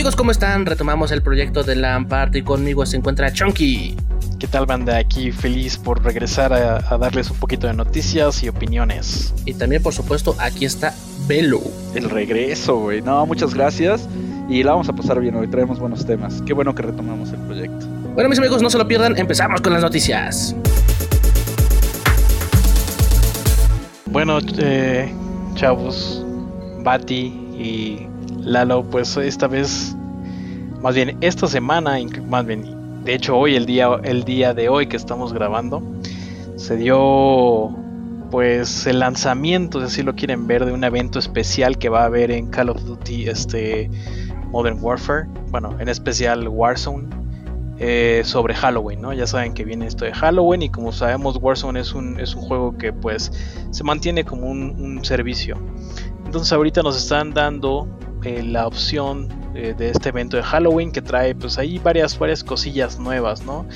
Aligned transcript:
amigos? 0.00 0.16
¿Cómo 0.16 0.30
están? 0.30 0.64
Retomamos 0.64 1.12
el 1.12 1.20
proyecto 1.20 1.62
de 1.62 1.76
Lampart 1.76 2.34
y 2.34 2.40
conmigo 2.40 2.86
se 2.86 2.96
encuentra 2.96 3.30
Chunky. 3.34 3.94
¿Qué 4.38 4.46
tal 4.46 4.64
banda? 4.64 4.96
Aquí 4.96 5.30
feliz 5.30 5.76
por 5.76 6.02
regresar 6.02 6.54
a, 6.54 6.96
darles 6.96 7.30
un 7.30 7.36
poquito 7.36 7.66
de 7.66 7.74
noticias 7.74 8.42
y 8.42 8.48
opiniones. 8.48 9.34
Y 9.44 9.52
también 9.52 9.82
por 9.82 9.92
supuesto 9.92 10.34
aquí 10.38 10.64
está 10.64 10.94
Velo. 11.28 11.60
El 11.94 12.08
regreso, 12.08 12.78
güey. 12.78 13.02
No, 13.02 13.26
muchas 13.26 13.52
gracias. 13.52 14.08
Y 14.48 14.62
la 14.62 14.70
vamos 14.70 14.88
a 14.88 14.94
pasar 14.94 15.20
bien 15.20 15.34
hoy, 15.34 15.48
traemos 15.48 15.78
buenos 15.78 16.06
temas. 16.06 16.40
Qué 16.46 16.54
bueno 16.54 16.74
que 16.74 16.80
retomamos 16.80 17.30
el 17.32 17.40
proyecto. 17.40 17.84
Bueno 18.14 18.30
mis 18.30 18.38
amigos, 18.38 18.62
no 18.62 18.70
se 18.70 18.78
lo 18.78 18.88
pierdan, 18.88 19.18
empezamos 19.18 19.60
con 19.60 19.74
las 19.74 19.82
noticias. 19.82 20.56
Bueno, 24.06 24.38
eh, 24.56 25.12
chavos, 25.56 26.24
Bati 26.82 27.26
y 27.58 28.09
Lalo, 28.42 28.84
pues 28.84 29.16
esta 29.16 29.46
vez, 29.46 29.96
más 30.80 30.94
bien 30.94 31.16
esta 31.20 31.46
semana, 31.46 31.98
más 32.28 32.46
bien, 32.46 33.04
de 33.04 33.14
hecho 33.14 33.36
hoy, 33.36 33.56
el 33.56 33.66
día, 33.66 33.88
el 34.02 34.24
día 34.24 34.54
de 34.54 34.68
hoy 34.68 34.86
que 34.86 34.96
estamos 34.96 35.32
grabando, 35.32 35.82
se 36.56 36.76
dio 36.76 37.74
pues 38.30 38.86
el 38.86 39.00
lanzamiento, 39.00 39.80
si 39.80 39.86
así 39.86 40.02
lo 40.02 40.14
quieren 40.14 40.46
ver, 40.46 40.64
de 40.64 40.72
un 40.72 40.84
evento 40.84 41.18
especial 41.18 41.78
que 41.78 41.88
va 41.88 42.02
a 42.02 42.04
haber 42.04 42.30
en 42.30 42.46
Call 42.46 42.70
of 42.70 42.82
Duty 42.84 43.28
este 43.28 43.90
Modern 44.50 44.78
Warfare, 44.80 45.26
bueno, 45.50 45.76
en 45.80 45.88
especial 45.88 46.46
Warzone, 46.48 47.08
eh, 47.82 48.20
sobre 48.26 48.54
Halloween, 48.54 49.00
¿no? 49.00 49.14
Ya 49.14 49.26
saben 49.26 49.54
que 49.54 49.64
viene 49.64 49.86
esto 49.86 50.04
de 50.04 50.12
Halloween 50.12 50.60
y 50.60 50.68
como 50.68 50.92
sabemos 50.92 51.38
Warzone 51.40 51.80
es 51.80 51.94
un, 51.94 52.20
es 52.20 52.34
un 52.34 52.42
juego 52.42 52.76
que 52.76 52.92
pues 52.92 53.32
se 53.70 53.84
mantiene 53.84 54.22
como 54.22 54.48
un, 54.50 55.02
servicio. 55.02 55.56
Entonces 56.26 56.52
ahorita 56.52 56.82
nos 56.82 56.94
están 56.96 57.32
dando 57.32 57.88
eh, 58.24 58.42
la 58.42 58.66
opción 58.66 59.28
eh, 59.54 59.74
de 59.76 59.90
este 59.90 60.10
evento 60.10 60.36
de 60.36 60.42
Halloween 60.42 60.92
que 60.92 61.02
trae 61.02 61.34
pues 61.34 61.58
ahí 61.58 61.78
varias, 61.78 62.18
varias 62.18 62.44
cosillas 62.44 62.98
nuevas, 62.98 63.42
¿no? 63.42 63.66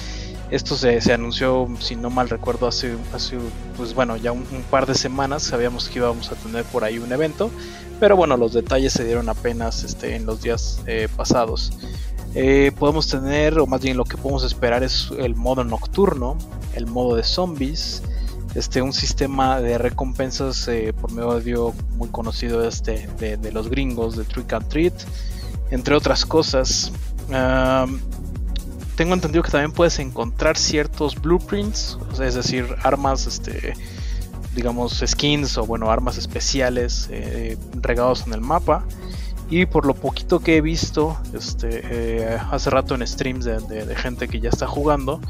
Esto 0.51 0.77
se, 0.77 1.01
anunció, 1.13 1.69
si 1.81 1.97
no 1.97 2.11
mal 2.11 2.29
recuerdo, 2.29 2.69
hace, 2.69 2.95
hace 3.13 3.39
pues 3.77 3.95
bueno, 3.95 4.17
ya 4.17 4.31
un, 4.31 4.45
par 4.71 4.87
de 4.87 4.95
semanas. 4.95 5.43
Sabíamos 5.43 5.89
que 5.89 5.99
íbamos 5.99 6.31
a 6.31 6.37
tener 6.37 6.65
por 6.65 6.85
ahí 6.85 6.99
un 6.99 7.11
evento. 7.13 7.51
Pero 7.99 8.17
bueno, 8.17 8.37
los 8.37 8.53
detalles 8.53 8.93
se 8.93 9.05
dieron 9.05 9.29
apenas 9.29 9.83
este, 9.83 10.15
en 10.15 10.27
los 10.27 10.43
días 10.43 10.81
pasados. 11.17 11.73
Eh, 12.35 12.73
podemos 12.77 13.07
tener, 13.07 13.61
o 13.61 13.67
más 13.67 13.81
bien 13.81 13.97
lo 13.97 14.05
que 14.05 14.17
podemos 14.17 14.43
esperar 14.43 14.83
es 14.83 15.09
el 15.19 15.37
modo 15.37 15.63
nocturno, 15.63 16.37
el 16.75 16.87
modo 16.87 17.15
de 17.15 17.23
zombies, 17.23 18.03
este, 18.55 18.83
un 18.83 18.93
sistema 18.93 19.61
de 19.61 19.79
recompensas 19.79 20.69
eh, 20.69 20.93
por 20.99 21.13
medio 21.13 21.75
muy 21.97 22.09
conocido 22.09 22.67
este, 22.67 23.09
de, 23.19 23.53
los 23.53 23.69
gringos, 23.69 24.17
de 24.17 24.25
Trick 24.25 24.53
and 24.53 24.69
Treat, 24.69 24.95
entre 25.71 25.95
otras 25.95 26.25
cosas. 26.25 26.93
tengo 28.97 29.15
entendido 29.15 29.43
que 29.43 29.51
también 29.51 29.73
puedes 29.73 29.99
encontrar 29.99 30.57
ciertos 30.57 31.21
blueprints, 31.21 31.99
es 32.21 32.35
decir, 32.35 32.67
armas, 32.83 33.27
este, 33.27 33.75
digamos, 34.55 35.03
skins 35.05 35.59
o 35.59 35.67
bueno, 35.67 35.91
armas 35.91 36.17
especiales 36.17 37.09
eh, 37.11 37.57
regados 37.81 38.27
en 38.27 38.33
el 38.33 38.41
mapa. 38.41 38.85
Y 39.51 39.67
por 39.67 39.85
lo 39.85 39.95
poquito 39.95 40.41
que 40.41 40.57
he 40.57 40.61
visto, 40.63 41.19
este, 41.35 41.83
eh, 41.85 42.39
hace 42.51 42.71
rato 42.71 42.95
en 42.95 43.07
streams 43.07 43.45
de, 43.45 43.95
gente 43.95 44.27
que 44.27 44.41
ya 44.41 44.49
está 44.49 44.67
jugando, 44.67 45.21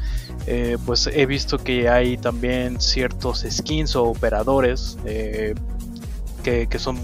eh, 0.47 0.77
pues 0.85 1.07
he 1.07 1.25
visto 1.25 1.57
que 1.57 1.89
hay 1.89 2.17
también 2.17 2.79
ciertos 2.79 3.45
skins 3.49 3.95
o 3.95 4.03
operadores 4.03 4.97
eh, 5.05 5.55
que, 6.43 6.67
son 6.77 6.99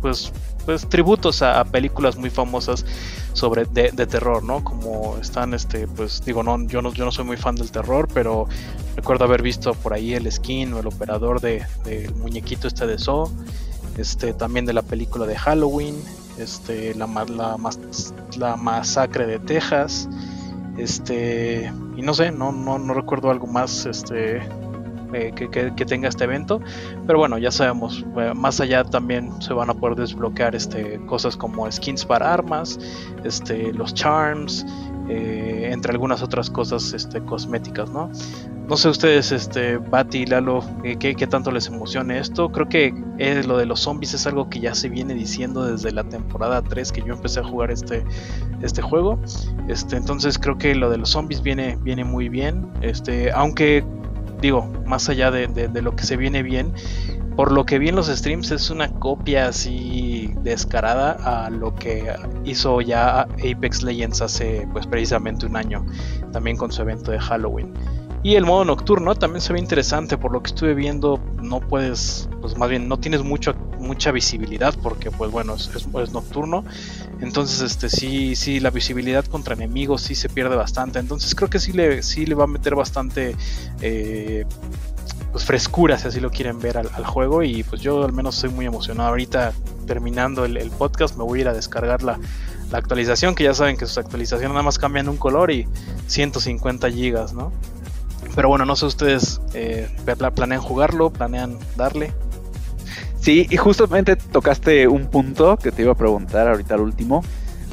pues, 0.00 0.32
pues 0.66 0.88
tributos 0.88 1.42
a, 1.42 1.64
películas 1.64 2.16
muy 2.16 2.30
famosas 2.30 2.84
sobre 3.32 3.64
de, 3.66 3.90
terror, 3.92 4.42
¿no? 4.42 4.64
Como 4.64 5.16
están, 5.18 5.54
este, 5.54 5.86
pues 5.86 6.24
digo, 6.24 6.42
no, 6.42 6.66
yo 6.66 6.82
no, 6.82 6.92
yo 6.92 7.04
no 7.04 7.12
soy 7.12 7.24
muy 7.24 7.36
fan 7.36 7.54
del 7.54 7.70
terror, 7.70 8.08
pero 8.12 8.48
recuerdo 8.96 9.24
haber 9.24 9.42
visto 9.42 9.74
por 9.74 9.94
ahí 9.94 10.14
el 10.14 10.30
skin 10.30 10.74
o 10.74 10.80
el 10.80 10.88
operador 10.88 11.40
del 11.40 11.64
de, 11.84 12.10
muñequito 12.16 12.66
este 12.66 12.88
de 12.88 12.98
Saw, 12.98 13.30
este, 13.96 14.32
también 14.32 14.66
de 14.66 14.72
la 14.72 14.82
película 14.82 15.26
de 15.26 15.36
Halloween 15.36 15.94
este, 16.40 16.94
la, 16.94 17.06
la, 17.06 17.56
la 18.36 18.56
masacre 18.56 19.26
de 19.26 19.38
Texas, 19.38 20.08
este, 20.82 21.72
y 21.96 22.02
no 22.02 22.14
sé, 22.14 22.30
no, 22.32 22.52
no, 22.52 22.78
no 22.78 22.94
recuerdo 22.94 23.30
algo 23.30 23.46
más 23.46 23.86
este, 23.86 24.40
eh, 25.12 25.32
que, 25.34 25.84
tenga 25.86 26.08
este 26.08 26.24
evento, 26.24 26.60
pero 27.06 27.18
bueno, 27.18 27.36
ya 27.36 27.50
sabemos, 27.50 28.04
eh, 28.16 28.32
más 28.34 28.60
allá 28.60 28.84
también 28.84 29.30
se 29.42 29.52
van 29.52 29.68
a 29.68 29.74
poder 29.74 29.96
desbloquear 29.96 30.54
este, 30.54 31.00
cosas 31.06 31.36
como 31.36 31.70
skins 31.70 32.04
para 32.04 32.32
armas, 32.32 32.78
este, 33.24 33.72
los 33.72 33.92
charms, 33.92 34.64
eh, 35.10 35.70
entre 35.72 35.90
algunas 35.90 36.22
otras 36.22 36.50
cosas 36.50 36.92
este, 36.92 37.20
cosméticas, 37.20 37.90
¿no? 37.90 38.10
No 38.68 38.76
sé 38.76 38.88
ustedes, 38.88 39.32
este, 39.32 39.78
Bati 39.78 40.26
Lalo, 40.26 40.62
eh, 40.84 40.96
¿qué, 40.96 41.26
tanto 41.26 41.50
les 41.50 41.66
emociona 41.66 42.16
esto? 42.16 42.52
Creo 42.52 42.68
que 42.68 42.94
es, 43.18 43.44
lo 43.48 43.58
de 43.58 43.66
los 43.66 43.80
zombies 43.80 44.14
es 44.14 44.28
algo 44.28 44.48
que 44.48 44.60
ya 44.60 44.72
se 44.76 44.88
viene 44.88 45.14
diciendo 45.14 45.66
desde 45.66 45.90
la 45.90 46.04
temporada 46.04 46.62
3 46.62 46.92
que 46.92 47.02
yo 47.02 47.14
empecé 47.14 47.40
a 47.40 47.42
jugar 47.42 47.72
este, 47.72 48.04
este 48.62 48.82
juego. 48.82 49.18
Este, 49.66 49.96
entonces 49.96 50.38
creo 50.38 50.56
que 50.56 50.76
lo 50.76 50.88
de 50.88 50.98
los 50.98 51.10
zombies 51.10 51.42
viene, 51.42 51.76
viene 51.82 52.04
muy 52.04 52.28
bien. 52.28 52.70
Este, 52.80 53.32
aunque 53.32 53.84
digo, 54.40 54.70
más 54.86 55.08
allá 55.08 55.32
de, 55.32 55.48
de, 55.48 55.82
lo 55.82 55.96
que 55.96 56.04
se 56.04 56.16
viene 56.16 56.44
bien, 56.44 56.72
por 57.40 57.52
lo 57.52 57.64
que 57.64 57.78
vi 57.78 57.88
en 57.88 57.96
los 57.96 58.08
streams 58.08 58.50
es 58.50 58.68
una 58.68 58.90
copia 58.90 59.48
así 59.48 60.30
descarada 60.42 61.12
a 61.46 61.48
lo 61.48 61.74
que 61.74 62.14
hizo 62.44 62.82
ya 62.82 63.22
Apex 63.22 63.82
Legends 63.82 64.20
hace 64.20 64.68
pues 64.74 64.86
precisamente 64.86 65.46
un 65.46 65.56
año, 65.56 65.86
también 66.32 66.58
con 66.58 66.70
su 66.70 66.82
evento 66.82 67.12
de 67.12 67.18
Halloween. 67.18 67.72
Y 68.22 68.34
el 68.34 68.44
modo 68.44 68.66
nocturno 68.66 69.14
también 69.14 69.40
se 69.40 69.54
ve 69.54 69.58
interesante, 69.58 70.18
por 70.18 70.32
lo 70.32 70.42
que 70.42 70.48
estuve 70.48 70.74
viendo, 70.74 71.18
no 71.40 71.60
puedes, 71.60 72.28
pues 72.42 72.58
más 72.58 72.68
bien 72.68 72.86
no 72.86 72.98
tienes 72.98 73.22
mucho, 73.22 73.54
mucha 73.78 74.12
visibilidad 74.12 74.74
porque 74.82 75.10
pues 75.10 75.30
bueno, 75.30 75.54
es, 75.54 76.12
nocturno. 76.12 76.62
Entonces 77.22 77.62
este 77.62 77.88
sí, 77.88 78.36
sí, 78.36 78.60
la 78.60 78.68
visibilidad 78.68 79.24
contra 79.24 79.54
enemigos 79.54 80.02
sí 80.02 80.14
se 80.14 80.28
pierde 80.28 80.56
bastante. 80.56 80.98
Entonces 80.98 81.34
creo 81.34 81.48
que 81.48 81.58
sí 81.58 81.72
le, 81.72 82.02
sí 82.02 82.26
le 82.26 82.34
va 82.34 82.44
a 82.44 82.46
meter 82.46 82.74
bastante 82.74 83.34
eh, 83.80 84.44
pues 85.32 85.44
frescura, 85.44 85.98
si 85.98 86.08
así 86.08 86.20
lo 86.20 86.30
quieren 86.30 86.58
ver 86.58 86.78
al, 86.78 87.06
juego. 87.06 87.42
Y 87.42 87.62
pues 87.62 87.80
yo 87.80 88.04
al 88.04 88.12
menos 88.12 88.36
estoy 88.36 88.50
muy 88.50 88.66
emocionado. 88.66 89.08
Ahorita 89.08 89.52
terminando 89.86 90.44
el, 90.44 90.70
podcast 90.70 91.16
me 91.16 91.24
voy 91.24 91.40
a 91.40 91.42
ir 91.42 91.48
a 91.48 91.52
descargar 91.52 92.02
la, 92.02 92.18
la 92.70 92.78
actualización, 92.78 93.34
que 93.34 93.44
ya 93.44 93.54
saben 93.54 93.76
que 93.76 93.86
sus 93.86 93.98
actualizaciones 93.98 94.50
nada 94.50 94.62
más 94.62 94.78
cambian 94.78 95.08
un 95.08 95.16
color 95.16 95.50
y 95.50 95.66
150 96.06 96.90
gigas, 96.90 97.32
¿no? 97.32 97.52
Pero 98.34 98.48
bueno, 98.48 98.64
no 98.64 98.76
sé 98.76 98.86
ustedes, 98.86 99.40
eh, 99.54 99.88
¿planean 100.34 100.60
jugarlo? 100.60 101.10
¿Planean 101.10 101.58
darle? 101.76 102.12
Sí, 103.20 103.46
y 103.50 103.56
justamente 103.56 104.16
tocaste 104.16 104.88
un 104.88 105.08
punto 105.08 105.56
que 105.56 105.72
te 105.72 105.82
iba 105.82 105.92
a 105.92 105.96
preguntar 105.96 106.48
ahorita 106.48 106.74
al 106.74 106.80
último. 106.80 107.22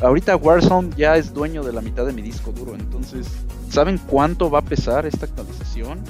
Ahorita 0.01 0.35
Warzone 0.35 0.91
ya 0.95 1.15
es 1.15 1.33
dueño 1.33 1.63
de 1.63 1.73
la 1.73 1.81
mitad 1.81 2.05
de 2.05 2.13
mi 2.13 2.21
disco 2.21 2.51
duro, 2.51 2.75
entonces, 2.75 3.27
¿saben 3.69 3.97
cuánto 3.97 4.51
va 4.51 4.59
a 4.59 4.61
pesar 4.61 5.05
esta 5.05 5.25
actualización? 5.25 6.03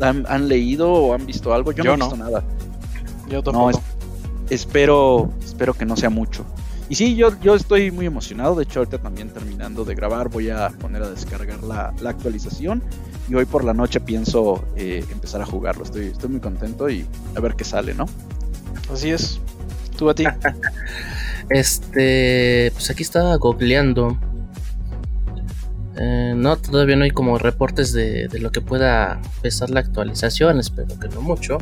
¿Han, 0.00 0.48
leído 0.48 0.92
o 0.92 1.14
han 1.14 1.26
visto 1.26 1.52
algo? 1.52 1.72
Yo, 1.72 1.84
no 1.84 1.92
he 1.92 1.96
visto 1.96 2.16
nada. 2.16 2.44
Yo 3.28 3.42
tampoco. 3.42 3.72
No, 3.72 3.80
espero, 4.50 5.30
espero 5.44 5.74
que 5.74 5.84
no 5.84 5.96
sea 5.96 6.10
mucho. 6.10 6.44
Y 6.90 6.94
sí, 6.94 7.16
yo, 7.16 7.38
yo 7.40 7.54
estoy 7.54 7.90
muy 7.90 8.06
emocionado. 8.06 8.54
De 8.54 8.64
hecho, 8.64 8.80
ahorita 8.80 8.98
también 8.98 9.30
terminando 9.30 9.84
de 9.84 9.94
grabar, 9.94 10.30
voy 10.30 10.48
a 10.48 10.70
poner 10.70 11.02
a 11.02 11.10
descargar 11.10 11.62
la, 11.62 11.92
actualización. 12.06 12.82
Y 13.28 13.34
hoy 13.34 13.44
por 13.44 13.62
la 13.62 13.74
noche 13.74 14.00
pienso 14.00 14.64
eh, 14.76 15.04
empezar 15.10 15.42
a 15.42 15.46
jugarlo. 15.46 15.84
Estoy, 15.84 16.06
estoy 16.06 16.30
muy 16.30 16.40
contento 16.40 16.88
y 16.88 17.04
a 17.36 17.40
ver 17.40 17.54
qué 17.56 17.64
sale, 17.64 17.92
¿no? 17.92 18.06
Así 18.90 19.10
es. 19.10 19.38
Tú 19.98 20.08
a 20.08 20.14
ti. 20.14 20.24
este, 21.50 22.70
pues 22.72 22.90
aquí 22.90 23.02
estaba 23.02 23.36
googleando. 23.36 24.16
Eh, 26.00 26.32
no, 26.36 26.56
todavía 26.56 26.94
no 26.94 27.02
hay 27.02 27.10
como 27.10 27.38
reportes 27.38 27.92
de, 27.92 28.28
lo 28.40 28.52
que 28.52 28.60
pueda 28.60 29.20
pesar 29.42 29.70
la 29.70 29.80
actualización. 29.80 30.60
Espero 30.60 30.98
que 30.98 31.08
no 31.08 31.20
mucho. 31.20 31.58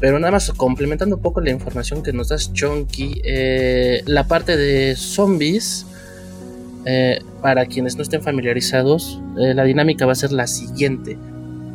Pero 0.00 0.18
nada 0.18 0.32
más 0.32 0.50
complementando 0.50 1.16
un 1.16 1.22
poco 1.22 1.40
la 1.40 1.50
información 1.50 2.02
que 2.02 2.12
nos 2.12 2.28
das, 2.28 2.52
Chonky, 2.52 3.22
eh, 3.24 4.02
la 4.06 4.26
parte 4.26 4.56
de 4.56 4.96
zombies, 4.96 5.86
eh, 6.84 7.20
para 7.40 7.66
quienes 7.66 7.94
no 7.96 8.02
estén 8.02 8.20
familiarizados, 8.20 9.20
la 9.36 9.62
dinámica 9.62 10.04
va 10.04 10.12
a 10.12 10.16
ser 10.16 10.32
la 10.32 10.48
siguiente. 10.48 11.16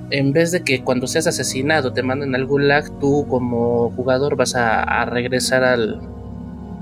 En 0.09 0.33
vez 0.33 0.51
de 0.51 0.61
que 0.61 0.83
cuando 0.83 1.07
seas 1.07 1.27
asesinado 1.27 1.93
te 1.93 2.03
manden 2.03 2.35
algún 2.35 2.67
lag, 2.67 2.99
tú 2.99 3.25
como 3.29 3.91
jugador 3.91 4.35
vas 4.35 4.55
a, 4.55 5.05
regresar 5.05 5.63
al, 5.63 6.01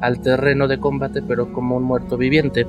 al 0.02 0.22
terreno 0.22 0.68
de 0.68 0.80
combate, 0.80 1.22
pero 1.22 1.54
como 1.54 1.78
un 1.78 1.84
muerto 1.84 2.18
viviente 2.18 2.66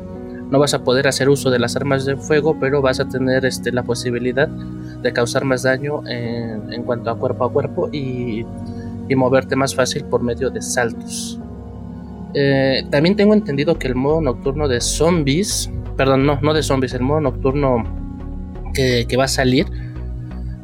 no 0.51 0.59
vas 0.59 0.75
a 0.75 0.85
poder 0.85 1.09
hacer 1.09 1.29
uso 1.29 1.51
de 1.51 1.59
las 1.59 1.77
armas 1.77 2.05
de 2.05 2.17
fuego, 2.17 2.57
pero 2.61 2.81
vas 2.81 3.01
a 3.01 3.09
tener 3.09 3.45
este, 3.45 3.73
la 3.73 3.83
posibilidad 3.83 4.49
de 4.49 5.13
causar 5.13 5.45
más 5.45 5.63
daño 5.63 6.07
en, 6.07 6.83
cuanto 6.85 7.11
a 7.11 7.19
cuerpo 7.19 7.45
a 7.45 7.53
cuerpo 7.53 7.89
y, 7.93 8.45
moverte 9.17 9.55
más 9.57 9.75
fácil 9.75 10.05
por 10.05 10.23
medio 10.23 10.51
de 10.51 10.61
saltos. 10.61 11.41
Eh, 12.35 12.85
también 12.91 13.17
tengo 13.17 13.35
entendido 13.35 13.79
que 13.79 13.87
el 13.87 13.95
modo 13.95 14.21
nocturno 14.21 14.69
de 14.69 14.81
zombies, 14.81 15.71
perdón, 15.97 16.27
no, 16.27 16.41
no 16.43 16.53
de 16.53 16.63
zombies, 16.63 16.93
el 16.93 17.03
modo 17.03 17.21
nocturno 17.21 17.85
que, 18.75 19.17
va 19.17 19.25
a 19.25 19.29
salir 19.29 19.67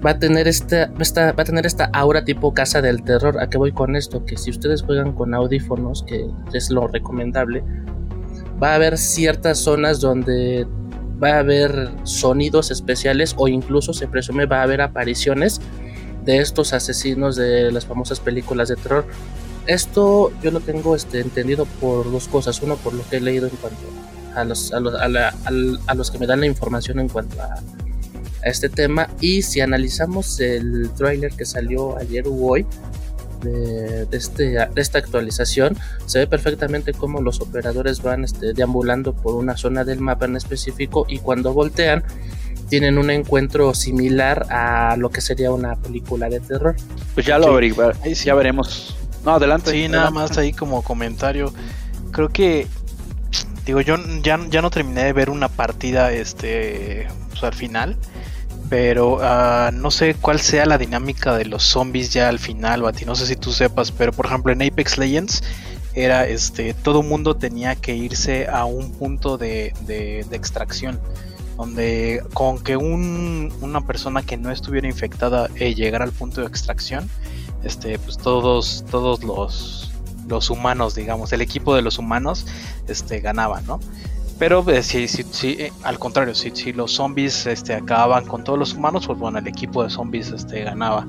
va 0.05 0.11
a 0.11 0.19
tener 0.19 0.49
esta, 0.49 0.90
va 0.90 1.43
a 1.43 1.44
tener 1.44 1.64
esta 1.64 1.88
aura 1.93 2.25
tipo 2.25 2.52
casa 2.52 2.82
del 2.82 3.02
terror. 3.05 3.40
¿A 3.40 3.49
qué 3.49 3.56
voy 3.56 3.73
con 3.73 3.94
esto? 3.94 4.25
Que 4.25 4.37
si 4.37 4.50
ustedes 4.50 4.82
juegan 4.82 5.12
con 5.12 5.32
audífonos, 5.32 6.02
que 6.02 6.26
es 6.52 6.70
lo 6.70 6.88
recomendable, 6.88 7.62
va 8.62 8.73
a 8.73 8.75
haber 8.76 8.99
ciertas 8.99 9.59
zonas 9.59 10.00
donde 10.00 10.67
va 11.23 11.37
a 11.37 11.38
haber 11.41 11.91
sonidos 12.05 12.70
especiales 12.70 13.35
o 13.37 13.49
incluso 13.49 13.93
se 13.93 14.06
presume 14.09 14.47
va 14.47 14.61
a 14.61 14.62
haber 14.62 14.81
apariciones 14.81 15.61
de 16.25 16.38
estos 16.38 16.73
asesinos 16.73 17.37
de 17.37 17.73
las 17.73 17.87
famosas 17.87 18.20
películas 18.20 18.69
de 18.69 18.76
terror. 18.76 19.05
Esto 19.67 20.32
yo 20.43 20.50
lo 20.50 20.61
tengo 20.61 20.94
este, 20.97 21.20
entendido 21.20 21.67
por 21.81 22.11
dos 22.11 22.29
cosas. 22.29 22.61
Uno, 22.62 22.76
por 22.76 22.94
lo 22.94 23.09
que 23.09 23.17
he 23.17 23.20
leído 23.20 23.49
en 23.49 23.56
cuanto 23.56 23.81
a 24.35 24.44
los, 24.44 24.73
a 24.73 24.81
los, 24.81 24.94
a 24.94 25.94
los 25.94 26.11
que 26.11 26.19
me 26.19 26.26
dan 26.26 26.41
la 26.41 26.47
información 26.47 26.99
en 27.00 27.09
cuanto 27.09 27.41
a, 27.41 27.61
este 28.44 28.69
tema. 28.69 29.09
Y 29.20 29.43
si 29.43 29.61
analizamos 29.61 30.41
el 30.41 30.91
trailer 30.97 31.32
que 31.32 31.44
salió 31.44 31.97
ayer 31.97 32.26
o 32.26 32.35
hoy, 32.35 32.67
de, 33.43 34.06
este, 34.12 34.50
de, 34.50 34.69
esta 34.77 34.99
actualización 34.99 35.77
se 36.06 36.21
ve 36.21 36.27
perfectamente 36.27 36.93
cómo 36.93 37.21
los 37.21 37.41
operadores 37.41 38.03
van 38.03 38.25
este, 38.25 38.53
deambulando 38.53 39.15
por 39.15 39.35
una 39.35 39.56
zona 39.56 39.85
del 39.85 40.00
mapa 40.00 40.27
en 40.27 40.37
específico 40.37 41.06
y 41.09 41.19
cuando 41.19 41.53
voltean 41.53 42.05
tienen 42.69 42.97
un 42.97 43.11
encuentro 43.11 43.75
similar 43.75 44.47
a 44.50 44.97
lo 44.97 45.11
que 45.11 45.21
sería 45.21 45.53
una 45.53 45.77
película 45.77 46.31
de 46.31 46.41
terror. 46.41 46.75
Pues 47.15 47.27
ya 47.27 47.39
lo 47.39 47.61
ya 47.61 48.35
veremos. 48.35 48.97
No, 49.25 49.33
adelante. 49.33 49.71
Sí, 49.71 49.88
nada 49.88 50.11
más 50.11 50.38
ahí 50.38 50.53
como 50.53 50.83
comentario. 50.83 51.53
Creo 52.12 52.31
que 52.31 52.67
digo 53.67 53.81
yo 53.81 53.97
ya, 54.23 54.41
ya 54.49 54.62
no 54.62 54.71
terminé 54.71 55.05
de 55.05 55.12
ver 55.12 55.31
una 55.31 55.49
partida 55.49 56.12
este 56.12 57.06
pues, 57.31 57.45
al 57.45 57.55
final 57.55 57.97
pero 58.73 59.17
uh, 59.17 59.71
no 59.71 59.91
sé 59.91 60.15
cuál 60.15 60.41
sea 60.41 60.65
la 60.65 60.79
dinámica 60.79 61.37
de 61.37 61.45
los 61.45 61.63
zombies 61.63 62.11
ya 62.11 62.31
al 62.31 62.39
final, 62.39 62.81
Bati, 62.81 63.05
no 63.05 63.15
sé 63.15 63.27
si 63.27 63.37
tú 63.37 63.53
sepas, 63.53 63.93
pero 63.93 64.15
por 64.15 64.25
ejemplo 64.25 64.51
en 64.51 64.63
Apex 64.63 64.97
Legends 64.97 65.43
era 65.93 66.27
este, 66.27 66.73
todo 66.73 67.03
mundo 67.03 67.37
tenía 67.37 67.77
que 67.77 67.95
irse 67.95 68.49
a 68.49 68.65
un 68.65 68.91
punto 68.93 69.37
de, 69.37 69.75
de, 69.83 70.21
extracción, 70.33 70.99
donde 71.59 72.25
con 72.33 72.65
que 72.65 72.79
un, 72.79 73.53
una 73.61 73.83
persona 73.83 74.23
que 74.23 74.39
no 74.39 74.51
estuviera 74.51 74.89
infectada 74.89 75.51
eh, 75.57 75.75
llegara 75.75 76.07
al 76.07 76.13
punto 76.13 76.41
de 76.41 76.47
extracción, 76.47 77.11
este, 77.65 77.99
pues 77.99 78.17
todos, 78.17 78.87
todos 78.91 79.23
los, 79.23 79.93
los 80.29 80.49
humanos, 80.49 80.95
digamos, 80.95 81.31
el 81.35 81.43
equipo 81.43 81.77
de 81.77 81.83
los 81.83 81.99
humanos, 81.99 82.47
este, 82.89 83.21
ganaba, 83.21 83.61
¿no? 83.61 83.81
Pero 84.43 84.69
eh, 84.73 84.83
si, 84.83 85.06
eh, 85.50 85.73
al 85.85 86.00
contrario, 86.00 86.35
si, 86.35 86.50
si, 86.50 86.73
los 86.73 86.91
zombies 86.91 87.47
este, 87.47 87.75
acababan 87.75 88.27
con 88.27 88.43
todos 88.43 88.59
los 88.59 88.75
humanos, 88.75 89.06
pues 89.06 89.17
bueno, 89.17 89.39
el 89.39 89.47
equipo 89.47 89.85
de 89.85 89.91
zombies 89.91 90.33
este, 90.33 90.65
ganaba. 90.65 91.06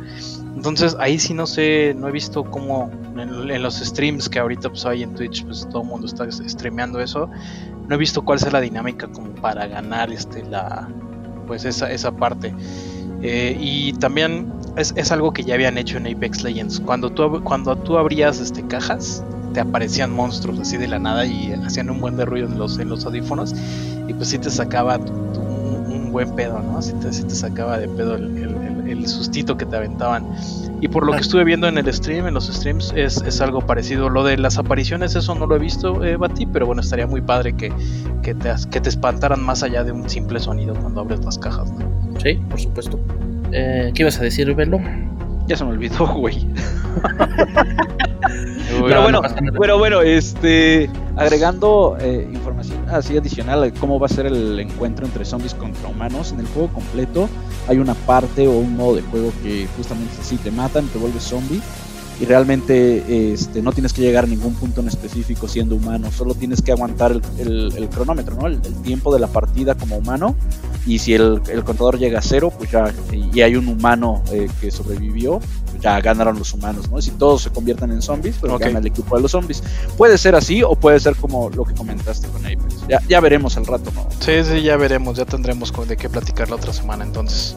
Entonces 0.56 0.96
ahí 1.00 1.18
sí 1.18 1.34
no 1.34 1.48
sé, 1.48 1.96
no 1.98 2.08
he 2.08 2.12
visto 2.12 2.44
cómo 2.44 2.92
en, 3.18 3.64
los 3.64 3.80
streams 3.80 4.30
que 4.30 4.38
ahorita 4.38 4.70
pues 4.70 4.86
hay 4.86 5.02
en 5.02 5.16
Twitch, 5.16 5.46
pues 5.46 5.68
todo 5.72 5.82
el 5.82 5.88
mundo 5.88 6.06
está 6.06 6.32
streameando 6.32 7.00
eso. 7.00 7.28
No 7.88 7.96
he 7.96 7.98
visto 7.98 8.24
cuál 8.24 8.38
es 8.38 8.54
la 8.54 8.62
dinámica 8.62 9.08
como 9.08 9.34
para 9.34 9.66
ganar 9.66 10.12
este, 10.12 10.44
la, 10.44 10.88
pues 11.48 11.66
esa, 11.66 11.92
esa 11.92 12.12
parte. 12.12 12.54
Eh, 13.24 13.58
y 13.60 13.94
también 13.94 14.54
es, 14.78 14.94
es, 14.96 15.12
algo 15.12 15.34
que 15.34 15.44
ya 15.44 15.56
habían 15.56 15.80
hecho 15.80 15.98
en 15.98 16.06
Apex 16.06 16.44
Legends. 16.44 16.80
Cuando 16.82 17.10
tú, 17.10 17.44
cuando 17.44 17.76
tú 17.78 17.98
abrías 17.98 18.40
este, 18.40 18.62
cajas, 18.68 19.24
te 19.54 19.60
aparecían 19.60 20.12
monstruos 20.12 20.60
así 20.60 20.78
de 20.78 20.88
la 20.88 21.00
nada 21.00 21.26
y 21.26 21.54
hacían 21.54 21.90
un 21.90 22.00
buen 22.00 22.18
de 22.18 22.26
ruido 22.26 22.48
en 22.48 22.58
los, 22.58 22.80
en 22.80 22.90
los 22.90 23.06
audífonos 23.06 23.54
y 24.08 24.14
pues 24.14 24.30
sí 24.30 24.40
te 24.40 24.50
sacaba 24.50 24.98
un, 24.98 26.12
buen 26.12 26.36
pedo, 26.36 26.60
¿no? 26.60 26.80
Sí 26.82 26.94
te, 26.94 27.10
te 27.10 27.36
sacaba 27.36 27.80
de 27.80 27.88
pedo 27.88 28.16
el, 28.16 29.08
sustito 29.08 29.58
que 29.58 29.66
te 29.66 29.76
aventaban. 29.76 30.26
Y 30.80 30.88
por 30.88 31.06
lo 31.06 31.14
que 31.14 31.20
estuve 31.20 31.44
viendo 31.44 31.68
en 31.68 31.78
el 31.78 31.92
stream, 31.92 32.28
en 32.28 32.36
los 32.36 32.48
streams, 32.48 32.94
es, 32.96 33.42
algo 33.42 33.62
parecido. 33.62 34.10
Lo 34.10 34.24
de 34.24 34.38
las 34.38 34.58
apariciones, 34.58 35.16
eso 35.16 35.34
no 35.34 35.48
lo 35.48 35.56
he 35.56 35.60
visto, 35.60 36.04
eh, 36.04 36.16
Bati, 36.16 36.46
pero 36.46 36.68
bueno, 36.68 36.82
estaría 36.82 37.08
muy 37.08 37.22
padre 37.22 37.54
que, 37.54 37.74
que, 38.22 38.36
te, 38.36 38.54
que 38.70 38.80
te 38.80 38.90
espantaran 38.90 39.44
más 39.44 39.64
allá 39.64 39.84
de 39.84 39.92
un 39.92 40.08
simple 40.10 40.40
sonido 40.40 40.76
cuando 40.76 41.02
abres 41.02 41.26
las 41.26 41.40
cajas, 41.40 41.72
¿no? 41.72 42.20
Sí, 42.22 42.36
por 42.50 42.60
supuesto. 42.60 43.00
Eh, 43.52 43.92
¿Qué 43.94 44.04
ibas 44.04 44.20
a 44.20 44.24
decir, 44.24 44.54
Velo? 44.54 44.80
Ya 45.48 45.58
se 45.58 45.66
me 45.66 45.72
olvidó, 45.72 46.08
güey. 46.16 46.48
pero 48.88 49.02
bueno, 49.02 49.22
pero 49.60 49.78
bueno, 49.78 50.02
este, 50.02 50.90
agregando 51.16 51.98
eh, 52.00 52.28
información 52.32 52.86
así 52.90 53.18
adicional 53.18 53.62
de 53.62 53.74
cómo 53.74 54.00
va 54.00 54.08
a 54.08 54.10
ser 54.10 54.26
el 54.26 54.60
encuentro 54.60 55.06
entre 55.06 55.26
zombies 55.26 55.54
contra 55.54 55.90
humanos 55.90 56.32
en 56.32 56.40
el 56.40 56.48
juego 56.48 56.70
completo, 56.70 57.30
hay 57.68 57.78
una 57.78 57.94
parte 57.94 58.48
o 58.48 58.52
un 58.52 58.76
modo 58.76 58.96
de 58.96 59.02
juego 59.04 59.32
que 59.44 59.68
justamente 59.78 60.14
si 60.22 60.38
te 60.38 60.52
matan, 60.52 60.88
te 60.88 60.98
vuelves 60.98 61.24
zombie 61.24 61.62
y 62.20 62.26
realmente 62.26 63.34
este, 63.34 63.62
no 63.62 63.72
tienes 63.72 63.94
que 63.94 64.02
llegar 64.02 64.26
a 64.26 64.28
ningún 64.28 64.54
punto 64.54 64.82
en 64.82 64.88
específico 64.88 65.48
siendo 65.48 65.76
humano, 65.76 66.12
solo 66.12 66.36
tienes 66.36 66.62
que 66.62 66.72
aguantar 66.72 67.20
el, 67.38 67.90
cronómetro, 67.94 68.36
¿no? 68.36 68.48
El, 68.48 68.62
tiempo 68.84 69.14
de 69.14 69.20
la 69.20 69.28
partida 69.28 69.76
como 69.76 69.98
humano 69.98 70.36
y 70.86 71.00
si 71.00 71.14
el, 71.14 71.42
contador 71.66 71.98
llega 71.98 72.20
a 72.20 72.22
cero, 72.22 72.52
pues 72.56 72.72
ya, 72.72 72.94
y 73.12 73.42
hay 73.42 73.56
un 73.56 73.68
humano 73.68 74.22
eh, 74.32 74.50
que 74.60 74.72
sobrevivió, 74.72 75.40
pues 75.72 75.82
ya 75.82 76.00
ganaron 76.02 76.38
los 76.38 76.54
humanos, 76.54 76.90
¿no? 76.90 77.02
Si 77.02 77.12
todos 77.12 77.44
se 77.44 77.50
convierten 77.50 77.92
en 77.92 78.02
zombies, 78.02 78.36
pues 78.40 78.52
gana 78.60 78.80
el 78.80 78.88
equipo 78.88 79.16
de 79.16 79.22
los 79.22 79.32
zombies. 79.32 79.64
Puede 79.98 80.18
ser 80.18 80.36
así 80.36 80.62
o 80.64 80.76
puede 80.76 81.00
ser 81.00 81.16
como 81.16 81.50
lo 81.50 81.64
que 81.64 81.74
comentaste 81.74 82.28
con 82.28 82.46
Apex. 82.46 82.88
Ya, 82.90 83.00
ya 83.08 83.20
veremos 83.22 83.56
al 83.58 83.66
rato, 83.66 83.92
¿no? 83.96 84.08
Sí, 84.20 84.44
sí, 84.44 84.62
ya 84.62 84.76
veremos, 84.78 85.18
ya 85.18 85.26
tendremos 85.26 85.72
de 85.88 85.98
qué 85.98 86.10
platicar 86.10 86.50
la 86.50 86.58
otra 86.58 86.74
semana 86.74 87.04
entonces. 87.04 87.56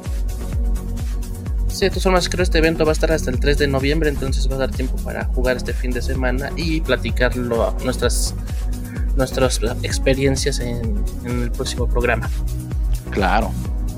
Sí, 1.77 1.85
de 1.85 1.91
todas 1.91 2.05
formas, 2.05 2.27
creo 2.31 2.39
que 2.39 2.45
este 2.45 2.57
evento 2.57 2.87
va 2.87 2.93
a 2.93 2.95
estar 2.95 3.13
hasta 3.13 3.31
el 3.31 3.39
3 3.39 3.59
de 3.59 3.69
noviembre, 3.69 4.09
entonces 4.09 4.51
va 4.51 4.55
a 4.55 4.61
dar 4.61 4.71
tiempo 4.71 4.97
para 5.05 5.27
jugar 5.27 5.59
este 5.59 5.75
fin 5.75 5.91
de 5.91 6.01
semana 6.01 6.49
y 6.57 6.81
platicarlo 6.81 7.77
nuestras, 7.85 8.35
nuestras 9.15 9.61
experiencias 9.83 10.59
en, 10.59 11.05
el 11.27 11.51
próximo 11.53 11.87
programa. 11.87 12.31
Claro, 13.11 13.53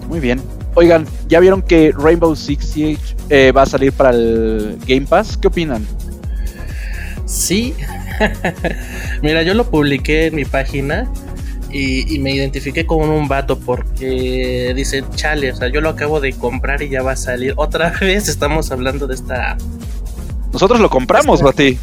muy 0.08 0.18
bien. 0.18 0.42
Oigan, 0.74 1.06
¿ya 1.28 1.38
vieron 1.38 1.62
que 1.62 1.94
Rainbow 1.96 2.34
Six 2.34 2.66
Siege 2.66 3.16
eh, 3.28 3.52
va 3.52 3.62
a 3.62 3.66
salir 3.66 3.92
para 3.92 4.10
el 4.10 4.76
Game 4.84 5.06
Pass? 5.06 5.36
¿Qué 5.36 5.46
opinan? 5.46 5.86
Sí. 7.26 7.74
Mira, 9.22 9.44
yo 9.44 9.54
lo 9.54 9.70
publiqué 9.70 10.26
en 10.26 10.34
mi 10.34 10.44
página 10.44 11.08
y, 11.70 12.18
me 12.18 12.32
identifiqué 12.32 12.86
con 12.86 13.08
un 13.08 13.28
vato 13.28 13.58
porque 13.58 14.72
dice, 14.74 15.04
chale, 15.14 15.52
o 15.52 15.56
sea, 15.56 15.68
yo 15.68 15.80
lo 15.80 15.90
acabo 15.90 16.20
de 16.20 16.32
comprar 16.32 16.82
y 16.82 16.88
ya 16.88 17.02
va 17.02 17.12
a 17.12 17.16
salir. 17.16 17.54
Otra 17.56 17.90
vez 18.00 18.28
estamos 18.28 18.70
hablando 18.70 19.06
de 19.06 19.14
esta... 19.14 19.56
Nosotros 20.52 20.80
lo 20.80 20.88
compramos, 20.88 21.42
Bati. 21.42 21.78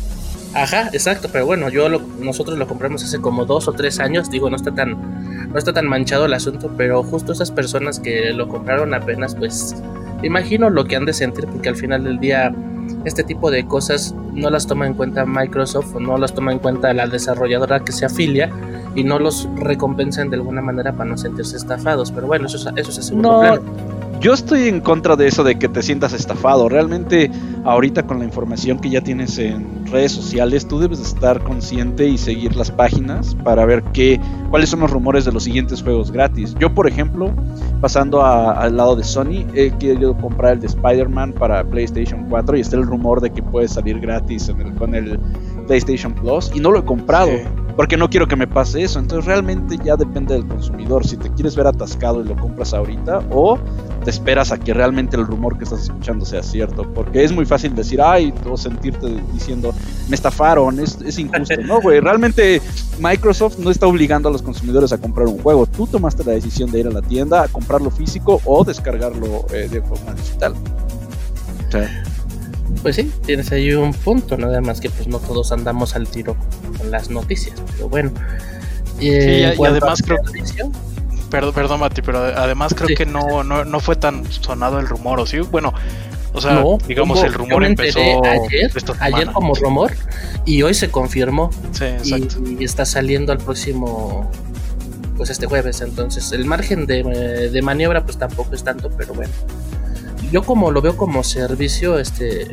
Ajá, 0.53 0.89
exacto, 0.93 1.27
pero 1.31 1.45
bueno, 1.45 1.69
yo 1.69 1.89
nosotros 1.89 2.57
lo 2.57 2.65
compramos 2.65 3.03
hace 3.03 3.19
como 3.19 3.45
dos 3.45 3.67
o 3.67 3.73
tres 3.73 3.99
años, 3.99 4.31
digo, 4.31 4.49
no 4.49 4.55
está 4.55 4.73
tan, 4.73 5.49
no 5.51 5.57
está 5.57 5.73
tan 5.73 5.85
manchado 5.85 6.25
el 6.25 6.33
asunto, 6.33 6.71
pero 6.77 7.03
justo 7.03 7.33
esas 7.33 7.51
personas 7.51 7.99
que 7.99 8.31
lo 8.31 8.47
compraron 8.47 8.93
apenas, 8.93 9.35
pues, 9.35 9.75
imagino 10.23 10.69
lo 10.69 10.85
que 10.85 10.95
han 10.95 11.03
de 11.03 11.11
sentir, 11.11 11.45
porque 11.47 11.67
al 11.67 11.75
final 11.75 12.05
del 12.05 12.19
día 12.19 12.55
este 13.05 13.23
tipo 13.23 13.51
de 13.51 13.65
cosas 13.65 14.13
no 14.33 14.49
las 14.49 14.67
toma 14.67 14.87
en 14.87 14.95
cuenta 14.95 15.25
Microsoft 15.25 15.95
o 15.95 15.99
no 15.99 16.17
las 16.17 16.33
toma 16.33 16.51
en 16.51 16.59
cuenta 16.59 16.93
la 16.93 17.07
desarrolladora 17.07 17.79
que 17.79 17.91
se 17.91 18.05
afilia 18.05 18.51
y 18.95 19.03
no 19.03 19.19
los 19.19 19.47
recompensan 19.55 20.29
de 20.29 20.37
alguna 20.37 20.61
manera 20.61 20.93
para 20.93 21.11
no 21.11 21.17
sentirse 21.17 21.55
estafados. 21.55 22.11
Pero 22.11 22.27
bueno, 22.27 22.47
eso, 22.47 22.57
eso 22.75 22.89
es 22.89 23.05
segundo 23.05 23.31
no, 23.31 23.39
plano. 23.39 23.61
Yo 24.19 24.33
estoy 24.33 24.67
en 24.67 24.81
contra 24.81 25.15
de 25.15 25.27
eso 25.27 25.43
de 25.43 25.59
que 25.59 25.69
te 25.69 25.83
sientas 25.83 26.13
estafado. 26.13 26.67
Realmente, 26.67 27.29
ahorita 27.63 28.03
con 28.07 28.19
la 28.19 28.25
información 28.25 28.79
que 28.79 28.89
ya 28.89 29.01
tienes 29.01 29.37
en 29.37 29.85
redes 29.85 30.13
sociales, 30.13 30.67
tú 30.67 30.79
debes 30.79 30.99
estar 30.99 31.43
consciente 31.43 32.07
y 32.07 32.17
seguir 32.17 32.55
las 32.55 32.71
páginas 32.71 33.35
para 33.43 33.65
ver 33.65 33.83
qué, 33.93 34.19
cuáles 34.49 34.69
son 34.69 34.79
los 34.79 34.89
rumores 34.89 35.25
de 35.25 35.31
los 35.31 35.43
siguientes 35.43 35.83
juegos 35.83 36.11
gratis. 36.11 36.55
Yo, 36.59 36.73
por 36.73 36.87
ejemplo, 36.87 37.31
pasando 37.81 38.25
al 38.25 38.75
lado 38.75 38.95
de 38.95 39.03
Sony, 39.03 39.45
he 39.53 39.71
querido 39.71 40.17
comprar 40.17 40.53
el 40.53 40.59
de 40.61 40.67
Spider-Man 40.67 41.33
para 41.33 41.63
PlayStation 41.63 42.25
4 42.29 42.57
y 42.57 42.61
está 42.61 42.77
el 42.77 42.83
rumor 42.83 43.21
de 43.21 43.29
que 43.29 43.43
puede 43.43 43.67
salir 43.67 43.99
gratis 43.99 44.51
con 44.79 44.95
el 44.95 45.19
PlayStation 45.65 46.13
Plus 46.13 46.51
y 46.53 46.59
no 46.59 46.71
lo 46.71 46.79
he 46.79 46.85
comprado 46.85 47.31
porque 47.75 47.97
no 47.97 48.09
quiero 48.09 48.27
que 48.27 48.35
me 48.35 48.47
pase 48.47 48.83
eso. 48.83 48.99
Entonces 48.99 49.25
realmente 49.25 49.77
ya 49.83 49.95
depende 49.95 50.33
del 50.33 50.47
consumidor. 50.47 51.05
Si 51.05 51.17
te 51.17 51.29
quieres 51.31 51.55
ver 51.55 51.67
atascado 51.67 52.21
y 52.21 52.25
lo 52.25 52.35
compras 52.35 52.73
ahorita 52.73 53.21
o 53.31 53.59
te 54.03 54.09
esperas 54.09 54.51
a 54.51 54.57
que 54.57 54.73
realmente 54.73 55.17
el 55.17 55.25
rumor 55.25 55.57
que 55.57 55.65
estás 55.65 55.83
escuchando 55.83 56.25
sea 56.25 56.43
cierto. 56.43 56.83
Porque 56.93 57.23
es 57.23 57.31
muy 57.31 57.45
fácil 57.45 57.75
decir, 57.75 58.01
ay, 58.01 58.33
o 58.49 58.55
sentirte 58.55 59.07
diciendo, 59.33 59.73
me 60.07 60.15
estafaron, 60.15 60.79
es, 60.79 60.99
es 61.01 61.19
injusto. 61.19 61.61
no, 61.63 61.81
güey, 61.81 61.99
realmente 62.01 62.61
Microsoft 62.99 63.57
no 63.59 63.71
está 63.71 63.87
obligando 63.87 64.29
a 64.29 64.31
los 64.31 64.41
consumidores 64.41 64.93
a 64.93 64.97
comprar 64.97 65.27
un 65.27 65.39
juego. 65.39 65.65
Tú 65.65 65.87
tomaste 65.87 66.23
la 66.23 66.33
decisión 66.33 66.71
de 66.71 66.79
ir 66.79 66.87
a 66.87 66.91
la 66.91 67.01
tienda 67.01 67.43
a 67.43 67.47
comprarlo 67.47 67.89
físico 67.89 68.41
o 68.45 68.63
descargarlo 68.63 69.45
eh, 69.51 69.67
de 69.69 69.81
forma 69.81 70.13
digital. 70.13 70.53
Pues 72.81 72.95
sí, 72.95 73.11
tienes 73.25 73.51
ahí 73.51 73.73
un 73.73 73.93
punto, 73.93 74.37
nada 74.37 74.61
más 74.61 74.79
que 74.79 74.89
pues 74.89 75.07
no 75.07 75.19
todos 75.19 75.51
andamos 75.51 75.95
al 75.95 76.07
tiro 76.07 76.35
con 76.77 76.91
las 76.91 77.09
noticias, 77.09 77.61
pero 77.73 77.89
bueno. 77.89 78.11
sí, 78.99 79.07
y, 79.07 79.43
además 79.43 80.01
creo 80.01 80.17
Perdón, 81.29 81.53
perdón, 81.53 81.79
Mati, 81.79 82.01
pero 82.01 82.19
además 82.19 82.73
creo 82.73 82.95
que 82.95 83.05
no, 83.05 83.43
no, 83.43 83.65
no 83.65 83.79
fue 83.79 83.95
tan 83.95 84.23
sonado 84.31 84.79
el 84.79 84.87
rumor, 84.87 85.19
¿o 85.19 85.25
sí? 85.25 85.39
Bueno, 85.39 85.73
o 86.35 86.41
sea, 86.41 86.61
digamos, 86.85 87.23
el 87.23 87.33
rumor 87.33 87.63
empezó 87.63 87.99
ayer, 88.25 88.71
ayer 88.99 89.31
como 89.31 89.55
rumor 89.55 89.93
y 90.45 90.61
hoy 90.63 90.73
se 90.73 90.91
confirmó. 90.91 91.49
Sí, 91.71 91.85
exacto. 91.85 92.41
Y, 92.59 92.63
está 92.63 92.85
saliendo 92.85 93.31
al 93.31 93.37
próximo, 93.37 94.29
pues 95.15 95.29
este 95.29 95.47
jueves. 95.47 95.79
Entonces, 95.79 96.33
el 96.33 96.43
margen 96.43 96.85
de, 96.87 97.03
de, 97.49 97.61
maniobra, 97.61 98.03
pues 98.03 98.17
tampoco 98.17 98.53
es 98.53 98.65
tanto, 98.65 98.89
pero 98.97 99.13
bueno. 99.13 99.31
Yo 100.31 100.43
como 100.43 100.71
lo 100.71 100.81
veo 100.81 100.97
como 100.97 101.23
servicio, 101.23 101.99
este. 101.99 102.47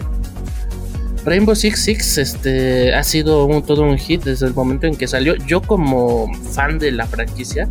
Rainbow 1.25 1.55
Six 1.55 1.79
Six 1.79 2.19
este, 2.19 2.95
ha 2.95 3.05
sido 3.05 3.45
un, 3.45 3.62
todo 3.62 3.83
un 3.83 3.97
hit 3.97 4.25
desde 4.25 4.47
el 4.47 4.55
momento 4.55 4.87
en 4.87 4.97
que 4.97 5.07
salió. 5.07 5.37
Yo 5.37 5.62
como 5.62 6.33
fan 6.52 6.79
de 6.79 6.91
la 6.91 7.07
franquicia, 7.07 7.69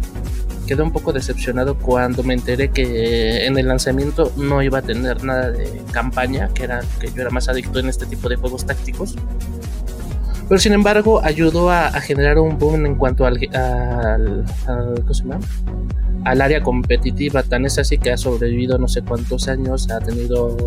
quedé 0.67 0.81
un 0.83 0.91
poco 0.91 1.11
decepcionado 1.11 1.77
cuando 1.77 2.23
me 2.23 2.33
enteré 2.33 2.69
que 2.69 3.45
en 3.45 3.57
el 3.57 3.67
lanzamiento 3.67 4.31
no 4.37 4.61
iba 4.61 4.79
a 4.79 4.81
tener 4.81 5.23
nada 5.23 5.51
de 5.51 5.81
campaña, 5.91 6.49
que 6.53 6.63
era 6.63 6.81
que 6.99 7.07
yo 7.07 7.21
era 7.21 7.29
más 7.29 7.49
adicto 7.49 7.79
en 7.79 7.89
este 7.89 8.05
tipo 8.05 8.29
de 8.29 8.37
juegos 8.37 8.65
tácticos. 8.65 9.15
Pero 10.47 10.59
sin 10.59 10.73
embargo 10.73 11.21
ayudó 11.23 11.71
a, 11.71 11.91
generar 12.01 12.39
un 12.39 12.57
boom 12.57 12.85
en 12.85 12.95
cuanto 12.95 13.25
al, 13.25 13.37
al, 13.53 14.45
al 14.67 15.05
área 16.25 16.61
competitiva. 16.61 17.43
Tan 17.43 17.65
es 17.65 17.77
así 17.77 17.97
que 17.97 18.11
ha 18.11 18.17
sobrevivido 18.17 18.77
no 18.77 18.87
sé 18.87 19.01
cuántos 19.01 19.47
años, 19.47 19.89
ha 19.89 19.99
tenido... 19.99 20.57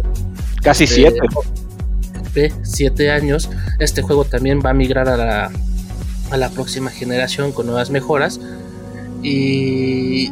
Casi 0.62 0.86
siete. 0.86 1.20
siete 2.62 3.10
años. 3.10 3.50
Este 3.78 4.02
juego 4.02 4.24
también 4.24 4.60
va 4.64 4.70
a 4.70 4.74
migrar 4.74 5.08
a 5.08 5.16
la, 5.16 5.50
a 6.30 6.36
la 6.36 6.48
próxima 6.50 6.90
generación 6.90 7.52
con 7.52 7.66
nuevas 7.66 7.90
mejoras 7.90 8.40
y 9.22 10.30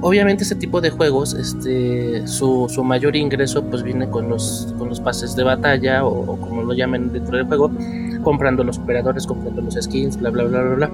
obviamente 0.00 0.42
este 0.42 0.54
tipo 0.54 0.80
de 0.80 0.90
juegos, 0.90 1.34
este, 1.34 2.26
su, 2.26 2.68
mayor 2.84 3.14
ingreso 3.16 3.64
pues 3.64 3.82
viene 3.82 4.08
con 4.08 4.28
los, 4.28 4.74
con 4.78 4.88
los 4.88 5.00
pases 5.00 5.36
de 5.36 5.44
batalla 5.44 6.04
o, 6.04 6.36
como 6.36 6.62
lo 6.62 6.74
llamen 6.74 7.12
dentro 7.12 7.36
del 7.36 7.46
juego, 7.46 7.70
comprando 8.22 8.64
los 8.64 8.78
operadores, 8.78 9.26
comprando 9.26 9.62
los 9.62 9.74
skins, 9.74 10.18
bla 10.18 10.30
bla 10.30 10.44
bla 10.44 10.62
bla 10.62 10.74
bla. 10.74 10.90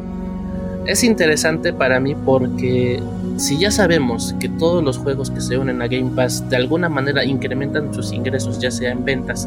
Es 0.89 1.05
interesante 1.05 1.75
para 1.75 2.01
mí 2.01 2.15
porque 2.15 2.99
si 3.37 3.59
ya 3.59 3.71
sabemos 3.71 4.35
que 4.41 4.49
todos 4.49 4.83
los 4.83 4.97
juegos 4.97 5.31
que 5.31 5.43
se 5.43 5.59
unen 5.59 5.83
a 5.83 5.87
Game 5.87 6.13
Pass 6.17 6.49
de 6.49 6.57
alguna 6.57 6.89
manera 6.89 7.27
incrementan 7.27 7.93
sus 7.93 8.11
ingresos, 8.11 8.59
ya 8.59 8.71
sea 8.71 8.93
en 8.93 9.05
ventas 9.05 9.47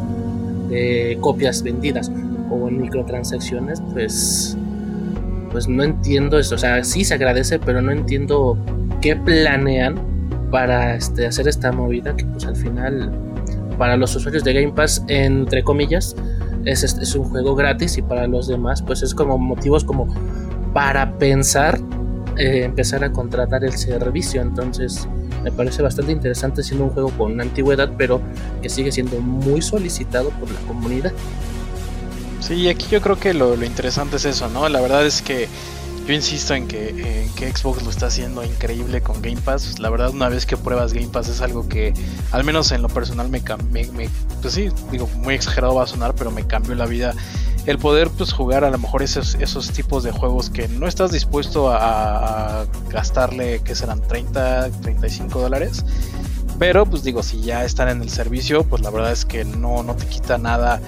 de 0.69 1.17
copias 1.19 1.63
vendidas 1.63 2.11
o 2.51 2.67
en 2.69 2.79
microtransacciones, 2.79 3.81
pues 3.91 4.55
pues 5.51 5.67
no 5.67 5.83
entiendo 5.83 6.37
eso. 6.37 6.53
O 6.53 6.57
sea, 6.59 6.83
sí 6.83 7.03
se 7.03 7.15
agradece, 7.15 7.57
pero 7.57 7.81
no 7.81 7.91
entiendo 7.91 8.55
qué 9.01 9.15
planean 9.15 9.95
para 10.51 10.93
este, 10.93 11.25
hacer 11.25 11.47
esta 11.47 11.71
movida 11.71 12.15
que 12.15 12.23
pues 12.23 12.45
al 12.45 12.55
final 12.55 13.11
para 13.79 13.97
los 13.97 14.15
usuarios 14.15 14.43
de 14.43 14.53
Game 14.53 14.73
Pass, 14.73 15.03
entre 15.07 15.63
comillas, 15.63 16.15
es 16.65 17.15
un 17.15 17.23
juego 17.23 17.55
gratis 17.55 17.97
y 17.97 18.03
para 18.03 18.27
los 18.27 18.47
demás 18.47 18.83
pues 18.83 19.01
es 19.01 19.15
como 19.15 19.39
motivos 19.39 19.83
como 19.83 20.05
para 20.73 21.17
pensar 21.17 21.79
eh, 22.37 22.63
empezar 22.63 23.03
a 23.03 23.11
contratar 23.11 23.63
el 23.63 23.73
servicio. 23.73 24.41
Entonces 24.41 25.07
me 25.43 25.51
parece 25.51 25.81
bastante 25.81 26.11
interesante 26.11 26.63
siendo 26.63 26.85
un 26.85 26.91
juego 26.91 27.09
con 27.11 27.39
antigüedad, 27.41 27.91
pero 27.97 28.21
que 28.61 28.69
sigue 28.69 28.91
siendo 28.91 29.19
muy 29.19 29.61
solicitado 29.61 30.29
por 30.31 30.49
la 30.49 30.59
comunidad. 30.61 31.11
Sí, 32.39 32.67
aquí 32.69 32.87
yo 32.89 33.01
creo 33.01 33.19
que 33.19 33.33
lo, 33.33 33.53
interesante 33.63 34.15
es 34.15 34.25
eso, 34.25 34.49
¿no? 34.49 34.67
La 34.69 34.81
verdad 34.81 35.05
es 35.05 35.21
que 35.21 35.47
yo 36.07 36.13
insisto 36.13 36.53
en 36.53 36.67
que, 36.67 37.29
Xbox 37.55 37.83
lo 37.83 37.89
está 37.89 38.07
haciendo 38.07 38.43
increíble 38.43 39.01
con 39.01 39.21
Game 39.21 39.41
Pass. 39.41 39.79
La 39.79 39.89
verdad, 39.89 40.11
una 40.11 40.29
vez 40.29 40.45
que 40.45 40.57
pruebas 40.57 40.93
Game 40.93 41.07
Pass 41.07 41.27
es 41.27 41.41
algo 41.41 41.67
que, 41.67 41.93
al 42.31 42.43
menos 42.43 42.71
en 42.71 42.81
lo 42.81 42.87
personal, 42.87 43.29
me, 43.29 43.41
me, 43.71 44.09
pues 44.41 44.53
sí, 44.53 44.69
digo, 44.91 45.07
muy 45.15 45.33
exagerado 45.33 45.75
va 45.75 45.83
a 45.83 45.87
sonar, 45.87 46.13
pero 46.15 46.31
me 46.31 46.45
cambió 46.45 46.75
la 46.75 46.85
vida. 46.85 47.13
El 47.65 47.77
poder 47.77 48.09
pues 48.09 48.33
jugar 48.33 48.63
a 48.63 48.69
lo 48.69 48.77
mejor 48.77 49.03
esos, 49.03 49.35
esos 49.35 49.71
tipos 49.71 50.03
de 50.03 50.11
juegos 50.11 50.49
que 50.49 50.67
no 50.67 50.87
estás 50.87 51.11
dispuesto 51.11 51.69
a, 51.71 52.61
a 52.61 52.65
gastarle, 52.89 53.61
que 53.61 53.75
serán 53.75 54.01
30, 54.01 54.71
35 54.81 55.39
dólares. 55.39 55.83
Pero 56.61 56.85
pues 56.85 57.01
digo, 57.01 57.23
si 57.23 57.41
ya 57.41 57.65
están 57.65 57.89
en 57.89 58.03
el 58.03 58.09
servicio, 58.11 58.63
pues 58.63 58.83
la 58.83 58.91
verdad 58.91 59.11
es 59.11 59.25
que 59.25 59.43
no, 59.43 59.81
no 59.81 59.95
te 59.95 60.05
quita 60.05 60.37
nada 60.37 60.79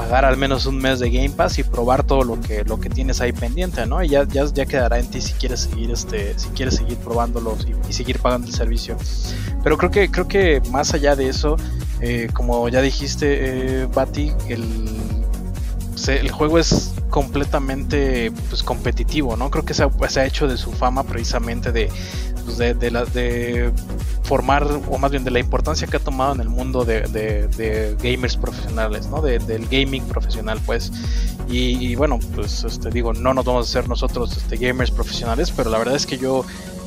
pagar 0.00 0.24
al 0.24 0.38
menos 0.38 0.64
un 0.64 0.78
mes 0.78 0.98
de 0.98 1.10
Game 1.10 1.28
Pass 1.28 1.58
y 1.58 1.62
probar 1.62 2.04
todo 2.04 2.24
lo 2.24 2.40
que, 2.40 2.64
lo 2.64 2.80
que 2.80 2.88
tienes 2.88 3.20
ahí 3.20 3.32
pendiente, 3.32 3.84
¿no? 3.84 4.02
Y 4.02 4.08
ya, 4.08 4.26
ya, 4.26 4.46
ya 4.46 4.64
quedará 4.64 4.98
en 4.98 5.06
ti 5.10 5.20
si 5.20 5.34
quieres 5.34 5.60
seguir 5.60 5.90
este, 5.90 6.38
si 6.38 6.48
quieres 6.48 6.76
seguir 6.76 6.96
probándolos 6.96 7.66
y, 7.88 7.92
seguir 7.92 8.18
pagando 8.18 8.46
el 8.46 8.54
servicio. 8.54 8.96
Pero 9.62 9.76
creo 9.76 9.90
que, 9.90 10.10
creo 10.10 10.26
que 10.26 10.62
más 10.70 10.94
allá 10.94 11.16
de 11.16 11.28
eso, 11.28 11.56
eh, 12.00 12.30
como 12.32 12.66
ya 12.70 12.80
dijiste, 12.80 13.82
eh, 13.82 13.86
Bati, 13.92 14.32
el, 14.48 14.88
el 16.08 16.30
juego 16.30 16.58
es 16.58 16.92
completamente 17.10 18.32
pues, 18.48 18.62
competitivo, 18.62 19.36
¿no? 19.36 19.50
Creo 19.50 19.66
que 19.66 19.74
se 19.74 19.82
ha, 19.84 20.24
hecho 20.24 20.48
de 20.48 20.56
su 20.56 20.72
fama 20.72 21.02
precisamente 21.02 21.72
de, 21.72 21.90
pues, 22.46 22.56
de, 22.56 22.72
de, 22.72 22.90
la, 22.90 23.04
de 23.04 23.70
formar, 24.30 24.64
o 24.88 24.96
más 24.96 25.10
bien 25.10 25.24
de 25.24 25.32
la 25.32 25.40
importancia 25.40 25.88
que 25.88 25.96
ha 25.96 26.00
tomado 26.00 26.34
en 26.36 26.40
el 26.40 26.48
mundo 26.48 26.84
de, 26.84 27.96
gamers 28.00 28.36
profesionales, 28.36 29.08
¿no? 29.08 29.20
del 29.22 29.66
gaming 29.66 30.04
profesional, 30.04 30.60
pues. 30.64 30.92
Y, 31.48 31.96
bueno, 31.96 32.20
pues 32.36 32.62
este, 32.62 32.90
digo, 32.90 33.12
no 33.12 33.34
nos 33.34 33.44
vamos 33.44 33.66
a 33.66 33.68
hacer 33.68 33.88
nosotros 33.88 34.36
este, 34.36 34.56
gamers 34.56 34.92
profesionales, 34.92 35.50
pero 35.50 35.68
la 35.68 35.78
verdad 35.78 35.96
es 35.96 36.06
que 36.06 36.16
yo 36.16 36.44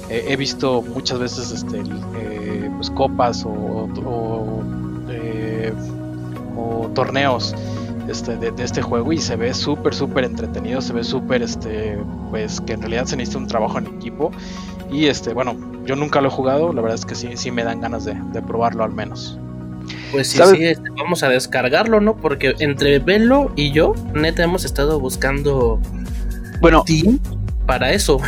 eh, 0.10 0.24
he 0.30 0.38
visto 0.38 0.82
muchas 0.82 1.20
veces 1.20 1.52
este, 1.52 1.84
eh, 2.16 2.72
pues, 2.78 2.90
copas 2.92 3.44
o, 3.44 3.50
o, 3.50 4.64
eh, 5.10 5.74
o 6.56 6.88
torneos 6.96 7.54
este, 8.08 8.38
de, 8.38 8.54
este 8.64 8.82
juego 8.82 9.12
y 9.12 9.18
se 9.18 9.36
ve 9.36 9.54
súper, 9.54 9.94
súper 9.94 10.24
entretenido, 10.24 10.80
se 10.80 10.94
ve 10.94 11.04
súper, 11.04 11.42
este, 11.42 11.98
pues 12.30 12.62
que 12.62 12.72
en 12.72 12.80
realidad 12.80 13.04
se 13.04 13.18
necesita 13.18 13.40
un 13.40 13.48
trabajo 13.48 13.80
en 13.80 13.88
equipo 13.88 14.32
y 14.90 15.08
este, 15.08 15.34
bueno, 15.34 15.73
yo 15.86 15.96
nunca 15.96 16.22
lo 16.22 16.30
he 16.30 16.32
jugado, 16.32 16.74
la 16.74 16.82
verdad 16.82 17.00
es 17.00 17.06
que 17.06 17.16
sí, 17.16 17.30
sí 17.36 17.52
me 17.52 17.64
dan 17.64 17.82
ganas 17.82 18.06
de, 18.06 18.16
probarlo 18.48 18.84
al 18.84 18.94
menos. 18.94 19.38
Pues 20.12 20.28
sí, 20.30 20.40
sí, 20.52 20.64
este, 20.64 20.90
vamos 20.92 21.24
a 21.24 21.30
descargarlo, 21.30 22.00
¿no? 22.00 22.16
Porque 22.16 22.56
entre 22.60 23.00
Velo 23.00 23.52
y 23.56 23.72
yo, 23.72 23.94
neta, 24.14 24.44
hemos 24.44 24.64
estado 24.64 25.00
buscando 25.00 25.80
bueno, 26.62 26.84
Team 26.86 27.20
para 27.66 27.92
eso. 27.92 28.20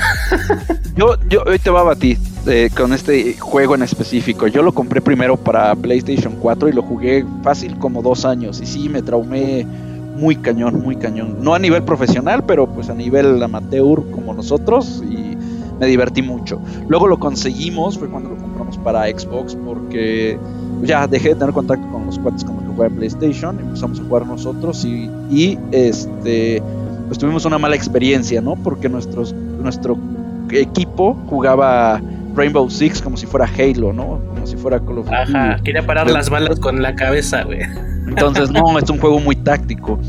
yo, 0.96 1.18
yo 1.30 1.44
hoy 1.46 1.60
te 1.60 1.70
va 1.70 1.82
a 1.82 1.84
batir 1.84 2.18
eh, 2.48 2.70
con 2.76 2.94
este 2.94 3.34
juego 3.38 3.76
en 3.76 3.84
específico. 3.84 4.48
Yo 4.48 4.62
lo 4.62 4.74
compré 4.74 5.02
primero 5.02 5.38
para 5.38 5.76
PlayStation 5.76 6.36
4 6.40 6.70
y 6.70 6.74
lo 6.74 6.82
jugué 6.82 7.26
fácil 7.44 7.78
como 7.78 8.02
dos 8.02 8.26
años. 8.26 8.62
Y 8.62 8.66
sí, 8.66 8.90
me 8.90 9.02
traumé 9.02 9.66
muy 10.16 10.36
cañón, 10.36 10.82
muy 10.82 10.96
cañón. 10.96 11.38
No 11.42 11.54
a 11.54 11.60
nivel 11.60 11.84
profesional, 11.84 12.44
pero 12.46 12.68
pues 12.68 12.90
a 12.90 12.94
nivel 12.94 13.42
amateur 13.42 14.04
como 14.12 14.34
nosotros. 14.34 15.04
Y 15.10 15.35
me 15.79 15.88
divertí 15.88 16.22
mucho. 16.22 16.60
Luego 16.88 17.08
lo 17.08 17.17
conseguimos, 17.17 17.98
fue 17.98 18.10
cuando 18.10 18.29
lo 18.29 18.38
compramos 18.38 18.77
para 18.79 19.08
Xbox, 19.08 19.55
porque 19.55 20.38
ya 20.84 21.08
dejé 21.08 21.29
de 21.29 21.36
tener 21.36 21.53
contacto 21.53 21.88
con 21.89 22.05
los 22.05 22.20
cuates 22.20 22.44
con 22.44 22.55
los 22.55 22.65
que 22.65 22.72
juega 22.75 22.96
PlayStation, 22.96 23.60
empezamos 23.60 24.00
a 24.00 24.03
jugar 24.03 24.25
nosotros 24.25 24.86
y, 24.86 25.10
y 25.29 25.58
este, 25.72 26.62
pues 27.08 27.17
tuvimos 27.17 27.46
una 27.46 27.58
mala 27.58 27.75
experiencia, 27.75 28.41
¿no? 28.41 28.55
Porque 28.55 28.89
nuestros, 28.89 29.34
nuestro 29.34 29.98
equipo 30.51 31.15
jugaba 31.27 32.01
Rainbow 32.36 32.70
Six 32.70 33.01
como 33.01 33.17
si 33.17 33.25
fuera 33.25 33.48
Halo, 33.58 33.94
¿no? 33.94 34.20
Como 34.34 34.46
si 34.46 34.58
fuera 34.58 34.79
Call 34.79 35.00
of 35.00 35.05
Duty. 35.05 35.15
Ajá, 35.15 35.58
quería 35.63 35.86
parar 35.86 36.10
las 36.12 36.29
balas 36.29 36.60
con 36.60 36.82
la 36.82 36.96
cabeza, 36.96 37.44
güey. 37.44 37.62
Entonces, 38.08 38.51
no, 38.51 38.77
es 38.77 38.89
un 38.89 39.00
juego 39.00 39.20
muy 39.20 39.36
táctico. 39.36 40.00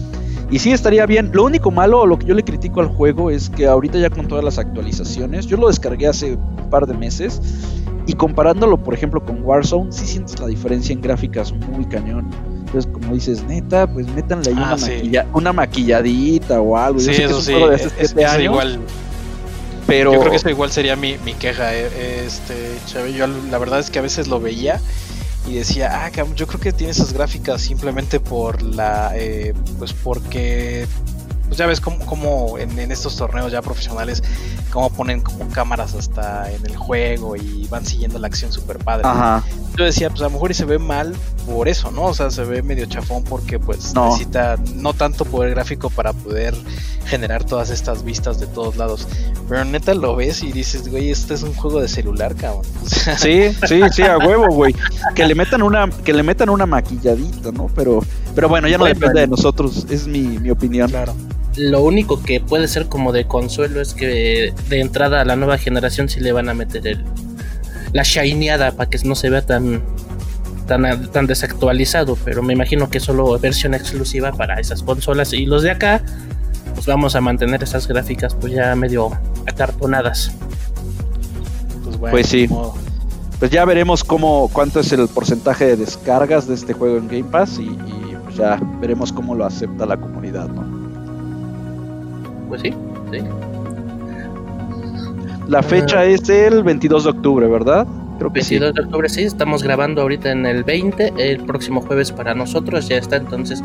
Y 0.50 0.59
sí 0.61 0.73
estaría 0.73 1.07
bien. 1.07 1.31
Lo 1.33 1.45
único 1.45 1.71
malo, 1.71 2.00
o 2.00 2.07
lo 2.07 2.19
que 2.19 2.26
yo 2.26 2.35
le 2.35 2.45
critico 2.45 2.81
al 2.81 2.88
juego, 2.88 3.31
es 3.31 3.50
que 3.50 3.67
ahorita 3.67 3.99
ya 3.99 4.11
con 4.11 4.29
todas 4.29 4.45
las 4.45 4.59
actualizaciones, 4.59 5.47
yo 5.47 5.57
lo 5.57 5.67
descargué 5.69 6.07
hace 6.07 6.35
un 6.35 6.71
par 6.71 6.87
de 6.87 6.95
meses. 6.95 7.41
Y 8.07 8.12
comparándolo, 8.12 8.76
por 8.76 8.95
ejemplo, 8.95 9.21
con 9.25 9.43
Warzone, 9.43 9.91
sí 9.91 10.07
sientes 10.07 10.38
la 10.38 10.47
diferencia 10.47 10.93
en 10.93 11.00
gráficas 11.00 11.53
muy 11.53 11.85
cañón. 11.87 12.31
Entonces, 12.67 12.88
como 12.93 13.15
dices, 13.15 13.43
neta, 13.45 13.93
pues 13.93 14.07
métanle 14.09 14.50
ahí 14.50 14.57
ah, 14.57 14.76
una, 15.03 15.26
una, 15.33 15.53
maquilladita 15.53 16.61
o 16.61 16.76
algo. 16.76 17.00
Sí, 17.00 17.11
eso 17.11 17.41
sí. 17.41 17.55
Es, 17.99 18.15
igual. 18.41 18.79
Pero... 19.88 20.12
Yo 20.12 20.21
creo 20.21 20.31
que 20.31 20.37
eso 20.37 20.50
igual 20.50 20.71
sería 20.71 20.95
mi, 20.95 21.17
mi 21.25 21.33
queja. 21.35 21.75
Eh, 21.75 22.25
este, 22.26 23.12
yo 23.12 23.26
la 23.26 23.59
verdad 23.59 23.81
es 23.81 23.91
que 23.91 23.99
a 23.99 24.03
veces 24.03 24.29
lo 24.29 24.41
veía 24.41 24.81
y 25.47 25.55
decía, 25.55 26.05
ah, 26.05 26.11
yo 26.35 26.47
creo 26.47 26.61
que 26.61 26.73
tiene 26.73 26.91
esas 26.91 27.12
gráficas 27.12 27.61
simplemente 27.62 28.19
por 28.21 28.62
la, 28.62 29.12
eh, 29.15 29.55
pues 29.79 29.93
porque, 29.93 30.88
pues 31.47 31.57
ya 31.57 31.67
ves 31.67 31.81
como, 31.81 32.59
en, 32.59 32.91
estos 32.91 33.17
torneos 33.17 33.53
ya 33.53 33.62
profesionales, 33.62 34.23
como 34.73 34.91
ponen 34.91 35.21
como 35.21 35.49
cámaras 35.49 35.95
hasta 35.95 36.50
en 36.50 36.67
el 36.67 36.76
juego 36.76 37.37
y 37.37 37.67
van 37.69 37.87
siguiendo 37.87 38.19
la 38.19 38.26
acción 38.26 38.53
super 38.53 38.79
padre. 38.79 39.09
Yo 39.76 39.85
decía, 39.85 40.09
pues 40.11 40.21
a 40.23 40.25
lo 40.25 40.30
mejor 40.30 40.50
y 40.50 40.54
se 40.54 40.64
ve 40.64 40.78
mal 40.78 41.14
por 41.47 41.68
eso, 41.68 41.90
¿no? 41.90 42.04
O 42.04 42.14
sea, 42.14 42.30
se 42.30 42.45
ve 42.45 42.62
medio 42.62 42.87
chafón 42.87 43.23
porque 43.25 43.59
pues 43.59 43.95
necesita 43.95 44.56
no 44.75 44.95
tanto 44.95 45.25
poder 45.25 45.50
gráfico 45.50 45.90
para 45.90 46.12
poder 46.12 46.54
generar 47.06 47.45
todas 47.45 47.71
estas 47.71 48.04
vistas 48.04 48.40
de 48.40 48.47
todos 48.47 48.76
lados. 48.76 49.06
Pero 49.49 49.64
neta 49.64 49.95
lo 49.95 50.16
ves 50.16 50.42
y 50.42 50.52
dices, 50.52 50.88
güey, 50.88 51.11
este 51.11 51.35
es 51.35 51.42
un 51.42 51.54
juego 51.54 51.80
de 51.80 51.88
celular, 51.88 52.35
cabrón. 52.35 52.64
sí, 53.18 53.50
sí, 53.66 53.80
sí, 53.92 54.02
a 54.02 54.18
huevo, 54.18 54.47
güey. 54.49 54.75
Que 55.14 55.26
le 55.26 55.35
metan 55.35 55.62
una, 55.62 55.88
que 55.88 56.12
le 56.12 56.23
metan 56.23 56.49
una 56.49 56.66
maquilladita, 56.66 57.52
¿no? 57.52 57.68
Pero, 57.75 58.00
pero 58.35 58.49
bueno, 58.49 58.68
ya 58.68 58.78
no 58.78 58.87
depende 58.87 59.21
de 59.21 59.26
nosotros, 59.26 59.87
es 59.90 60.06
mi, 60.06 60.21
mi 60.21 60.50
opinión. 60.50 60.90
Claro. 60.90 61.14
Lo 61.56 61.83
único 61.83 62.23
que 62.23 62.40
puede 62.40 62.68
ser 62.68 62.87
como 62.87 63.12
de 63.12 63.26
consuelo 63.26 63.80
es 63.80 63.95
que 63.95 64.52
de 64.68 64.80
entrada 64.80 65.23
a 65.23 65.25
la 65.25 65.37
nueva 65.37 65.56
generación 65.56 66.09
sí 66.09 66.21
le 66.21 66.33
van 66.33 66.50
a 66.50 66.54
meter 66.54 66.87
el, 66.87 67.04
la 67.93 68.02
shineada 68.02 68.73
para 68.73 68.88
que 68.90 68.99
no 69.05 69.14
se 69.14 69.31
vea 69.31 69.43
tan, 69.43 69.83
tan, 70.66 71.11
tan 71.11 71.26
desactualizado. 71.26 72.16
Pero 72.25 72.43
me 72.43 72.52
imagino 72.52 72.88
que 72.90 73.00
solo 73.00 73.38
versión 73.38 73.75
exclusiva 73.75 74.33
para 74.33 74.61
esas 74.61 74.83
consolas. 74.83 75.33
Y 75.33 75.47
los 75.47 75.62
de 75.62 75.71
acá, 75.71 76.02
pues 76.75 76.87
vamos 76.87 77.16
a 77.16 77.21
mantener 77.21 77.62
esas 77.62 77.87
gráficas 77.88 78.35
pues 78.35 78.52
ya 78.52 78.75
medio 78.75 79.11
acartonadas. 79.47 80.33
Pues, 81.85 81.97
bueno, 81.99 82.12
pues 82.12 82.26
sí. 82.26 82.49
Pues 83.38 83.50
ya 83.50 83.64
veremos 83.66 84.02
cómo, 84.02 84.49
cuánto 84.52 84.81
es 84.81 84.93
el 84.93 85.09
porcentaje 85.09 85.66
de 85.66 85.76
descargas 85.76 86.49
de 86.49 86.55
este 86.55 86.73
juego 86.73 86.97
en 86.97 87.07
Game 87.07 87.25
Pass 87.25 87.59
y, 87.59 87.69
pues 88.25 88.37
ya 88.37 88.59
veremos 88.81 89.12
cómo 89.12 89.35
lo 89.35 89.45
acepta 89.45 89.85
la 89.85 89.99
comunidad, 89.99 90.49
¿no? 90.49 90.64
Pues 92.49 92.62
sí, 92.62 92.73
sí. 93.12 93.19
La 95.49 95.62
fecha 95.62 96.05
es 96.05 96.29
el 96.29 96.65
22 96.65 97.05
de 97.05 97.11
octubre, 97.11 97.47
¿verdad? 97.47 97.87
Creo 98.19 98.33
que 98.33 98.41
22 98.41 98.75
de 98.75 98.83
octubre, 98.83 99.09
sí. 99.09 99.23
Estamos 99.23 99.62
grabando 99.62 100.03
ahorita 100.03 100.33
en 100.33 100.45
el 100.45 100.65
20. 100.65 101.15
El 101.19 101.38
próximo 101.45 101.81
jueves 101.83 102.11
para 102.11 102.35
nosotros 102.35 102.88
ya 102.88 102.97
está. 102.97 103.17
Entonces, 103.17 103.62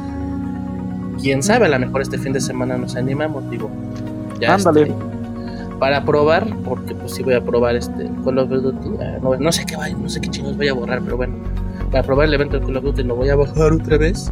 quién 1.22 1.42
sabe, 1.42 1.66
a 1.66 1.70
lo 1.70 1.80
mejor 1.80 2.02
este 2.02 2.18
fin 2.18 2.34
de 2.34 2.42
semana 2.42 2.78
nos 2.78 2.96
animamos, 2.96 3.50
digo. 3.50 3.72
Ya 4.40 4.54
Ándale. 4.54 4.94
para 5.80 6.04
probar, 6.06 6.48
porque 6.64 6.94
pues 6.94 7.14
sí 7.14 7.24
voy 7.24 7.34
a 7.34 7.44
probar 7.44 7.76
este 7.76 8.10
Call 8.24 8.38
of 8.38 8.50
Duty. 8.50 8.90
Ah, 9.00 9.18
no, 9.40 9.52
sé 9.52 9.66
qué 9.66 9.76
vaya, 9.76 9.96
no 9.96 10.10
sé 10.10 10.22
qué 10.22 10.30
chingos 10.30 10.56
voy 10.58 10.68
a 10.68 10.74
borrar, 10.74 11.02
pero 11.04 11.18
bueno. 11.18 11.36
Para 11.92 12.04
probar 12.04 12.28
el 12.28 12.36
evento 12.36 12.60
de 12.60 12.66
Call 12.66 12.78
of 12.78 12.84
Duty 12.84 13.04
lo 13.04 13.16
voy 13.16 13.30
a 13.30 13.36
bajar 13.36 13.72
otra 13.74 13.98
vez. 13.98 14.32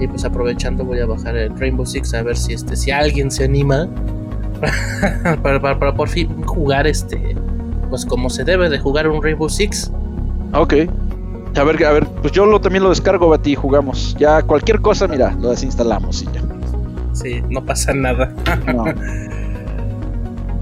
Y 0.00 0.08
pues 0.08 0.24
aprovechando 0.24 0.84
voy 0.84 0.98
a 0.98 1.06
bajar 1.06 1.36
el 1.36 1.56
Rainbow 1.56 1.86
Six 1.86 2.12
a 2.14 2.22
ver 2.22 2.36
si 2.36 2.54
este, 2.54 2.74
si 2.74 2.90
alguien 2.90 3.30
se 3.30 3.44
anima 3.44 3.88
para, 5.42 5.60
para, 5.60 5.94
por 5.94 6.08
fin 6.08 6.42
jugar 6.42 6.86
este, 6.86 7.36
pues 7.90 8.06
como 8.06 8.30
se 8.30 8.44
debe 8.44 8.68
de 8.68 8.78
jugar 8.78 9.08
un 9.08 9.22
Rainbow 9.22 9.48
Six. 9.48 9.90
Ok. 10.54 10.74
A 11.56 11.64
ver, 11.64 11.84
a 11.84 11.92
ver, 11.92 12.06
pues 12.22 12.32
yo 12.32 12.46
lo, 12.46 12.60
también 12.60 12.82
lo 12.82 12.88
descargo, 12.88 13.38
ti 13.38 13.52
y 13.52 13.54
jugamos. 13.54 14.16
Ya 14.18 14.42
cualquier 14.42 14.80
cosa, 14.80 15.06
mira, 15.06 15.36
lo 15.38 15.50
desinstalamos 15.50 16.22
y 16.22 16.26
ya. 16.26 16.42
Sí, 17.12 17.42
no 17.50 17.64
pasa 17.64 17.92
nada. 17.92 18.34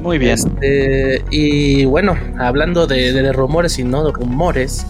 Muy 0.00 0.18
bien. 0.18 0.32
Este, 0.32 1.24
y 1.30 1.84
bueno, 1.84 2.16
hablando 2.38 2.86
de, 2.86 3.32
rumores 3.32 3.78
y 3.78 3.84
no 3.84 4.02
de 4.04 4.12
rumores, 4.12 4.84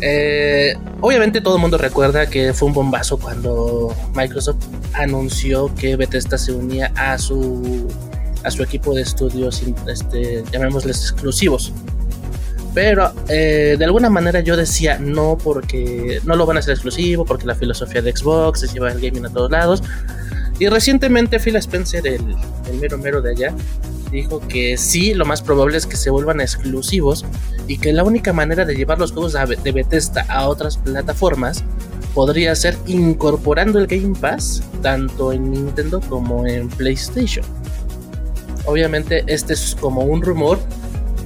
eh, 0.00 0.74
obviamente 1.00 1.40
todo 1.40 1.56
el 1.56 1.60
mundo 1.60 1.78
recuerda 1.78 2.28
que 2.28 2.52
fue 2.52 2.68
un 2.68 2.74
bombazo 2.74 3.18
cuando 3.18 3.94
Microsoft 4.14 4.64
anunció 4.92 5.74
que 5.74 5.96
Bethesda 5.96 6.38
se 6.38 6.52
unía 6.52 6.92
a 6.94 7.18
su 7.18 7.88
a 8.44 8.50
su 8.50 8.62
equipo 8.62 8.94
de 8.94 9.02
estudios, 9.02 9.62
este, 9.86 10.44
llamémosles 10.52 11.10
exclusivos. 11.10 11.72
Pero 12.74 13.12
eh, 13.28 13.74
de 13.78 13.84
alguna 13.84 14.10
manera 14.10 14.40
yo 14.40 14.56
decía 14.56 14.98
no 14.98 15.36
porque 15.36 16.20
no 16.24 16.36
lo 16.36 16.46
van 16.46 16.56
a 16.56 16.60
hacer 16.60 16.72
exclusivo, 16.72 17.24
porque 17.24 17.46
la 17.46 17.54
filosofía 17.54 18.00
de 18.00 18.16
Xbox 18.16 18.62
es 18.62 18.72
llevar 18.72 18.92
el 18.92 19.00
gaming 19.00 19.26
a 19.26 19.30
todos 19.30 19.50
lados. 19.50 19.82
Y 20.58 20.68
recientemente 20.68 21.40
Phil 21.40 21.56
Spencer, 21.56 22.06
el, 22.06 22.36
el 22.70 22.78
mero 22.80 22.98
mero 22.98 23.22
de 23.22 23.30
allá, 23.30 23.54
dijo 24.10 24.40
que 24.46 24.76
sí, 24.76 25.14
lo 25.14 25.24
más 25.24 25.42
probable 25.42 25.78
es 25.78 25.86
que 25.86 25.96
se 25.96 26.10
vuelvan 26.10 26.40
exclusivos 26.40 27.24
y 27.66 27.78
que 27.78 27.92
la 27.92 28.04
única 28.04 28.32
manera 28.32 28.64
de 28.64 28.74
llevar 28.74 28.98
los 28.98 29.12
juegos 29.12 29.32
de 29.32 29.72
Bethesda 29.72 30.26
a 30.28 30.46
otras 30.48 30.76
plataformas 30.76 31.64
podría 32.14 32.54
ser 32.54 32.76
incorporando 32.86 33.78
el 33.78 33.86
Game 33.86 34.18
Pass 34.18 34.62
tanto 34.82 35.32
en 35.32 35.50
Nintendo 35.50 36.00
como 36.08 36.46
en 36.46 36.68
PlayStation. 36.68 37.44
Obviamente 38.70 39.24
este 39.26 39.54
es 39.54 39.76
como 39.80 40.02
un 40.02 40.22
rumor, 40.22 40.60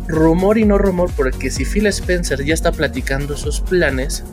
rumor 0.06 0.56
y 0.56 0.64
no 0.64 0.78
rumor, 0.78 1.10
porque 1.14 1.50
si 1.50 1.66
Phil 1.66 1.86
Spencer 1.88 2.42
ya 2.42 2.54
está 2.54 2.72
platicando 2.72 3.36
sus 3.36 3.60
planes, 3.60 4.24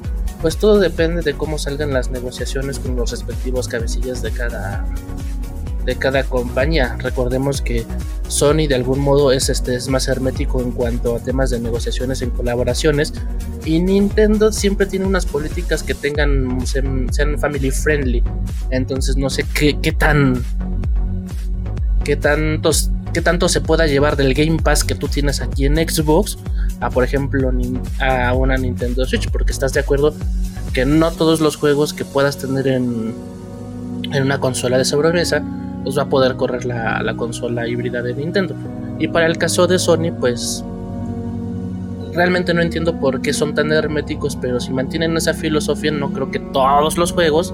pues 0.41 0.55
todo 0.57 0.79
depende 0.79 1.21
de 1.21 1.33
cómo 1.33 1.57
salgan 1.57 1.91
las 1.91 2.09
negociaciones 2.09 2.79
con 2.79 2.95
los 2.95 3.11
respectivos 3.11 3.67
cabecillas 3.67 4.21
de 4.21 4.31
cada 4.31 4.85
de 5.85 5.95
cada 5.95 6.23
compañía. 6.23 6.95
Recordemos 6.99 7.61
que 7.61 7.85
Sony 8.27 8.67
de 8.67 8.75
algún 8.75 8.99
modo 8.99 9.31
es 9.31 9.49
este 9.49 9.75
es 9.75 9.89
más 9.89 10.07
hermético 10.07 10.61
en 10.61 10.71
cuanto 10.71 11.15
a 11.15 11.19
temas 11.19 11.49
de 11.49 11.59
negociaciones 11.59 12.21
en 12.21 12.29
colaboraciones 12.29 13.13
y 13.65 13.79
Nintendo 13.79 14.51
siempre 14.51 14.85
tiene 14.85 15.05
unas 15.05 15.25
políticas 15.25 15.83
que 15.83 15.95
tengan 15.95 16.65
sean, 16.65 17.09
family 17.39 17.71
friendly. 17.71 18.23
Entonces 18.69 19.17
no 19.17 19.29
sé 19.29 19.45
qué, 19.53 19.77
qué 19.81 19.91
tan 19.91 20.43
qué 22.03 22.15
tantos 22.15 22.91
qué 23.13 23.21
tanto 23.21 23.49
se 23.49 23.61
pueda 23.61 23.87
llevar 23.87 24.15
del 24.15 24.33
Game 24.33 24.57
Pass 24.61 24.83
que 24.83 24.95
tú 24.95 25.07
tienes 25.07 25.41
aquí 25.41 25.65
en 25.65 25.75
Xbox 25.75 26.37
a 26.79 26.89
por 26.89 27.03
ejemplo 27.03 27.51
a 27.99 28.33
una 28.33 28.57
Nintendo 28.57 29.05
Switch 29.05 29.29
porque 29.29 29.51
estás 29.51 29.73
de 29.73 29.79
acuerdo 29.81 30.13
que 30.73 30.85
no 30.85 31.11
todos 31.11 31.41
los 31.41 31.55
juegos 31.55 31.93
que 31.93 32.05
puedas 32.05 32.37
tener 32.37 32.67
en, 32.67 33.13
en 34.11 34.23
una 34.23 34.39
consola 34.39 34.77
de 34.77 34.85
sobremesa 34.85 35.43
pues 35.83 35.97
va 35.97 36.03
a 36.03 36.09
poder 36.09 36.35
correr 36.35 36.65
la, 36.65 37.01
la 37.01 37.15
consola 37.15 37.67
híbrida 37.67 38.03
de 38.03 38.13
Nintendo. 38.13 38.53
Y 38.99 39.07
para 39.07 39.25
el 39.25 39.37
caso 39.37 39.65
de 39.67 39.79
Sony 39.79 40.11
pues 40.19 40.63
realmente 42.13 42.53
no 42.53 42.61
entiendo 42.61 42.99
por 42.99 43.21
qué 43.21 43.33
son 43.33 43.55
tan 43.55 43.71
herméticos 43.71 44.37
pero 44.39 44.59
si 44.59 44.71
mantienen 44.71 45.15
esa 45.17 45.33
filosofía 45.33 45.91
no 45.91 46.11
creo 46.11 46.29
que 46.29 46.39
todos 46.39 46.97
los 46.97 47.11
juegos 47.11 47.53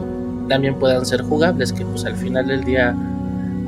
también 0.49 0.75
puedan 0.79 1.05
ser 1.05 1.21
jugables 1.21 1.73
que 1.73 1.85
pues 1.85 2.05
al 2.05 2.15
final 2.15 2.47
del 2.47 2.63
día 2.63 2.95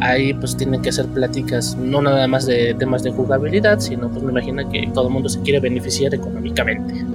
ahí 0.01 0.33
pues 0.33 0.55
tienen 0.55 0.81
que 0.81 0.89
hacer 0.89 1.05
pláticas 1.07 1.75
no 1.77 2.01
nada 2.01 2.27
más 2.27 2.45
de 2.45 2.73
temas 2.75 3.03
de 3.03 3.11
jugabilidad, 3.11 3.79
sino 3.79 4.09
pues 4.09 4.23
me 4.23 4.31
imagino 4.31 4.67
que 4.69 4.89
todo 4.93 5.07
el 5.07 5.13
mundo 5.13 5.29
se 5.29 5.39
quiere 5.41 5.59
beneficiar 5.59 6.13
económicamente. 6.13 7.05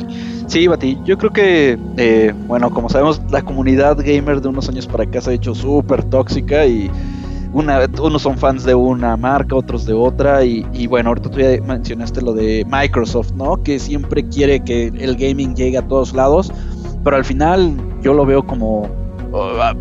Sí, 0.46 0.66
Bati, 0.66 0.98
yo 1.04 1.16
creo 1.16 1.32
que, 1.32 1.78
eh, 1.96 2.34
bueno, 2.46 2.70
como 2.70 2.88
sabemos, 2.90 3.20
la 3.30 3.42
comunidad 3.42 3.96
gamer 3.96 4.40
de 4.40 4.48
unos 4.48 4.68
años 4.68 4.86
para 4.86 5.04
acá 5.04 5.20
se 5.20 5.30
ha 5.30 5.32
hecho 5.32 5.54
súper 5.54 6.04
tóxica 6.04 6.66
y 6.66 6.90
una, 7.54 7.86
unos 8.02 8.22
son 8.22 8.36
fans 8.36 8.64
de 8.64 8.74
una 8.74 9.16
marca, 9.16 9.54
otros 9.54 9.86
de 9.86 9.94
otra 9.94 10.44
y, 10.44 10.66
y, 10.72 10.86
bueno, 10.86 11.10
ahorita 11.10 11.30
tú 11.30 11.38
ya 11.38 11.62
mencionaste 11.62 12.20
lo 12.20 12.34
de 12.34 12.66
Microsoft, 12.68 13.32
¿no? 13.32 13.62
Que 13.62 13.78
siempre 13.78 14.24
quiere 14.28 14.60
que 14.60 14.88
el 14.88 15.16
gaming 15.16 15.54
llegue 15.54 15.78
a 15.78 15.82
todos 15.82 16.12
lados, 16.12 16.52
pero 17.02 17.16
al 17.16 17.24
final 17.24 17.74
yo 18.02 18.12
lo 18.12 18.26
veo 18.26 18.44
como 18.44 18.88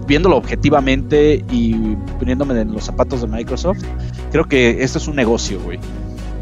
viéndolo 0.08 0.38
objetivamente 0.38 1.44
y 1.52 1.96
poniéndome 2.20 2.60
en 2.60 2.74
los 2.74 2.86
zapatos 2.86 3.22
de 3.22 3.28
Microsoft, 3.28 3.84
creo 4.32 4.46
que 4.46 4.84
esto 4.84 4.98
es 4.98 5.08
un 5.08 5.16
negocio, 5.16 5.60
güey. 5.62 5.80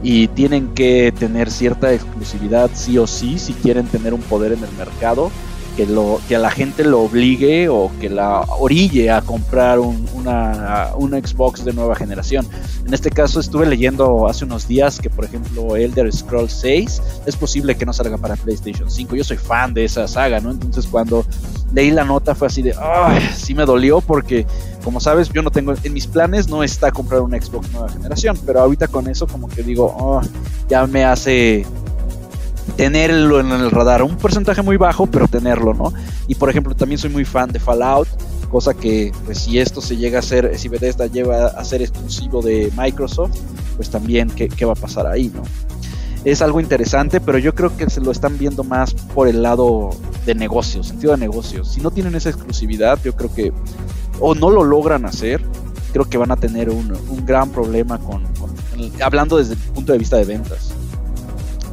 Y 0.04 0.28
tienen 0.30 0.74
que 0.74 1.14
tener 1.18 1.52
cierta 1.52 1.94
exclusividad 1.94 2.72
sí 2.74 2.98
o 2.98 3.06
sí 3.06 3.38
si 3.38 3.54
quieren 3.54 3.86
tener 3.86 4.14
un 4.14 4.22
poder 4.22 4.52
en 4.54 4.64
el 4.64 4.72
mercado 4.78 5.30
que, 5.76 5.86
lo, 5.86 6.20
que 6.28 6.36
a 6.36 6.40
la 6.40 6.52
gente 6.52 6.84
lo 6.84 7.02
obligue 7.02 7.70
o 7.70 7.92
que 8.00 8.10
la 8.10 8.42
orille 8.42 9.12
a 9.12 9.22
comprar 9.22 9.80
una, 9.80 10.92
una, 10.96 11.20
Xbox 11.20 11.64
de 11.66 11.74
nueva 11.74 11.96
generación. 11.96 12.48
En 12.86 12.94
este 12.94 13.10
caso 13.10 13.40
estuve 13.40 13.66
leyendo 13.66 14.28
hace 14.28 14.46
unos 14.46 14.68
días 14.68 15.00
que 15.00 15.10
por 15.10 15.26
ejemplo 15.26 15.76
Elder 15.76 16.12
Scrolls 16.12 16.54
6 16.54 17.02
es 17.26 17.36
posible 17.36 17.76
que 17.76 17.86
no 17.86 17.94
salga 17.94 18.18
para 18.18 18.36
PlayStation 18.36 18.90
5. 18.90 19.16
Yo 19.16 19.24
soy 19.24 19.38
fan 19.38 19.74
de 19.74 19.86
esa 19.86 20.08
saga, 20.08 20.40
¿no? 20.40 20.52
Entonces 20.52 20.88
cuando 20.88 21.26
leí 21.74 21.92
la 21.92 22.04
nota 22.04 22.36
fue 22.36 22.48
así 22.48 22.62
de, 22.62 22.74
ay, 22.80 23.30
sí 23.36 23.54
me 23.54 23.66
dolió 23.66 24.02
porque 24.02 24.46
como 24.84 25.00
sabes 25.00 25.30
yo 25.30 25.42
no 25.42 25.52
tengo, 25.52 25.74
en 25.84 25.94
mis 25.94 26.08
planes 26.08 26.48
no 26.48 26.64
está 26.64 26.92
comprar 26.92 27.22
una 27.22 27.40
Xbox 27.40 27.72
nueva 27.72 27.90
generación, 27.90 28.38
pero 28.46 28.62
ahorita 28.62 28.88
con 28.88 29.08
eso 29.08 29.28
como 29.28 29.48
que 29.48 29.64
digo, 29.64 29.96
oh, 29.98 30.22
ya 30.70 30.86
me 30.88 31.06
hace 31.06 31.66
tenerlo 32.76 33.40
en 33.40 33.52
el 33.52 33.72
radar. 33.72 34.04
Un 34.04 34.18
porcentaje 34.18 34.62
muy 34.62 34.78
bajo, 34.78 35.08
pero 35.08 35.28
tenerlo, 35.28 35.74
¿no? 35.74 35.94
Y 36.28 36.36
por 36.36 36.50
ejemplo, 36.50 36.76
también 36.76 37.00
soy 37.00 37.10
muy 37.10 37.26
fan 37.26 37.52
de 37.52 37.60
Fallout, 37.60 38.08
cosa 38.50 38.74
que, 38.74 39.12
pues 39.26 39.40
si 39.40 39.60
esto 39.60 39.82
se 39.82 39.98
llega 39.98 40.20
a 40.20 40.22
ser, 40.22 40.58
si 40.58 40.68
Bethesda 40.68 41.08
lleva 41.08 41.48
a 41.48 41.64
ser 41.64 41.82
exclusivo 41.82 42.42
de 42.42 42.72
Microsoft, 42.78 43.38
pues 43.76 43.90
también, 43.90 44.30
¿qué, 44.30 44.50
qué 44.50 44.66
va 44.66 44.74
a 44.74 44.76
pasar 44.76 45.08
ahí, 45.08 45.32
no? 45.34 45.44
Es 46.24 46.42
algo 46.42 46.60
interesante, 46.60 47.20
pero 47.20 47.40
yo 47.40 47.56
creo 47.56 47.76
que 47.76 47.90
se 47.90 48.00
lo 48.00 48.12
están 48.12 48.38
viendo 48.38 48.64
más 48.64 48.94
por 48.94 49.28
el 49.28 49.42
lado 49.42 49.90
de 50.26 50.36
negocios, 50.36 50.88
sentido 50.88 51.14
de 51.14 51.18
negocios. 51.18 51.70
Si 51.70 51.82
no 51.82 51.90
tienen 51.90 52.14
esa 52.14 52.30
exclusividad, 52.30 53.00
yo 53.04 53.16
creo 53.16 53.34
que, 53.34 53.52
o 54.20 54.36
no 54.36 54.52
lo 54.52 54.64
logran 54.64 55.06
hacer, 55.06 55.42
creo 55.92 56.06
que 56.06 56.18
van 56.18 56.32
a 56.32 56.36
tener 56.36 56.70
un, 56.70 56.96
un 57.10 57.26
gran 57.26 57.50
problema 57.50 57.98
con, 57.98 58.24
hablando 59.02 59.38
desde 59.38 59.54
el 59.54 59.60
punto 59.60 59.94
de 59.94 59.98
vista 59.98 60.18
de 60.18 60.26
ventas. 60.26 60.74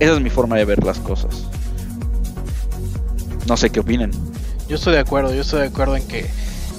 Esa 0.00 0.14
es 0.14 0.20
mi 0.20 0.30
forma 0.30 0.56
de 0.56 0.64
ver 0.64 0.84
las 0.84 0.98
cosas. 1.00 1.44
No 3.46 3.56
sé 3.56 3.70
qué 3.70 3.80
opinen. 3.80 4.12
Yo 4.68 4.76
estoy 4.76 4.92
de 4.92 5.00
acuerdo, 5.00 5.34
yo 5.34 5.40
estoy 5.40 5.60
de 5.60 5.66
acuerdo 5.68 5.96
en 5.96 6.06
que 6.06 6.26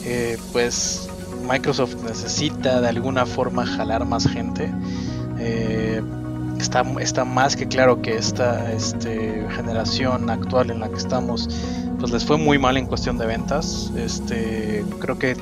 eh, 0.05 0.37
pues 0.53 1.09
Microsoft 1.49 1.95
necesita 2.03 2.81
de 2.81 2.87
alguna 2.87 3.25
forma 3.25 3.65
jalar 3.65 4.05
más 4.05 4.27
gente. 4.27 4.71
Eh, 5.39 6.01
está, 6.59 6.83
está 6.99 7.25
más 7.25 7.55
que 7.55 7.67
claro 7.67 8.01
que 8.01 8.15
esta 8.15 8.71
este, 8.71 9.47
generación 9.55 10.29
actual 10.29 10.69
en 10.69 10.79
la 10.79 10.89
que 10.89 10.97
estamos 10.97 11.49
pues 11.99 12.11
les 12.11 12.25
fue 12.25 12.37
muy 12.37 12.57
mal 12.57 12.77
en 12.77 12.85
cuestión 12.85 13.17
de 13.17 13.25
ventas. 13.25 13.91
Este, 13.97 14.85
creo 14.99 15.17
que 15.17 15.35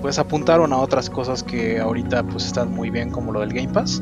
pues 0.00 0.18
apuntaron 0.18 0.72
a 0.72 0.78
otras 0.78 1.10
cosas 1.10 1.42
que 1.42 1.80
ahorita 1.80 2.22
pues 2.22 2.46
están 2.46 2.72
muy 2.72 2.90
bien 2.90 3.10
como 3.10 3.32
lo 3.32 3.40
del 3.40 3.52
Game 3.52 3.72
Pass. 3.72 4.00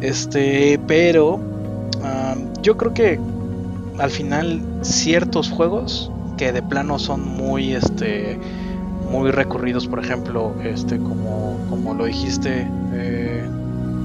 Este, 0.00 0.80
pero 0.86 1.51
yo 2.62 2.76
creo 2.76 2.94
que 2.94 3.20
al 3.98 4.10
final 4.10 4.62
ciertos 4.82 5.50
juegos 5.50 6.10
que 6.36 6.52
de 6.52 6.62
plano 6.62 6.98
son 6.98 7.26
muy 7.26 7.72
este 7.74 8.38
muy 9.10 9.30
recurridos, 9.30 9.86
por 9.86 9.98
ejemplo, 9.98 10.54
este 10.64 10.98
como 10.98 11.58
como 11.68 11.94
lo 11.94 12.06
dijiste 12.06 12.66
eh, 12.94 13.46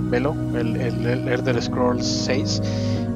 Velo, 0.09 0.35
el, 0.55 0.75
el, 0.77 1.05
el 1.05 1.27
Elder 1.27 1.61
Scrolls 1.61 2.05
6. 2.05 2.61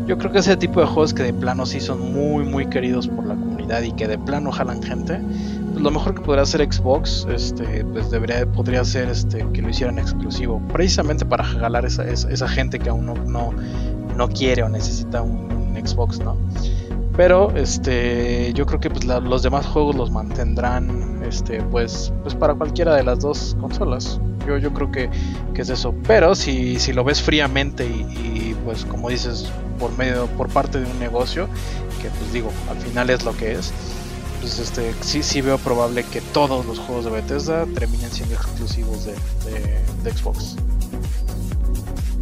Yo 0.07 0.17
creo 0.17 0.31
que 0.31 0.39
ese 0.39 0.57
tipo 0.57 0.81
de 0.81 0.87
juegos 0.87 1.13
que 1.13 1.23
de 1.23 1.33
plano 1.33 1.65
sí 1.65 1.79
son 1.79 2.13
muy 2.13 2.43
muy 2.43 2.65
queridos 2.67 3.07
por 3.07 3.25
la 3.25 3.35
comunidad 3.35 3.81
y 3.81 3.91
que 3.93 4.07
de 4.07 4.17
plano 4.17 4.51
jalan 4.51 4.81
gente, 4.81 5.19
pues 5.71 5.83
lo 5.83 5.91
mejor 5.91 6.15
que 6.15 6.21
podría 6.21 6.43
hacer 6.43 6.61
Xbox, 6.71 7.25
este, 7.33 7.85
pues 7.85 8.11
debería, 8.11 8.45
podría 8.45 8.83
ser 8.83 9.09
este, 9.09 9.45
que 9.53 9.61
lo 9.61 9.69
hicieran 9.69 9.99
exclusivo, 9.99 10.61
precisamente 10.71 11.25
para 11.25 11.43
jalar 11.43 11.85
esa, 11.85 12.03
esa, 12.09 12.47
gente 12.47 12.79
que 12.79 12.89
aún 12.89 13.05
no, 13.05 13.13
no, 13.15 13.51
no, 14.15 14.29
quiere 14.29 14.63
o 14.63 14.69
necesita 14.69 15.21
un, 15.21 15.51
Xbox, 15.83 16.19
¿no? 16.19 16.37
Pero 17.17 17.51
este, 17.55 18.53
yo 18.53 18.65
creo 18.65 18.79
que 18.79 18.89
pues, 18.89 19.05
los 19.05 19.41
demás 19.41 19.65
juegos 19.65 19.95
los 19.95 20.11
mantendrán 20.11 21.21
este, 21.27 21.61
pues, 21.63 22.13
pues 22.21 22.35
para 22.35 22.53
cualquiera 22.53 22.95
de 22.95 23.03
las 23.03 23.21
dos 23.21 23.55
consolas. 23.59 24.19
Yo, 24.45 24.57
yo 24.57 24.73
creo 24.73 24.91
que, 24.91 25.09
que 25.53 25.61
es 25.61 25.69
eso. 25.69 25.95
Pero 26.05 26.35
si, 26.35 26.79
si 26.79 26.93
lo 26.93 27.03
ves 27.03 27.21
fríamente 27.21 27.85
y, 27.85 28.55
pues 28.63 28.85
como 28.85 29.09
dices, 29.09 29.51
por 29.79 29.97
medio, 29.97 30.27
por 30.37 30.49
parte 30.49 30.79
de 30.79 30.89
un 30.89 30.99
negocio, 30.99 31.47
que 32.01 32.09
pues 32.09 32.31
digo, 32.31 32.51
al 32.69 32.77
final 32.77 33.09
es 33.09 33.25
lo 33.25 33.35
que 33.35 33.53
es 33.53 33.73
pues 34.41 34.57
este, 34.57 34.93
sí, 35.01 35.21
sí 35.21 35.41
veo 35.41 35.59
probable 35.59 36.03
que 36.03 36.19
todos 36.19 36.65
los 36.65 36.79
juegos 36.79 37.05
de 37.05 37.11
Bethesda 37.11 37.65
terminen 37.75 38.11
siendo 38.11 38.33
exclusivos 38.33 39.05
de, 39.05 39.13
de, 40.03 40.11
Xbox. 40.11 40.55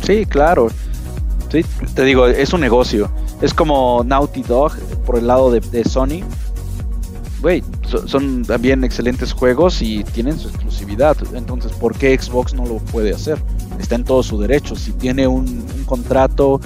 Sí, 0.04 0.25
claro. 0.25 0.69
Sí, 1.49 1.65
te 1.95 2.03
digo, 2.03 2.27
es 2.27 2.53
un 2.53 2.62
negocio. 2.62 3.09
Es 3.41 3.53
como 3.53 4.03
Naughty 4.05 4.43
Dog 4.43 4.77
por 5.05 5.17
el 5.17 5.27
lado 5.27 5.51
de, 5.51 5.59
de 5.59 5.83
Sony. 5.83 6.21
Güey, 7.41 7.63
son 8.05 8.43
también 8.43 8.83
excelentes 8.83 9.31
juegos 9.31 9.81
y 9.81 10.03
tienen 10.03 10.38
su 10.38 10.49
exclusividad. 10.49 11.17
Entonces, 11.33 11.71
¿por 11.71 11.95
qué 11.95 12.17
Xbox 12.19 12.53
no 12.53 12.65
lo 12.65 12.77
puede 12.77 13.13
hacer? 13.13 13.41
Está 13.79 13.95
en 13.95 14.03
todo 14.03 14.21
su 14.23 14.39
derecho. 14.39 14.75
Si 14.75 14.91
tiene 14.91 15.27
un, 15.27 15.45
un 15.47 15.83
contrato 15.85 16.59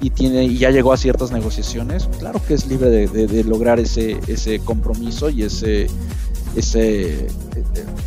y 0.00 0.10
tiene 0.10 0.44
y 0.44 0.56
ya 0.56 0.70
llegó 0.70 0.92
a 0.92 0.96
ciertas 0.96 1.30
negociaciones, 1.30 2.08
claro 2.18 2.40
que 2.46 2.54
es 2.54 2.66
libre 2.66 2.88
de, 2.88 3.44
lograr 3.44 3.78
ese, 3.78 4.18
ese 4.26 4.60
compromiso 4.60 5.28
y 5.28 5.42
ese, 5.42 5.88
ese, 6.56 7.26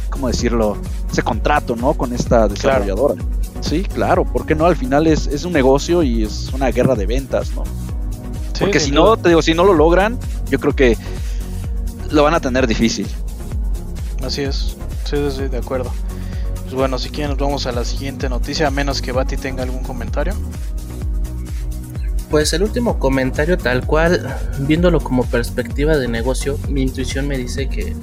¿cómo 0.09 0.27
decirlo? 0.27 0.77
Ese 1.11 1.21
contrato, 1.21 1.75
¿no? 1.75 1.93
Con 1.93 2.13
esta 2.13 2.47
desarrolladora. 2.47 3.15
Sí, 3.63 3.84
claro, 3.84 4.26
porque 4.26 4.56
no? 4.56 4.65
Al 4.65 4.76
final 4.76 5.08
es, 5.08 5.28
es, 5.28 5.45
un 5.45 5.54
negocio 5.54 6.04
y 6.04 6.23
es 6.23 6.52
una 6.54 6.69
guerra 6.69 6.95
de 6.95 7.06
ventas, 7.06 7.52
¿no? 7.56 7.63
porque 8.60 8.80
si 8.80 8.91
no, 8.91 9.17
te 9.17 9.30
digo, 9.30 9.41
si 9.41 9.54
no 9.54 9.63
lo 9.63 9.73
logran, 9.73 10.19
yo 10.49 10.60
creo 10.60 10.76
que 10.76 10.97
lo 12.12 12.23
van 12.23 12.34
a 12.34 12.39
tener 12.39 12.67
difícil. 12.67 13.08
Así 14.23 14.41
es, 14.41 14.78
sí, 15.06 15.17
sí, 15.32 15.47
de 15.47 15.58
acuerdo. 15.58 15.91
Pues 16.63 16.76
bueno, 16.76 16.99
si 16.99 17.10
quieren 17.10 17.32
nos 17.32 17.39
vamos 17.39 17.65
a 17.65 17.71
la 17.71 17.84
siguiente 17.84 18.30
noticia, 18.30 18.67
a 18.67 18.71
menos 18.71 19.02
que 19.02 19.12
Bati 19.12 19.38
tenga 19.38 19.63
algún 19.63 19.84
comentario. 19.84 20.34
Pues 22.30 22.54
el 22.54 22.63
último 22.63 22.99
comentario 22.99 23.58
tal 23.58 23.86
cual, 23.86 24.36
viéndolo 24.60 24.99
como 24.99 25.26
perspectiva 25.26 25.97
de 25.97 26.08
negocio, 26.08 26.58
mi 26.69 26.82
intuición 26.82 27.28
me 27.28 27.38
dice 27.38 27.69
que 27.69 27.95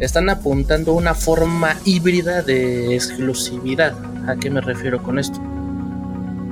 están 0.00 0.28
apuntando 0.30 0.94
una 0.94 1.14
forma 1.14 1.76
híbrida 1.84 2.42
de 2.42 2.94
exclusividad. 2.94 3.94
¿A 4.30 4.36
qué 4.36 4.48
me 4.48 4.60
refiero 4.60 5.02
con 5.02 5.18
esto? 5.18 5.40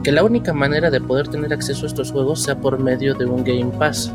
Que 0.02 0.10
la 0.10 0.24
única 0.24 0.52
manera 0.52 0.90
de 0.90 1.00
poder 1.00 1.28
tener 1.28 1.52
acceso 1.52 1.84
a 1.84 1.86
estos 1.86 2.10
juegos 2.10 2.42
sea 2.42 2.56
por 2.56 2.80
medio 2.80 3.14
de 3.14 3.24
un 3.24 3.44
Game 3.44 3.70
Pass. 3.78 4.12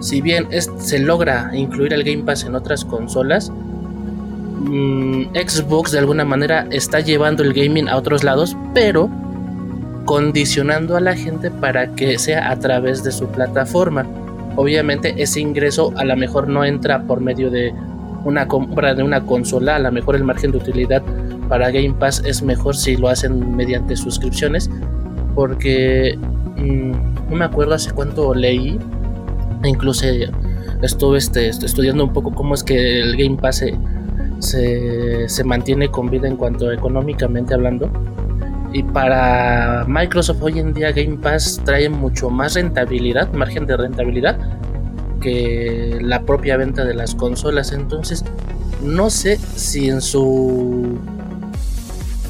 Si 0.00 0.20
bien 0.20 0.48
se 0.50 0.98
logra 0.98 1.50
incluir 1.54 1.92
el 1.92 2.02
Game 2.02 2.24
Pass 2.24 2.42
en 2.44 2.56
otras 2.56 2.84
consolas, 2.84 3.50
mm, 3.50 5.26
Xbox 5.32 5.92
de 5.92 6.00
alguna 6.00 6.24
manera 6.24 6.66
está 6.70 6.98
llevando 6.98 7.44
el 7.44 7.52
gaming 7.52 7.88
a 7.88 7.96
otros 7.96 8.24
lados, 8.24 8.56
pero 8.74 9.08
condicionando 10.06 10.96
a 10.96 11.00
la 11.00 11.14
gente 11.14 11.52
para 11.52 11.94
que 11.94 12.18
sea 12.18 12.50
a 12.50 12.58
través 12.58 13.04
de 13.04 13.12
su 13.12 13.28
plataforma. 13.28 14.06
Obviamente 14.56 15.14
ese 15.22 15.38
ingreso 15.38 15.92
a 15.96 16.04
lo 16.04 16.16
mejor 16.16 16.48
no 16.48 16.64
entra 16.64 17.02
por 17.02 17.20
medio 17.20 17.48
de 17.48 17.72
una 18.24 18.48
compra 18.48 18.94
de 18.94 19.04
una 19.04 19.24
consola, 19.24 19.76
a 19.76 19.78
lo 19.78 19.92
mejor 19.92 20.16
el 20.16 20.24
margen 20.24 20.50
de 20.50 20.58
utilidad 20.58 21.02
para 21.50 21.70
Game 21.70 21.94
Pass 21.98 22.22
es 22.24 22.42
mejor 22.42 22.76
si 22.76 22.96
lo 22.96 23.08
hacen 23.08 23.54
mediante 23.56 23.96
suscripciones, 23.96 24.70
porque 25.34 26.16
mm, 26.56 26.92
no 27.28 27.36
me 27.36 27.44
acuerdo 27.44 27.74
hace 27.74 27.90
cuánto 27.90 28.32
leí, 28.34 28.78
incluso 29.64 30.06
estuve 30.80 31.18
este, 31.18 31.48
estudiando 31.48 32.04
un 32.04 32.12
poco 32.12 32.32
cómo 32.32 32.54
es 32.54 32.62
que 32.62 33.00
el 33.00 33.16
Game 33.16 33.36
Pass 33.36 33.64
se, 34.38 35.28
se 35.28 35.44
mantiene 35.44 35.90
con 35.90 36.08
vida 36.08 36.28
en 36.28 36.36
cuanto 36.36 36.72
económicamente 36.72 37.52
hablando 37.52 37.90
y 38.72 38.84
para 38.84 39.84
Microsoft 39.88 40.42
hoy 40.42 40.60
en 40.60 40.72
día 40.72 40.92
Game 40.92 41.16
Pass 41.16 41.60
trae 41.64 41.88
mucho 41.88 42.30
más 42.30 42.54
rentabilidad, 42.54 43.32
margen 43.32 43.66
de 43.66 43.76
rentabilidad, 43.76 44.38
que 45.20 45.98
la 46.00 46.22
propia 46.22 46.56
venta 46.56 46.84
de 46.84 46.94
las 46.94 47.16
consolas. 47.16 47.72
Entonces, 47.72 48.24
no 48.82 49.10
sé 49.10 49.38
si 49.56 49.88
en 49.88 50.00
su 50.00 50.98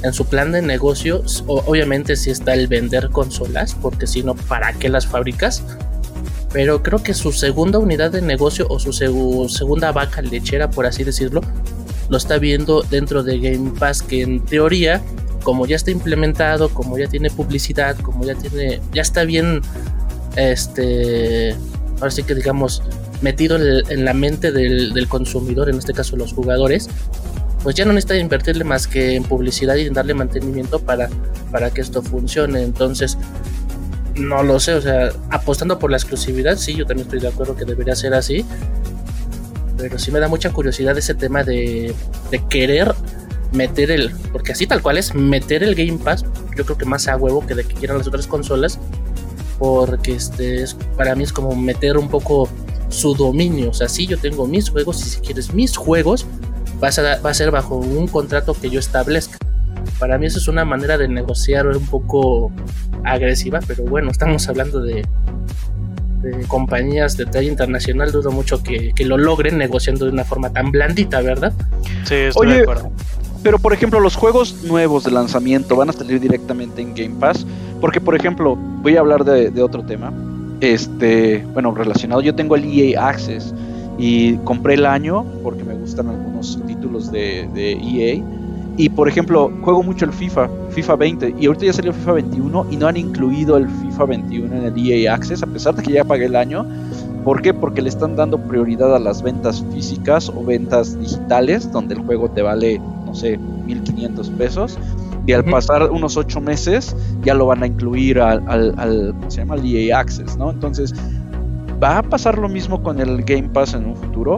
en 0.02 0.12
su 0.12 0.26
plan 0.26 0.52
de 0.52 0.62
negocio, 0.62 1.22
obviamente 1.46 2.16
si 2.16 2.30
está 2.30 2.54
el 2.54 2.68
vender 2.68 3.10
consolas, 3.10 3.74
porque 3.74 4.06
si 4.06 4.22
no, 4.22 4.34
¿para 4.34 4.72
qué 4.72 4.88
las 4.88 5.06
fabricas? 5.06 5.62
Pero 6.52 6.82
creo 6.82 7.02
que 7.02 7.14
su 7.14 7.32
segunda 7.32 7.78
unidad 7.78 8.10
de 8.10 8.22
negocio 8.22 8.66
o 8.68 8.78
su 8.78 8.92
segunda 9.48 9.92
vaca 9.92 10.22
lechera, 10.22 10.70
por 10.70 10.86
así 10.86 11.04
decirlo, 11.04 11.42
lo 12.08 12.16
está 12.16 12.38
viendo 12.38 12.82
dentro 12.82 13.22
de 13.22 13.38
Game 13.38 13.72
Pass, 13.78 14.02
que 14.02 14.22
en 14.22 14.44
teoría 14.44 15.00
como 15.42 15.66
ya 15.66 15.76
está 15.76 15.90
implementado, 15.90 16.68
como 16.70 16.98
ya 16.98 17.06
tiene 17.06 17.30
publicidad, 17.30 17.96
como 17.98 18.24
ya 18.24 18.34
tiene, 18.34 18.80
ya 18.92 19.02
está 19.02 19.24
bien, 19.24 19.62
este, 20.36 21.54
ahora 21.98 22.10
sí 22.10 22.22
que 22.22 22.34
digamos, 22.34 22.82
metido 23.20 23.56
en, 23.56 24.04
la 24.04 24.14
mente 24.14 24.52
del, 24.52 25.06
consumidor, 25.08 25.68
en 25.68 25.76
este 25.76 25.92
caso 25.92 26.16
los 26.16 26.32
jugadores, 26.32 26.88
pues 27.62 27.76
ya 27.76 27.84
no 27.84 27.92
necesita 27.92 28.16
invertirle 28.16 28.64
más 28.64 28.86
que 28.86 29.14
en 29.14 29.22
publicidad 29.24 29.76
y 29.76 29.86
en 29.86 29.92
darle 29.92 30.14
mantenimiento 30.14 30.78
para, 30.78 31.08
para 31.50 31.70
que 31.70 31.80
esto 31.80 32.02
funcione. 32.02 32.62
Entonces, 32.62 33.18
no 34.16 34.42
lo 34.42 34.60
sé, 34.60 34.74
o 34.74 34.80
sea, 34.80 35.10
apostando 35.30 35.78
por 35.78 35.90
la 35.90 35.96
exclusividad, 35.96 36.56
sí, 36.56 36.74
yo 36.74 36.86
también 36.86 37.06
estoy 37.06 37.20
de 37.20 37.28
acuerdo 37.28 37.56
que 37.56 37.64
debería 37.64 37.94
ser 37.94 38.14
así. 38.14 38.44
Pero 39.76 39.98
sí 39.98 40.10
me 40.10 40.20
da 40.20 40.28
mucha 40.28 40.50
curiosidad 40.52 40.96
ese 40.96 41.14
tema 41.14 41.42
de, 41.42 41.94
querer 42.48 42.94
meter 43.52 43.90
el, 43.90 44.10
porque 44.32 44.52
así 44.52 44.66
tal 44.66 44.80
cual 44.80 44.98
es, 44.98 45.14
meter 45.14 45.62
el 45.62 45.74
Game 45.74 45.98
Pass, 45.98 46.24
yo 46.56 46.64
creo 46.64 46.78
que 46.78 46.84
más 46.84 47.08
a 47.08 47.16
huevo 47.16 47.44
que 47.46 47.54
de 47.54 47.64
que 47.64 47.74
quieran 47.74 47.98
las 47.98 48.06
otras 48.06 48.26
consolas, 48.26 48.78
porque 49.58 50.12
este 50.12 50.62
es, 50.62 50.74
para 50.96 51.14
mí 51.14 51.24
es 51.24 51.32
como 51.32 51.56
meter 51.56 51.96
un 51.96 52.08
poco 52.08 52.48
su 52.88 53.14
dominio, 53.14 53.70
o 53.70 53.74
sea, 53.74 53.88
si 53.88 54.06
yo 54.06 54.18
tengo 54.18 54.46
mis 54.46 54.70
juegos 54.70 55.04
y 55.04 55.08
si 55.08 55.20
quieres 55.20 55.52
mis 55.52 55.76
juegos, 55.76 56.26
a, 56.88 57.20
va 57.20 57.30
a 57.30 57.34
ser 57.34 57.50
bajo 57.50 57.76
un 57.76 58.08
contrato 58.08 58.54
que 58.54 58.70
yo 58.70 58.80
establezca. 58.80 59.38
Para 59.98 60.18
mí 60.18 60.26
eso 60.26 60.38
es 60.38 60.48
una 60.48 60.64
manera 60.64 60.98
de 60.98 61.08
negociar 61.08 61.66
un 61.66 61.86
poco 61.86 62.50
agresiva, 63.04 63.60
pero 63.66 63.84
bueno, 63.84 64.10
estamos 64.10 64.48
hablando 64.48 64.80
de, 64.80 65.04
de 66.22 66.46
compañías 66.46 67.16
de 67.16 67.26
talla 67.26 67.48
internacional, 67.48 68.12
dudo 68.12 68.30
mucho 68.30 68.62
que, 68.62 68.92
que, 68.94 69.04
lo 69.04 69.18
logren 69.18 69.58
negociando 69.58 70.06
de 70.06 70.12
una 70.12 70.24
forma 70.24 70.52
tan 70.52 70.70
blandita, 70.70 71.20
¿verdad? 71.20 71.52
Sí, 72.04 72.14
estoy 72.14 72.48
de 72.48 72.60
acuerdo. 72.60 72.90
Pero 73.42 73.58
por 73.58 73.72
ejemplo, 73.72 74.00
los 74.00 74.16
juegos 74.16 74.64
nuevos 74.64 75.04
de 75.04 75.10
lanzamiento 75.10 75.76
van 75.76 75.88
a 75.88 75.92
salir 75.92 76.20
directamente 76.20 76.82
en 76.82 76.94
Game 76.94 77.16
Pass. 77.18 77.46
Porque, 77.80 78.00
por 78.00 78.14
ejemplo, 78.14 78.56
voy 78.56 78.96
a 78.96 79.00
hablar 79.00 79.24
de, 79.24 79.62
otro 79.62 79.82
tema. 79.84 80.12
Este, 80.60 81.44
bueno, 81.54 81.74
relacionado. 81.74 82.20
Yo 82.20 82.34
tengo 82.34 82.56
el 82.56 82.64
EA 82.64 83.08
Access 83.08 83.54
y 84.00 84.36
compré 84.38 84.74
el 84.74 84.86
año 84.86 85.24
porque 85.42 85.62
me 85.62 85.74
gustan 85.74 86.08
algunos 86.08 86.58
títulos 86.66 87.12
de, 87.12 87.48
de 87.54 87.72
EA. 87.72 88.24
Y 88.78 88.88
por 88.88 89.08
ejemplo, 89.08 89.52
juego 89.60 89.82
mucho 89.82 90.06
el 90.06 90.12
FIFA, 90.12 90.48
FIFA 90.70 90.96
20, 90.96 91.34
y 91.38 91.46
ahorita 91.46 91.66
ya 91.66 91.72
salió 91.74 91.92
FIFA 91.92 92.12
21 92.12 92.66
y 92.70 92.76
no 92.78 92.86
han 92.86 92.96
incluido 92.96 93.58
el 93.58 93.68
FIFA 93.68 94.06
21 94.06 94.56
en 94.56 94.64
el 94.64 94.90
EA 94.90 95.12
Access, 95.12 95.42
a 95.42 95.46
pesar 95.46 95.74
de 95.74 95.82
que 95.82 95.92
ya 95.92 96.04
pagué 96.04 96.24
el 96.24 96.36
año. 96.36 96.64
¿Por 97.24 97.42
qué? 97.42 97.52
Porque 97.52 97.82
le 97.82 97.90
están 97.90 98.16
dando 98.16 98.38
prioridad 98.38 98.96
a 98.96 98.98
las 98.98 99.22
ventas 99.22 99.62
físicas 99.74 100.30
o 100.30 100.42
ventas 100.42 100.98
digitales, 100.98 101.70
donde 101.70 101.94
el 101.94 102.00
juego 102.00 102.30
te 102.30 102.40
vale, 102.40 102.80
no 103.04 103.14
sé, 103.14 103.36
1500 103.36 104.30
pesos. 104.30 104.78
Y 105.26 105.32
al 105.34 105.44
pasar 105.44 105.90
unos 105.90 106.16
ocho 106.16 106.40
meses 106.40 106.96
ya 107.22 107.34
lo 107.34 107.44
van 107.44 107.62
a 107.62 107.66
incluir 107.66 108.18
al, 108.18 108.42
al, 108.48 109.14
¿cómo 109.18 109.30
se 109.30 109.38
llama? 109.42 109.56
El 109.56 109.66
EA 109.66 109.98
Access, 109.98 110.38
¿no? 110.38 110.50
Entonces, 110.50 110.94
¿va 111.82 111.98
a 111.98 112.02
pasar 112.02 112.38
lo 112.38 112.48
mismo 112.48 112.82
con 112.82 113.00
el 113.00 113.22
Game 113.24 113.48
Pass 113.48 113.74
en 113.74 113.86
un 113.86 113.96
futuro? 113.96 114.36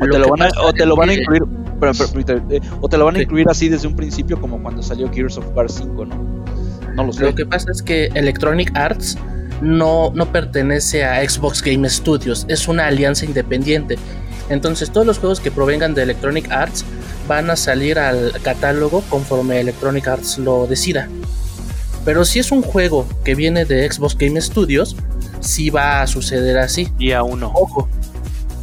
¿O 0.00 0.06
te 0.10 0.18
lo, 0.18 0.28
van 0.28 0.42
a, 0.42 0.48
o 0.64 0.72
te 0.72 0.84
lo 0.84 0.96
van 0.96 1.10
a 1.10 1.14
incluir 1.14 1.42
eh, 1.42 2.60
o 2.80 2.88
te 2.88 2.96
lo 2.96 3.04
van 3.04 3.16
a 3.16 3.22
incluir 3.22 3.48
así 3.48 3.68
desde 3.68 3.86
un 3.86 3.94
principio 3.94 4.40
como 4.40 4.60
cuando 4.62 4.82
salió 4.82 5.12
Gears 5.12 5.36
of 5.38 5.46
War 5.54 5.70
5, 5.70 6.06
¿no? 6.06 6.44
No 6.94 7.04
lo 7.04 7.12
sé. 7.12 7.24
Lo 7.24 7.34
que 7.34 7.46
pasa 7.46 7.70
es 7.70 7.82
que 7.82 8.06
Electronic 8.14 8.76
Arts 8.76 9.18
no, 9.60 10.10
no 10.14 10.26
pertenece 10.32 11.04
a 11.04 11.28
Xbox 11.28 11.62
Game 11.62 11.88
Studios, 11.88 12.44
es 12.48 12.68
una 12.68 12.86
alianza 12.86 13.24
independiente. 13.24 13.98
Entonces 14.48 14.90
todos 14.90 15.06
los 15.06 15.18
juegos 15.18 15.40
que 15.40 15.50
provengan 15.50 15.94
de 15.94 16.02
Electronic 16.02 16.50
Arts 16.50 16.84
van 17.28 17.50
a 17.50 17.56
salir 17.56 17.98
al 17.98 18.32
catálogo 18.42 19.02
conforme 19.08 19.60
Electronic 19.60 20.06
Arts 20.08 20.38
lo 20.38 20.66
decida. 20.66 21.08
Pero 22.04 22.24
si 22.24 22.38
es 22.38 22.52
un 22.52 22.62
juego 22.62 23.06
que 23.24 23.34
viene 23.34 23.64
de 23.64 23.90
Xbox 23.90 24.16
Game 24.18 24.40
Studios, 24.40 24.96
sí 25.44 25.70
va 25.70 26.02
a 26.02 26.06
suceder 26.06 26.58
así. 26.58 26.88
Día 26.98 27.22
1. 27.22 27.52
Ojo. 27.54 27.88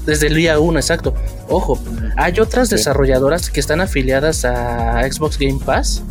Desde 0.06 0.28
el 0.28 0.36
día 0.36 0.60
1, 0.60 0.80
exacto. 0.80 1.14
Ojo, 1.48 1.80
hay 2.18 2.40
otras 2.40 2.70
desarrolladoras 2.70 3.52
que 3.52 3.60
están 3.60 3.82
afiliadas 3.82 4.46
a 4.46 5.02
Xbox 5.04 5.38
Game 5.38 5.60
Pass 5.64 6.02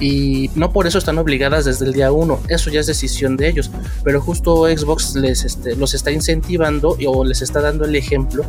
y 0.00 0.50
no 0.54 0.72
por 0.72 0.86
eso 0.86 0.98
están 0.98 1.18
obligadas 1.18 1.64
desde 1.64 1.86
el 1.86 1.92
día 1.92 2.12
1, 2.12 2.40
eso 2.48 2.70
ya 2.70 2.80
es 2.80 2.86
decisión 2.86 3.36
de 3.36 3.48
ellos, 3.48 3.70
pero 4.04 4.20
justo 4.20 4.66
Xbox 4.66 5.16
les 5.16 5.44
este, 5.44 5.74
los 5.74 5.94
está 5.94 6.10
incentivando 6.10 6.96
o 7.06 7.24
les 7.24 7.42
está 7.42 7.60
dando 7.60 7.84
el 7.84 7.96
ejemplo 7.96 8.44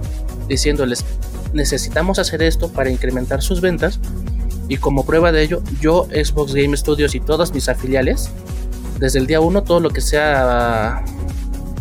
diciéndoles 0.47 1.03
necesitamos 1.53 2.19
hacer 2.19 2.43
esto 2.43 2.69
para 2.69 2.91
incrementar 2.91 3.41
sus 3.41 3.61
ventas 3.61 3.99
y 4.67 4.77
como 4.77 5.05
prueba 5.05 5.31
de 5.31 5.43
ello 5.43 5.63
yo 5.81 6.07
Xbox 6.11 6.53
Game 6.53 6.77
Studios 6.77 7.15
y 7.15 7.19
todas 7.19 7.53
mis 7.53 7.67
afiliales 7.67 8.29
desde 8.99 9.19
el 9.19 9.27
día 9.27 9.39
1 9.39 9.63
todo 9.63 9.79
lo 9.79 9.89
que 9.89 10.01
sea 10.01 11.03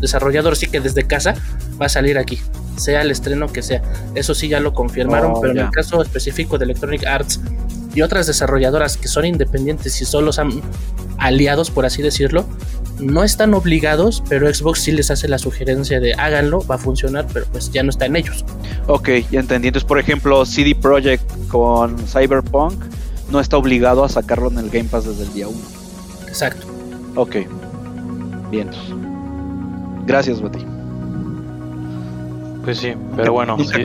desarrollador 0.01 0.57
sí 0.57 0.69
que 0.69 0.81
desde 0.81 1.07
casa 1.07 1.35
va 1.81 1.87
a 1.87 1.89
salir 1.89 2.19
aquí 2.19 2.41
sea 2.77 3.03
el 3.03 3.11
estreno 3.11 3.49
que 3.49 3.63
sea 3.63 3.83
eso 4.15 4.35
sí 4.35 4.49
ya 4.49 4.61
lo 4.61 4.73
confirmaron 4.73 5.33
oh, 5.35 5.41
pero 5.41 5.53
en 5.53 5.59
el 5.59 5.71
caso 5.71 6.01
específico 6.03 6.59
de 6.59 6.65
Electronic 6.65 7.05
Arts 7.07 7.41
y 7.95 8.03
otras 8.03 8.27
desarrolladoras 8.27 8.97
que 8.97 9.09
son 9.09 9.25
independientes 9.25 10.01
y 10.01 10.05
solo 10.05 10.33
son 10.33 10.63
aliados, 11.19 11.71
por 11.71 11.85
así 11.85 12.01
decirlo, 12.01 12.45
no 13.01 13.25
están 13.25 13.55
obligados, 13.55 14.23
pero 14.29 14.53
Xbox 14.53 14.81
sí 14.81 14.93
les 14.93 15.11
hace 15.11 15.29
la 15.29 15.39
sugerencia 15.39 16.01
de 16.01 16.15
háganlo, 16.15 16.65
va 16.67 16.77
a 16.77 16.79
funcionar, 16.79 17.27
pero 17.33 17.47
pues 17.47 17.71
ya 17.71 17.83
no 17.83 17.91
está 17.91 18.07
en 18.07 18.17
ellos. 18.17 18.45
Ok, 18.87 19.09
ya 19.31 19.41
entendí. 19.41 19.69
Entonces, 19.69 19.87
por 19.87 19.99
ejemplo, 19.99 20.45
CD 20.47 20.75
Projekt 20.75 21.29
con 21.49 21.99
Cyberpunk 22.07 22.85
no 23.31 23.41
está 23.41 23.57
obligado 23.57 24.05
a 24.05 24.09
sacarlo 24.09 24.49
en 24.51 24.59
el 24.59 24.71
Game 24.71 24.89
Pass 24.89 25.05
desde 25.05 25.25
el 25.25 25.33
día 25.33 25.49
1. 25.49 25.59
Exacto. 26.29 26.68
Ok. 27.19 27.37
Bien. 28.51 28.71
Gracias, 30.07 30.41
Betty. 30.41 30.65
Pues 32.65 32.79
sí, 32.79 32.95
pero 33.17 33.33
bueno, 33.33 33.59
sí, 33.59 33.65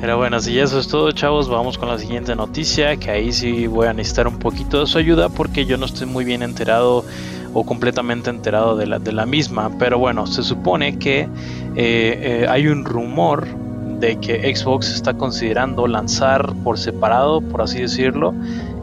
Pero 0.00 0.16
bueno, 0.16 0.40
si 0.40 0.58
eso 0.58 0.78
es 0.78 0.88
todo, 0.88 1.12
chavos, 1.12 1.50
vamos 1.50 1.76
con 1.76 1.90
la 1.90 1.98
siguiente 1.98 2.34
noticia, 2.34 2.96
que 2.96 3.10
ahí 3.10 3.30
sí 3.30 3.66
voy 3.66 3.88
a 3.88 3.92
necesitar 3.92 4.26
un 4.26 4.38
poquito 4.38 4.80
de 4.80 4.86
su 4.86 4.96
ayuda 4.96 5.28
porque 5.28 5.66
yo 5.66 5.76
no 5.76 5.84
estoy 5.84 6.06
muy 6.06 6.24
bien 6.24 6.42
enterado 6.42 7.04
o 7.52 7.66
completamente 7.66 8.30
enterado 8.30 8.74
de 8.74 8.86
la, 8.86 8.98
de 8.98 9.12
la 9.12 9.26
misma. 9.26 9.70
Pero 9.78 9.98
bueno, 9.98 10.26
se 10.26 10.42
supone 10.42 10.98
que 10.98 11.20
eh, 11.20 11.28
eh, 11.76 12.46
hay 12.48 12.68
un 12.68 12.86
rumor 12.86 13.46
de 14.00 14.16
que 14.16 14.54
Xbox 14.54 14.92
está 14.92 15.14
considerando 15.14 15.86
lanzar 15.86 16.54
por 16.64 16.78
separado, 16.78 17.40
por 17.40 17.62
así 17.62 17.80
decirlo, 17.80 18.34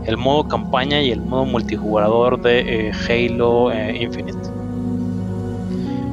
el 0.05 0.17
modo 0.17 0.47
campaña 0.47 1.01
y 1.01 1.11
el 1.11 1.21
modo 1.21 1.45
multijugador 1.45 2.41
de 2.41 2.89
eh, 2.89 2.91
Halo 2.91 3.71
Infinite. 3.73 4.37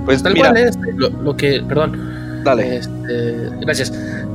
Pues 0.04 0.22
tal 0.22 0.34
cual 0.34 0.56
es 0.56 0.76
lo, 0.96 1.36
que, 1.36 1.62
perdón. 1.66 2.42
Dale. 2.44 2.76
Este, 2.76 3.50
gracias. 3.60 3.92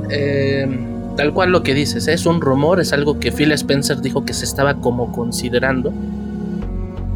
Eh, 0.09 0.67
tal 1.15 1.33
cual 1.33 1.51
lo 1.51 1.61
que 1.63 1.73
dices, 1.73 2.07
es 2.07 2.25
un 2.25 2.41
rumor, 2.41 2.79
es 2.79 2.93
algo 2.93 3.19
que 3.19 3.31
Phil 3.31 3.51
Spencer 3.51 4.01
dijo 4.01 4.25
que 4.25 4.33
se 4.33 4.45
estaba 4.45 4.75
como 4.75 5.11
considerando 5.11 5.93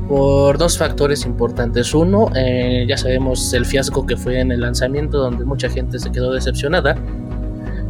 por 0.08 0.58
dos 0.58 0.78
factores 0.78 1.26
importantes. 1.26 1.94
Uno, 1.94 2.30
eh, 2.36 2.86
ya 2.88 2.98
sabemos 2.98 3.54
el 3.54 3.66
fiasco 3.66 4.06
que 4.06 4.18
fue 4.18 4.40
en 4.40 4.52
el 4.52 4.62
lanzamiento 4.62 5.18
donde 5.18 5.46
mucha 5.46 5.70
gente 5.70 5.98
se 6.00 6.12
quedó 6.12 6.32
decepcionada. 6.34 6.96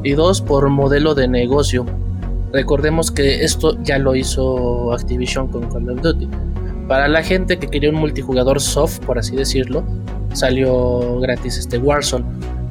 Y 0.04 0.14
dos, 0.14 0.42
por 0.42 0.70
modelo 0.70 1.16
de 1.16 1.28
negocio. 1.28 1.86
Recordemos 2.52 3.10
que 3.10 3.44
esto 3.44 3.78
ya 3.84 3.98
lo 3.98 4.16
hizo 4.16 4.94
Activision 4.94 5.48
con 5.48 5.70
Call 5.72 5.90
of 5.90 6.02
Duty. 6.02 6.30
Para 6.88 7.08
la 7.08 7.24
gente 7.24 7.58
que 7.58 7.68
quería 7.68 7.90
un 7.90 7.96
multijugador 7.96 8.60
soft, 8.60 9.00
por 9.00 9.18
así 9.18 9.36
decirlo, 9.36 9.84
salió 10.34 11.20
gratis 11.20 11.58
este 11.58 11.78
Warzone. 11.78 12.26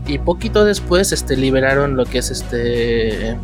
Y 0.06 0.18
poquito 0.18 0.64
después 0.64 1.12
este, 1.12 1.36
liberaron 1.36 1.96
lo 1.96 2.04
que 2.04 2.18
es 2.18 2.30
este 2.30 3.36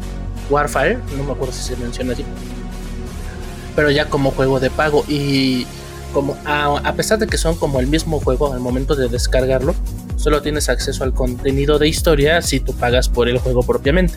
Warfare, 0.50 0.98
no 1.16 1.24
me 1.24 1.32
acuerdo 1.32 1.52
si 1.52 1.62
se 1.62 1.76
menciona 1.76 2.12
así. 2.12 2.24
Pero 3.76 3.90
ya 3.90 4.06
como 4.06 4.30
juego 4.30 4.60
de 4.60 4.70
pago. 4.70 5.04
Y 5.08 5.66
como 6.12 6.36
a, 6.44 6.92
pesar 6.94 7.18
de 7.18 7.26
que 7.26 7.38
son 7.38 7.54
como 7.56 7.80
el 7.80 7.86
mismo 7.86 8.20
juego 8.20 8.52
al 8.52 8.60
momento 8.60 8.96
de 8.96 9.08
descargarlo, 9.08 9.74
solo 10.18 10.42
tienes 10.42 10.68
acceso 10.68 11.04
al 11.04 11.14
contenido 11.14 11.78
de 11.78 11.88
historia 11.88 12.42
si 12.42 12.60
tú 12.60 12.74
pagas 12.74 13.08
por 13.08 13.28
el 13.28 13.38
juego 13.38 13.62
propiamente. 13.62 14.14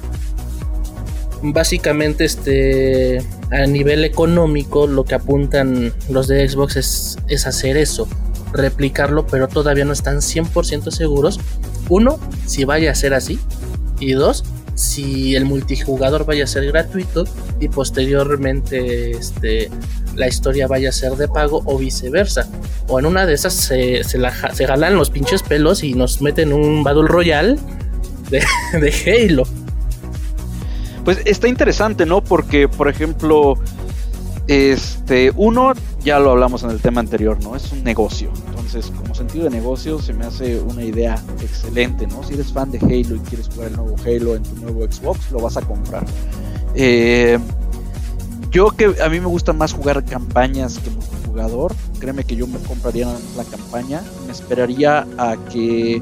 Básicamente, 1.41 2.25
este 2.25 3.25
a 3.49 3.65
nivel 3.65 4.03
económico, 4.03 4.87
lo 4.87 5.05
que 5.05 5.15
apuntan 5.15 5.93
los 6.09 6.27
de 6.27 6.47
Xbox 6.47 6.75
es, 6.75 7.17
es 7.29 7.47
hacer 7.47 7.77
eso 7.77 8.07
replicarlo, 8.53 9.25
pero 9.27 9.47
todavía 9.47 9.85
no 9.85 9.93
están 9.93 10.17
100% 10.17 10.91
seguros. 10.91 11.39
Uno, 11.89 12.19
si 12.45 12.65
vaya 12.65 12.91
a 12.91 12.95
ser 12.95 13.13
así. 13.13 13.39
Y 13.99 14.13
dos, 14.13 14.43
si 14.75 15.35
el 15.35 15.45
multijugador 15.45 16.25
vaya 16.25 16.45
a 16.45 16.47
ser 16.47 16.65
gratuito 16.67 17.25
y 17.59 17.67
posteriormente 17.67 19.11
este, 19.11 19.69
la 20.15 20.28
historia 20.28 20.67
vaya 20.67 20.89
a 20.89 20.91
ser 20.91 21.13
de 21.13 21.28
pago 21.28 21.62
o 21.65 21.78
viceversa. 21.78 22.47
O 22.88 23.00
en 23.00 23.06
una 23.06 23.26
de 23.26 23.34
esas 23.34 23.54
se, 23.54 24.04
se, 24.04 24.19
jalan 24.67 24.95
los 24.95 25.10
pinches 25.10 25.43
pelos 25.43 25.84
y 25.84 25.93
nos 25.93 26.21
meten 26.21 26.54
un 26.54 26.84
Battle 26.84 27.08
Royale 27.08 27.58
de, 28.30 28.43
de 28.80 29.28
Halo. 29.30 29.43
Pues 31.04 31.19
está 31.26 31.47
interesante, 31.47 32.06
¿no? 32.06 32.21
Porque, 32.21 32.67
por 32.67 32.88
ejemplo, 32.88 33.58
este, 34.47 35.32
uno, 35.36 35.74
ya 36.04 36.19
lo 36.19 36.32
hablamos 36.32 36.63
en 36.63 36.71
el 36.71 36.80
tema 36.80 37.00
anterior, 37.00 37.38
¿no? 37.41 37.56
Es 37.56 37.71
un 37.71 37.84
negocio. 37.84 38.32
Entonces, 38.50 38.91
como 38.95 39.15
sentido 39.15 39.45
de 39.45 39.50
negocio, 39.50 40.00
se 40.00 40.13
me 40.13 40.26
hace 40.26 40.60
una 40.60 40.84
idea 40.84 41.21
excelente, 41.41 42.06
¿no? 42.08 42.24
Si 42.24 42.34
eres 42.34 42.52
fan 42.52 42.71
de 42.71 42.78
Halo 42.80 43.15
y 43.15 43.19
quieres 43.19 43.50
jugar 43.50 43.69
el 43.69 43.78
nuevo 43.78 43.95
Halo 44.06 44.36
en 44.36 44.43
tu 44.43 44.56
nuevo 44.58 44.84
Xbox, 44.84 45.32
lo 45.32 45.39
vas 45.39 45.58
a 45.58 45.62
comprar. 45.62 46.06
Eh, 46.76 47.39
yo 48.51 48.69
que 48.71 48.93
a 49.01 49.09
mí 49.09 49.19
me 49.19 49.27
gusta 49.27 49.53
más 49.53 49.73
jugar 49.73 50.03
campañas 50.05 50.77
que 50.79 50.89
multijugador, 50.89 51.73
créeme 51.99 52.23
que 52.23 52.35
yo 52.35 52.47
me 52.47 52.59
compraría 52.59 53.07
la 53.37 53.43
campaña, 53.45 54.01
me 54.25 54.31
esperaría 54.31 55.07
a 55.17 55.37
que 55.51 56.01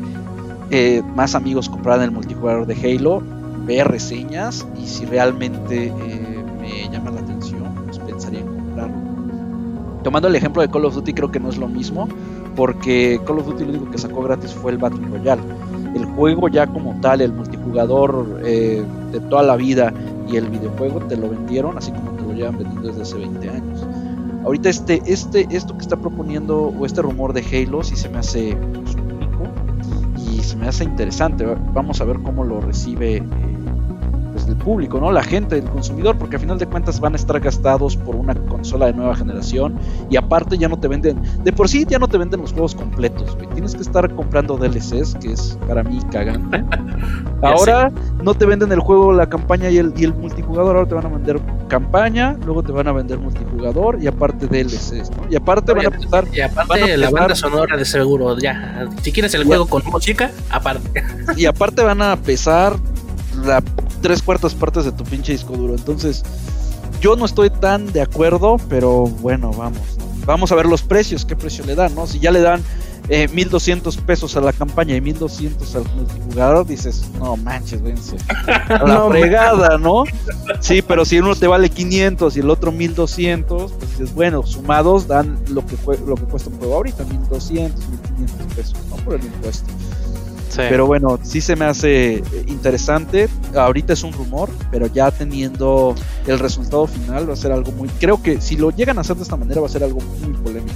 eh, 0.72 1.02
más 1.16 1.36
amigos 1.36 1.70
compraran 1.70 2.04
el 2.04 2.12
multijugador 2.12 2.66
de 2.66 2.76
Halo, 2.76 3.22
ver 3.66 3.88
reseñas 3.88 4.66
y 4.82 4.88
si 4.88 5.06
realmente 5.06 5.88
eh, 5.88 6.44
me 6.60 6.90
llama 6.90 7.12
la 7.12 7.22
Tomando 10.04 10.30
el 10.30 10.36
ejemplo 10.36 10.62
de 10.62 10.70
Call 10.70 10.86
of 10.86 10.96
Duty, 10.96 11.14
creo 11.14 11.30
que 11.30 11.40
no 11.40 11.50
es 11.50 11.58
lo 11.58 11.68
mismo, 11.68 12.08
porque 12.56 13.20
Call 13.26 13.40
of 13.40 13.48
Duty 13.48 13.66
lo 13.66 13.72
único 13.72 13.92
que 13.92 13.98
sacó 13.98 14.24
gratis 14.24 14.54
fue 14.54 14.72
el 14.72 14.78
Battle 14.78 15.06
Royale. 15.08 15.42
El 15.94 16.06
juego 16.06 16.48
ya 16.48 16.68
como 16.68 17.00
tal, 17.02 17.22
el 17.22 17.34
multijugador 17.34 18.42
eh, 18.46 18.84
de 19.12 19.20
toda 19.22 19.44
la 19.44 19.56
vida 19.58 19.94
y 20.28 20.38
el 20.38 20.48
videojuego 20.48 21.00
te 21.02 21.18
lo 21.18 21.30
vendieron 21.30 21.78
así 21.78 21.92
como 21.92 22.09
llevan 22.40 22.58
vendiendo 22.58 22.88
desde 22.88 23.02
hace 23.02 23.18
20 23.18 23.50
años. 23.50 23.88
Ahorita 24.44 24.70
este, 24.70 25.02
este, 25.06 25.48
esto 25.52 25.78
que 25.78 25.82
está 25.82 25.98
proponiendo 25.98 26.68
o 26.68 26.86
este 26.86 27.02
rumor 27.02 27.34
de 27.34 27.42
Halo 27.42 27.84
sí 27.84 27.96
se 27.96 28.10
me 28.10 28.18
hace 28.18 28.56
pues, 28.56 28.96
único 28.96 29.44
y 30.32 30.42
se 30.42 30.56
me 30.56 30.68
hace 30.68 30.86
interesante. 30.86 31.46
Vamos 31.74 32.02
a 32.02 32.06
ver 32.06 32.20
cómo 32.22 32.44
lo 32.44 32.62
recibe 32.62 33.18
eh, 33.18 33.24
del 34.50 34.58
público, 34.58 35.00
¿no? 35.00 35.12
La 35.12 35.24
gente, 35.24 35.58
el 35.58 35.66
consumidor, 35.66 36.18
porque 36.18 36.36
a 36.36 36.40
final 36.40 36.58
de 36.58 36.66
cuentas 36.66 37.00
van 37.00 37.14
a 37.14 37.16
estar 37.16 37.40
gastados 37.40 37.96
por 37.96 38.16
una 38.16 38.36
consola 38.36 38.88
de 38.88 38.94
nueva 38.94 39.16
generación 39.16 39.78
y 40.10 40.18
aparte 40.18 40.58
ya 40.58 40.68
no 40.68 40.78
te 40.78 40.88
venden, 40.88 41.22
de 41.44 41.54
por 41.54 41.70
sí 41.70 41.86
ya 41.88 42.00
no 42.00 42.08
te 42.08 42.18
venden 42.18 42.42
los 42.42 42.52
juegos 42.52 42.76
completos, 42.76 43.38
Tienes 43.54 43.76
que 43.76 43.82
estar 43.82 44.14
comprando 44.16 44.58
DLCs, 44.58 45.16
que 45.16 45.34
es 45.34 45.58
para 45.68 45.84
mí 45.84 46.00
cagante. 46.12 46.64
Ahora 47.42 47.92
no 48.24 48.34
te 48.34 48.46
venden 48.46 48.72
el 48.72 48.80
juego, 48.80 49.12
la 49.12 49.28
campaña 49.28 49.70
y 49.70 49.78
el, 49.78 49.94
y 49.98 50.06
el 50.06 50.14
multijugador, 50.14 50.76
ahora 50.76 50.88
te 50.88 50.96
van 50.96 51.06
a 51.06 51.10
vender 51.10 51.40
campaña, 51.68 52.38
luego 52.46 52.64
te 52.64 52.72
van 52.72 52.88
a 52.88 52.92
vender 52.92 53.18
multijugador 53.18 54.02
y 54.02 54.08
aparte 54.08 54.48
DLCs, 54.48 55.12
¿no? 55.12 55.24
Y 55.30 55.36
aparte 55.36 55.74
van 55.74 55.86
a 55.86 55.90
empezar. 55.90 56.26
Y 56.34 56.42
aparte 56.42 56.98
la 56.98 57.10
banda 57.10 57.36
sonora 57.36 57.78
de 57.78 57.86
seguro, 57.86 58.38
ya. 58.38 58.88
Si 59.02 59.12
quieres 59.12 59.34
el 59.34 59.46
juego 59.46 59.66
con 59.68 59.84
música, 59.86 60.32
aparte. 60.50 61.04
Y 61.38 61.46
aparte 61.46 61.84
van 61.84 62.02
a 62.02 62.16
pesar 62.18 62.76
la 63.46 63.62
tres 64.02 64.22
cuartas 64.22 64.54
partes 64.56 64.86
de 64.86 64.92
tu 64.92 65.04
pinche 65.04 65.32
disco 65.32 65.56
duro. 65.56 65.76
Entonces, 65.76 66.24
yo 67.02 67.16
no 67.16 67.26
estoy 67.26 67.50
tan 67.50 67.92
de 67.92 68.02
acuerdo, 68.02 68.58
pero 68.70 69.06
bueno, 69.06 69.52
vamos. 69.52 69.82
Vamos 70.26 70.52
a 70.52 70.56
ver 70.56 70.66
los 70.66 70.82
precios, 70.82 71.26
qué 71.26 71.36
precio 71.36 71.66
le 71.66 71.76
dan, 71.76 71.96
¿no? 71.96 72.06
Si 72.06 72.20
ya 72.20 72.32
le 72.32 72.42
dan 72.42 72.62
eh, 73.12 73.28
1200 73.28 73.98
pesos 73.98 74.36
a 74.38 74.42
la 74.42 74.54
campaña 74.54 74.96
y 74.96 75.02
1200 75.02 75.76
al 75.76 75.84
multijugador, 75.96 76.68
dices, 76.68 77.10
no 77.18 77.36
manches, 77.38 77.82
vence. 77.82 78.18
A 78.70 78.84
la 78.86 79.10
fregada, 79.10 79.80
¿no? 79.80 80.04
Sí, 80.60 80.84
pero 80.84 81.06
si 81.06 81.18
uno 81.18 81.36
te 81.36 81.48
vale 81.48 81.70
500 81.70 82.38
y 82.38 82.40
el 82.42 82.50
otro 82.52 82.72
1200, 82.72 83.72
pues 83.72 83.92
dices, 83.92 84.14
bueno, 84.14 84.44
sumados 84.46 85.08
dan 85.08 85.40
lo 85.50 85.66
que, 85.66 85.76
lo 86.06 86.16
que 86.16 86.24
cuesta 86.24 86.52
un 86.52 86.60
juego 86.60 86.76
ahorita, 86.76 87.04
1200, 87.06 87.88
1500 87.88 88.54
pesos, 88.54 88.78
¿no? 88.92 88.98
Por 88.98 89.16
el 89.16 89.26
impuesto. 89.26 89.72
Pero 90.56 90.86
bueno, 90.86 91.20
sí 91.24 91.42
se 91.42 91.56
me 91.56 91.66
hace 91.66 92.16
eh, 92.16 92.24
interesante. 92.48 93.30
Ahorita 93.56 93.94
es 93.94 94.04
un 94.04 94.14
rumor, 94.14 94.50
pero 94.72 94.88
ya 94.88 95.12
teniendo 95.12 95.96
el 96.28 96.40
resultado 96.40 96.88
final 96.88 97.30
va 97.30 97.34
a 97.34 97.38
ser 97.38 97.52
algo 97.52 97.72
muy... 97.72 97.88
Creo 98.00 98.22
que 98.22 98.42
si 98.42 98.56
lo 98.56 98.72
llegan 98.72 98.98
a 98.98 99.02
hacer 99.02 99.16
de 99.16 99.24
esta 99.24 99.36
manera 99.36 99.62
va 99.62 99.68
a 99.68 99.70
ser 99.70 99.84
algo 99.84 100.00
muy 100.24 100.34
polémico. 100.34 100.76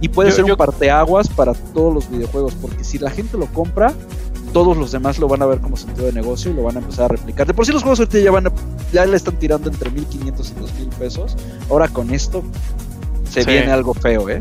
Y 0.00 0.08
puede 0.08 0.32
ser 0.32 0.44
un 0.44 0.56
parteaguas 0.56 1.28
para 1.28 1.54
todos 1.54 1.94
los 1.94 2.10
videojuegos, 2.10 2.54
porque 2.60 2.82
si 2.82 2.98
la 2.98 3.10
gente 3.10 3.38
lo 3.38 3.46
compra, 3.46 3.94
todos 4.52 4.76
los 4.76 4.90
demás 4.90 5.18
lo 5.18 5.28
van 5.28 5.42
a 5.42 5.46
ver 5.46 5.60
como 5.60 5.76
sentido 5.76 6.06
de 6.06 6.12
negocio 6.12 6.50
y 6.50 6.54
lo 6.54 6.64
van 6.64 6.76
a 6.76 6.80
empezar 6.80 7.04
a 7.04 7.08
replicar. 7.08 7.46
De 7.46 7.54
por 7.54 7.64
sí 7.64 7.72
los 7.72 7.82
juegos 7.82 8.00
ahorita 8.00 8.18
ya 8.18 8.30
van 8.32 8.52
ya 8.92 9.06
le 9.06 9.16
están 9.16 9.36
tirando 9.36 9.70
entre 9.70 9.90
1500 9.90 10.50
y 10.50 10.60
2000 10.60 10.88
pesos. 10.98 11.36
Ahora 11.70 11.88
con 11.88 12.12
esto 12.12 12.42
se 13.30 13.44
viene 13.44 13.70
algo 13.70 13.94
feo, 13.94 14.28
¿eh? 14.28 14.40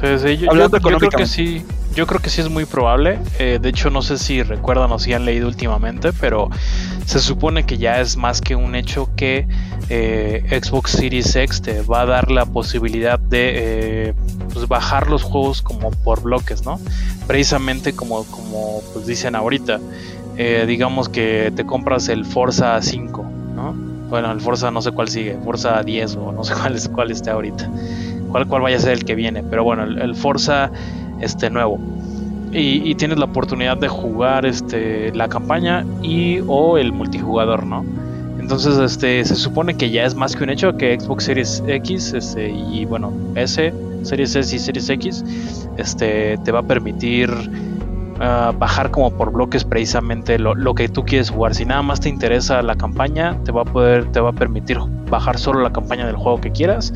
Sí, 0.00 0.06
sí, 0.18 0.36
yo, 0.38 0.52
yo 0.52 0.70
creo 0.70 1.10
que 1.10 1.26
sí 1.26 1.64
yo 1.94 2.06
creo 2.06 2.20
que 2.20 2.28
sí 2.28 2.40
es 2.40 2.50
muy 2.50 2.64
probable. 2.64 3.18
Eh, 3.38 3.58
de 3.60 3.68
hecho, 3.68 3.88
no 3.90 4.02
sé 4.02 4.18
si 4.18 4.42
recuerdan 4.42 4.90
o 4.92 4.98
si 4.98 5.12
han 5.12 5.24
leído 5.24 5.46
últimamente, 5.46 6.12
pero 6.12 6.50
se 7.06 7.20
supone 7.20 7.64
que 7.64 7.78
ya 7.78 8.00
es 8.00 8.16
más 8.16 8.40
que 8.40 8.56
un 8.56 8.74
hecho 8.74 9.08
que 9.16 9.46
eh, 9.88 10.60
Xbox 10.62 10.92
Series 10.92 11.36
X 11.36 11.62
te 11.62 11.82
va 11.82 12.02
a 12.02 12.06
dar 12.06 12.30
la 12.30 12.46
posibilidad 12.46 13.18
de 13.18 14.08
eh, 14.08 14.14
pues, 14.52 14.66
bajar 14.66 15.08
los 15.08 15.22
juegos 15.22 15.62
como 15.62 15.90
por 15.90 16.22
bloques, 16.22 16.64
¿no? 16.64 16.80
Precisamente 17.26 17.94
como, 17.94 18.24
como 18.24 18.82
pues 18.92 19.06
dicen 19.06 19.34
ahorita. 19.34 19.80
digamos 20.66 21.08
que 21.08 21.52
te 21.54 21.64
compras 21.64 22.08
el 22.08 22.24
Forza 22.24 22.80
5, 22.82 23.24
¿no? 23.54 23.72
Bueno, 24.10 24.32
el 24.32 24.40
Forza 24.40 24.72
no 24.72 24.82
sé 24.82 24.90
cuál 24.90 25.08
sigue, 25.08 25.38
Forza 25.44 25.80
10 25.80 26.16
o 26.16 26.32
no 26.32 26.42
sé 26.42 26.54
cuál, 26.60 26.74
es, 26.74 26.88
cuál 26.88 27.12
esté 27.12 27.30
ahorita. 27.30 27.70
Cuál, 28.30 28.48
cuál 28.48 28.62
vaya 28.62 28.78
a 28.78 28.80
ser 28.80 28.94
el 28.94 29.04
que 29.04 29.14
viene. 29.14 29.44
Pero 29.44 29.62
bueno, 29.62 29.84
el 29.84 30.16
Forza 30.16 30.72
este 31.24 31.50
nuevo. 31.50 31.78
Y, 32.52 32.94
tienes 32.94 33.18
la 33.18 33.24
oportunidad 33.24 33.76
de 33.76 33.88
jugar 33.88 34.46
este, 34.46 35.12
la 35.12 35.28
campaña 35.28 35.84
y 36.02 36.38
o 36.46 36.78
el 36.78 36.92
multijugador, 36.92 37.66
¿no? 37.66 37.84
Entonces, 38.38 38.78
este, 38.78 39.24
se 39.24 39.34
supone 39.34 39.74
que 39.74 39.90
ya 39.90 40.04
es 40.04 40.14
más 40.14 40.36
que 40.36 40.44
un 40.44 40.50
hecho 40.50 40.76
que 40.76 40.98
Xbox 41.00 41.24
Series 41.24 41.64
X 41.66 42.12
este, 42.12 42.50
y 42.50 42.84
bueno, 42.84 43.12
S, 43.34 43.74
Series 44.02 44.36
S 44.36 44.54
y 44.54 44.58
Series 44.60 44.88
X, 44.88 45.24
este, 45.78 46.38
te 46.44 46.52
va 46.52 46.60
a 46.60 46.62
permitir 46.62 47.30
ah, 48.20 48.52
bajar 48.56 48.92
como 48.92 49.10
por 49.10 49.32
bloques 49.32 49.64
precisamente 49.64 50.38
lo, 50.38 50.54
lo, 50.54 50.76
que 50.76 50.88
tú 50.88 51.04
quieres 51.04 51.30
jugar. 51.30 51.56
Si 51.56 51.64
nada 51.64 51.82
más 51.82 52.00
te 52.00 52.08
interesa 52.08 52.62
la 52.62 52.76
campaña, 52.76 53.36
te 53.44 53.50
va 53.50 53.62
a 53.62 53.64
poder, 53.64 54.12
te 54.12 54.20
va 54.20 54.30
a 54.30 54.34
permitir 54.34 54.78
bajar 55.10 55.38
solo 55.38 55.60
la 55.60 55.72
campaña 55.72 56.06
del 56.06 56.16
juego 56.16 56.40
que 56.40 56.52
quieras 56.52 56.92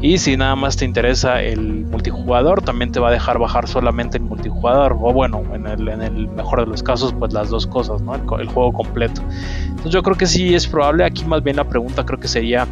y 0.00 0.18
si 0.18 0.36
nada 0.36 0.54
más 0.56 0.76
te 0.76 0.84
interesa 0.84 1.42
el 1.42 1.86
multijugador, 1.86 2.60
también 2.60 2.92
te 2.92 3.00
va 3.00 3.08
a 3.08 3.12
dejar 3.12 3.38
bajar 3.38 3.66
solamente 3.66 4.18
el 4.18 4.24
multijugador. 4.24 4.92
O 5.00 5.12
bueno, 5.12 5.42
en 5.54 5.66
el, 5.66 6.28
mejor 6.28 6.60
de 6.60 6.66
los 6.66 6.82
casos, 6.82 7.14
pues 7.18 7.32
las 7.32 7.48
dos 7.48 7.66
cosas, 7.66 8.02
¿no? 8.02 8.14
El, 8.14 8.48
juego 8.48 8.72
completo. 8.72 9.22
Entonces 9.64 9.92
yo 9.92 10.02
creo 10.02 10.16
que 10.16 10.26
sí 10.26 10.54
es 10.54 10.66
probable. 10.66 11.04
Aquí 11.04 11.24
más 11.24 11.42
bien 11.42 11.56
la 11.56 11.64
pregunta 11.64 12.04
creo 12.04 12.20
que 12.20 12.28
sería. 12.28 12.66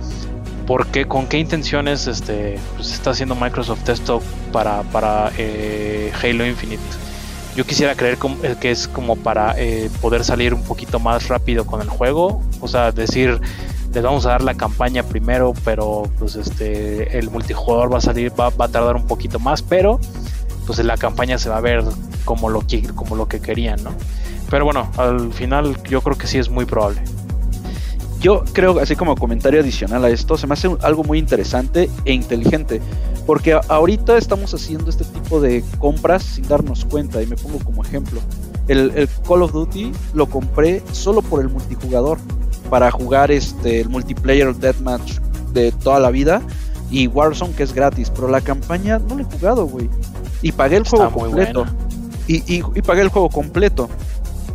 ¿Por 0.67 0.87
qué, 0.87 1.05
¿Con 1.05 1.27
qué 1.27 1.39
intenciones 1.39 2.07
este, 2.07 2.59
pues 2.77 2.91
está 2.91 3.11
haciendo 3.11 3.35
Microsoft 3.35 3.87
esto 3.91 4.23
para, 4.51 4.83
para 4.85 5.31
eh, 5.37 6.11
Halo 6.23 6.47
Infinite? 6.47 6.83
Yo 7.55 7.65
quisiera 7.65 7.95
creer 7.95 8.17
eh, 8.43 8.57
que 8.59 8.71
es 8.71 8.89
como 8.89 9.17
para 9.17 9.55
eh, 9.59 9.91
poder 10.01 10.25
salir 10.25 10.55
un 10.55 10.63
poquito 10.63 10.99
más 10.99 11.29
rápido 11.29 11.67
con 11.67 11.83
el 11.83 11.89
juego. 11.89 12.43
O 12.61 12.69
sea, 12.69 12.93
decir, 12.93 13.41
les 13.95 14.03
vamos 14.03 14.27
a 14.27 14.31
dar 14.31 14.43
la 14.43 14.55
campaña 14.55 15.05
primero, 15.05 15.55
pero 15.65 16.11
pues 16.19 16.35
este 16.35 17.17
el 17.17 17.31
multijugador 17.31 17.93
va 17.93 17.99
a 17.99 18.01
salir, 18.01 18.33
va, 18.39 18.49
a 18.49 18.69
tardar 18.69 18.97
un 18.97 19.07
poquito 19.07 19.39
más, 19.39 19.63
pero 19.63 20.01
pues 20.67 20.85
la 20.85 20.97
campaña 20.97 21.39
se 21.39 21.49
va 21.49 21.59
a 21.59 21.61
ver 21.61 21.85
como 22.25 22.51
lo 22.51 22.67
que, 22.67 22.83
como 22.83 23.15
lo 23.15 23.29
que 23.29 23.41
querían, 23.41 23.83
¿no? 23.85 23.91
Pero 24.51 24.65
bueno, 24.65 24.91
al 24.97 25.33
final 25.33 25.81
yo 25.85 26.01
creo 26.01 26.19
que 26.19 26.27
sí 26.27 26.39
es 26.39 26.51
muy 26.51 26.65
probable. 26.65 27.03
Yo 28.21 28.43
creo, 28.53 28.81
así 28.81 28.97
como 28.97 29.15
comentario 29.17 29.61
adicional 29.61 30.05
a 30.05 30.09
esto, 30.09 30.37
se 30.39 30.47
me 30.47 30.55
hace 30.55 30.75
algo 30.83 31.05
muy 31.05 31.19
interesante 31.19 31.91
e 32.05 32.13
inteligente. 32.13 32.81
Porque 33.27 33.59
ahorita 33.69 34.17
estamos 34.17 34.55
haciendo 34.55 34.91
este 34.91 35.05
tipo 35.05 35.41
de 35.41 35.63
compras 35.79 36.23
sin 36.23 36.49
darnos 36.49 36.87
cuenta. 36.87 37.23
Y 37.23 37.27
me 37.27 37.37
pongo 37.37 37.59
como 37.59 37.85
ejemplo. 37.85 38.21
El, 38.67 38.93
el 38.97 39.09
Call 39.29 39.43
of 39.43 39.53
Duty 39.53 39.93
lo 40.15 40.27
compré 40.27 40.83
solo 40.93 41.21
por 41.21 41.43
el 41.43 41.51
multijugador 41.51 42.19
para 42.71 42.91
jugar 42.91 43.31
este, 43.31 43.81
el 43.81 43.89
multiplayer 43.89 44.55
deathmatch 44.55 45.19
de 45.53 45.73
toda 45.73 46.01
la 46.01 46.11
vida 46.11 46.43
y 46.91 47.07
Warzone 47.09 47.55
que 47.55 47.63
es 47.63 47.73
gratis, 47.73 48.11
pero 48.11 48.29
la 48.29 48.41
campaña 48.41 48.99
no 48.99 49.17
le 49.17 49.23
he 49.23 49.25
jugado, 49.25 49.67
güey. 49.67 49.89
Y 50.43 50.53
pagué 50.53 50.77
el 50.77 50.87
juego 50.87 51.11
completo. 51.11 51.67
Y, 52.27 52.43
y, 52.57 52.63
pagué 52.83 53.03
el 53.03 53.09
juego 53.09 53.29
completo. 53.29 53.89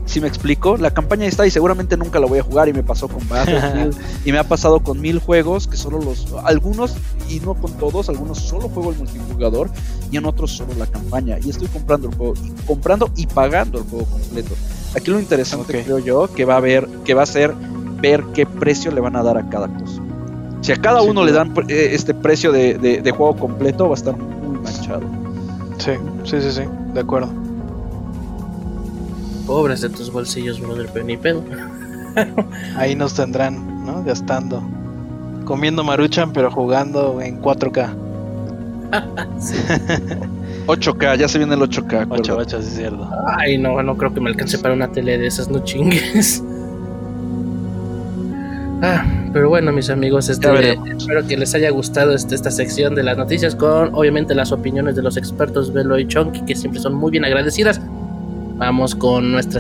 Si 0.06 0.20
me 0.20 0.28
explico, 0.28 0.76
la 0.78 0.90
campaña 0.90 1.28
está 1.28 1.46
y 1.46 1.52
seguramente 1.52 1.96
nunca 1.96 2.20
la 2.20 2.26
voy 2.26 2.40
a 2.40 2.44
jugar 2.44 2.68
y 2.68 2.74
me 2.74 2.82
pasó 2.82 3.08
con 3.08 3.28
Battlefield 3.28 3.96
y 4.26 4.32
me 4.32 4.40
ha 4.40 4.44
pasado 4.44 4.80
con 4.80 5.00
mil 5.00 5.20
juegos 5.20 5.68
que 5.68 5.78
solo 5.78 6.02
los 6.02 6.34
algunos 6.46 6.96
y 7.30 7.40
no 7.42 7.54
con 7.54 7.74
todos, 7.74 8.10
algunos 8.10 8.40
solo 8.40 8.70
juego 8.70 8.90
el 8.90 8.98
multijugador 8.98 9.70
y 10.12 10.18
en 10.18 10.26
otros 10.26 10.52
solo 10.54 10.74
la 10.74 10.88
campaña 10.88 11.38
y 11.44 11.52
estoy 11.52 11.68
comprando 11.68 12.10
el 12.10 12.16
juego, 12.16 12.34
comprando 12.66 13.12
y 13.16 13.28
pagando 13.28 13.78
el 13.78 13.84
juego 13.84 14.06
completo. 14.06 14.56
Aquí 14.96 15.12
lo 15.12 15.20
interesante 15.20 15.84
creo 15.84 16.00
yo 16.00 16.34
que 16.34 16.44
va 16.44 16.56
a 16.56 16.58
haber 16.58 16.88
que 17.06 17.14
va 17.14 17.22
a 17.22 17.28
ser 17.28 17.54
ver 18.02 18.24
qué 18.34 18.46
precio 18.46 18.92
le 18.92 19.02
van 19.02 19.16
a 19.16 19.24
dar 19.24 19.38
a 19.38 19.50
cada 19.50 19.68
cosa. 19.68 20.02
Si 20.62 20.72
a 20.72 20.76
cada 20.76 21.02
uno 21.02 21.24
le 21.24 21.32
dan 21.32 21.54
eh, 21.68 21.90
este 21.94 22.14
precio 22.14 22.52
de, 22.52 23.14
juego 23.16 23.36
completo, 23.36 23.86
va 23.86 23.92
a 23.92 23.98
estar 23.98 24.18
muy 24.18 24.60
manchado. 24.60 25.02
Sí, 25.78 25.92
sí, 26.26 26.42
sí, 26.42 26.52
sí, 26.52 26.62
de 26.94 27.00
acuerdo. 27.00 27.30
Pobres 29.48 29.82
de 29.82 29.90
tus 29.90 30.12
bolsillos, 30.12 30.60
brother, 30.60 30.90
pero 30.94 31.06
ni 31.06 31.18
pedo. 31.18 31.44
Ahí 32.76 32.96
nos 32.96 33.14
tendrán, 33.14 33.86
¿no? 33.86 34.04
Gastando. 34.04 34.62
Comiendo 35.46 35.84
maruchan, 35.84 36.34
pero 36.34 36.52
jugando 36.52 37.22
en 37.22 37.42
4K. 37.42 37.96
8K, 40.68 41.16
ya 41.18 41.28
se 41.28 41.38
viene 41.38 41.56
el 41.56 41.62
8K. 41.62 42.08
8, 42.10 42.38
8, 42.38 42.62
sí 42.62 42.68
es 42.68 42.74
cierto. 42.76 43.10
Ay, 43.26 43.58
no, 43.58 43.82
no 43.82 43.98
creo 43.98 44.14
que 44.14 44.20
me 44.20 44.30
alcance 44.30 44.58
para 44.60 44.74
una 44.74 44.92
tele 44.92 45.18
de 45.18 45.28
esas, 45.28 45.50
no 45.50 45.64
chingues. 45.64 46.44
Ah, 48.82 49.06
pero 49.34 49.50
bueno, 49.50 49.74
mis 49.74 49.90
amigos, 49.90 50.30
este, 50.30 50.48
espero 50.72 51.28
que 51.28 51.36
les 51.36 51.54
haya 51.54 51.70
gustado 51.70 52.14
este, 52.14 52.34
esta 52.34 52.50
sección 52.50 52.96
de 52.96 53.04
las 53.04 53.18
noticias 53.18 53.54
con 53.54 53.94
obviamente 53.94 54.34
las 54.34 54.54
opiniones 54.54 54.96
de 54.96 55.02
los 55.02 55.18
expertos 55.18 55.74
Velo 55.74 56.00
y 56.00 56.08
Chonky, 56.08 56.46
que 56.46 56.56
siempre 56.56 56.80
son 56.80 56.94
muy 56.94 57.12
bien 57.12 57.26
agradecidas. 57.26 57.82
Vamos 58.56 58.96
con 58.96 59.34
nuestra, 59.34 59.60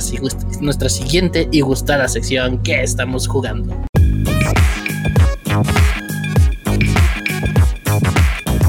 nuestra 0.61 0.87
siguiente 0.87 1.49
y 1.51 1.61
gustada 1.61 2.07
sección 2.07 2.59
que 2.63 2.81
estamos 2.81 3.27
jugando. 3.27 3.75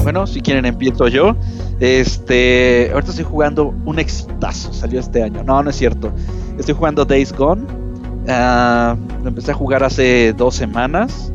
Bueno, 0.03 0.27
si 0.27 0.41
quieren 0.41 0.65
empiezo 0.65 1.07
yo. 1.07 1.37
Este, 1.79 2.89
ahorita 2.93 3.11
estoy 3.11 3.25
jugando 3.25 3.73
un 3.85 3.99
exitazo, 3.99 4.73
salió 4.73 4.99
este 4.99 5.23
año. 5.23 5.43
No, 5.43 5.63
no 5.63 5.69
es 5.69 5.77
cierto. 5.77 6.11
Estoy 6.59 6.75
jugando 6.75 7.05
Days 7.05 7.31
Gone 7.33 7.80
Uh, 8.23 8.95
lo 9.23 9.29
empecé 9.29 9.51
a 9.51 9.53
jugar 9.53 9.83
hace 9.83 10.33
dos 10.33 10.55
semanas. 10.55 11.31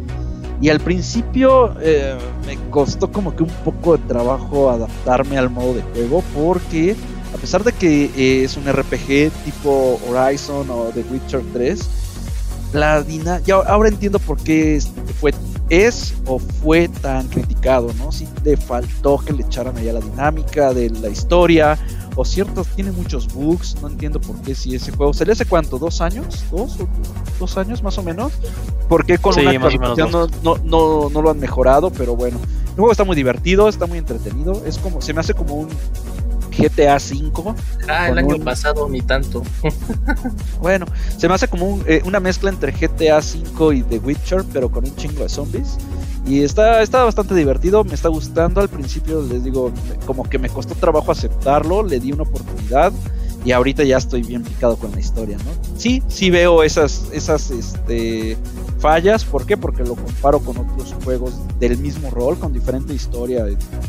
Y 0.61 0.71
al 0.71 0.81
principio 0.81 1.75
eh, 1.81 2.17
me 2.47 2.57
costó 2.71 3.13
como 3.13 3.37
que 3.37 3.43
un 3.43 3.51
poco 3.65 3.99
de 3.99 4.05
trabajo 4.05 4.71
adaptarme 4.71 5.37
al 5.37 5.51
modo 5.51 5.75
de 5.75 5.83
juego 5.83 6.25
porque 6.35 6.97
a 7.35 7.39
pesar 7.39 7.63
de 7.63 7.73
que 7.73 8.07
eh, 8.17 8.45
es 8.45 8.57
un 8.57 8.65
RPG 8.65 9.31
tipo 9.45 10.01
Horizon 10.09 10.71
o 10.71 10.85
The 10.95 11.05
Witcher 11.13 11.43
3, 11.53 11.89
la 12.73 13.03
dinámica, 13.03 13.45
ya 13.45 13.57
ahora 13.57 13.91
entiendo 13.91 14.19
por 14.19 14.39
qué 14.39 14.81
fue, 15.21 15.35
es 15.69 16.15
o 16.25 16.39
fue 16.39 16.89
tan 16.89 17.29
criticado, 17.29 17.93
¿no? 17.99 18.11
Si 18.11 18.27
le 18.43 18.57
faltó 18.57 19.19
que 19.19 19.35
le 19.35 19.43
echaran 19.43 19.77
allá 19.77 19.93
la 19.93 20.01
dinámica 20.01 20.73
de 20.73 20.89
la 20.89 21.09
historia 21.09 21.79
o 22.17 22.25
ciertos, 22.25 22.67
tiene 22.69 22.91
muchos 22.91 23.33
bugs, 23.33 23.77
no 23.83 23.89
entiendo 23.89 24.21
por 24.21 24.41
qué 24.41 24.55
si 24.55 24.75
ese 24.75 24.91
juego, 24.91 25.13
¿se 25.13 25.25
le 25.27 25.33
hace 25.33 25.45
cuánto? 25.45 25.79
¿Dos 25.79 26.01
años? 26.01 26.45
¿Dos? 26.51 26.79
¿Dos 27.39 27.57
años 27.59 27.83
más 27.83 27.99
o 27.99 28.03
menos? 28.03 28.33
¿Por 28.89 29.05
qué 29.05 29.19
con 29.19 29.39
una 29.39 29.51
actualización 29.51 30.11
no, 30.11 30.27
no, 30.43 30.57
no, 30.65 31.11
no 31.11 31.23
lo 31.23 31.31
han 31.31 31.39
mejorado? 31.39 31.91
Pero 31.91 32.17
bueno, 32.17 32.39
el 32.71 32.75
juego 32.75 32.91
está 32.91 33.05
muy 33.05 33.17
divertido, 33.17 33.69
está 33.69 33.87
muy 33.87 33.99
entretenido, 33.99 34.65
es 34.65 34.79
como, 34.79 35.03
se 35.03 35.13
me 35.13 35.21
hace 35.21 35.35
como 35.35 35.55
un 35.55 35.69
GTA 36.57 36.97
V. 36.97 37.55
Ah, 37.89 38.09
el 38.09 38.19
año 38.19 38.39
pasado 38.43 38.89
ni 38.89 39.03
tanto. 39.03 39.43
bueno, 40.61 40.87
se 41.19 41.29
me 41.29 41.35
hace 41.35 41.49
como 41.49 41.81
eh, 41.87 42.01
una 42.05 42.19
mezcla 42.19 42.49
entre 42.49 42.73
GTA 42.73 43.19
V 43.19 43.77
y 43.77 43.83
The 43.83 43.99
Witcher, 43.99 44.45
pero 44.53 44.71
con 44.71 44.85
un 44.85 44.97
chingo 44.97 45.23
de 45.23 45.29
zombies. 45.29 45.77
Y 46.27 46.43
está, 46.43 46.83
está 46.83 47.05
bastante 47.05 47.35
divertido, 47.35 47.85
me 47.85 47.95
está 47.95 48.09
gustando. 48.09 48.61
Al 48.61 48.69
principio 48.69 49.23
les 49.23 49.45
digo, 49.45 49.73
como 50.07 50.25
que 50.25 50.39
me 50.39 50.49
costó 50.49 50.75
trabajo 50.75 51.13
aceptarlo, 51.13 51.85
le 51.85 52.01
di 52.01 52.13
una 52.13 52.25
oportunidad 52.25 52.93
y 53.47 53.53
ahorita 53.53 53.85
ya 53.85 53.97
estoy 53.97 54.23
bien 54.23 54.43
picado 54.43 54.77
con 54.77 54.91
la 54.91 54.99
historia, 54.99 55.37
¿no? 55.37 55.79
Sí, 55.79 56.03
sí 56.09 56.31
veo 56.31 56.65
esas, 56.65 57.05
esas 57.13 57.53
este, 57.53 58.37
fallas, 58.81 59.25
¿por 59.25 59.47
qué? 59.47 59.57
Porque 59.57 59.85
lo 59.85 59.95
comparo 59.95 60.41
con 60.41 60.57
otros 60.59 60.97
juegos 61.05 61.35
del 61.61 61.79
mismo 61.79 62.11
rol, 62.11 62.37
con 62.41 62.53
diferente 62.53 62.93
historia 62.93 63.47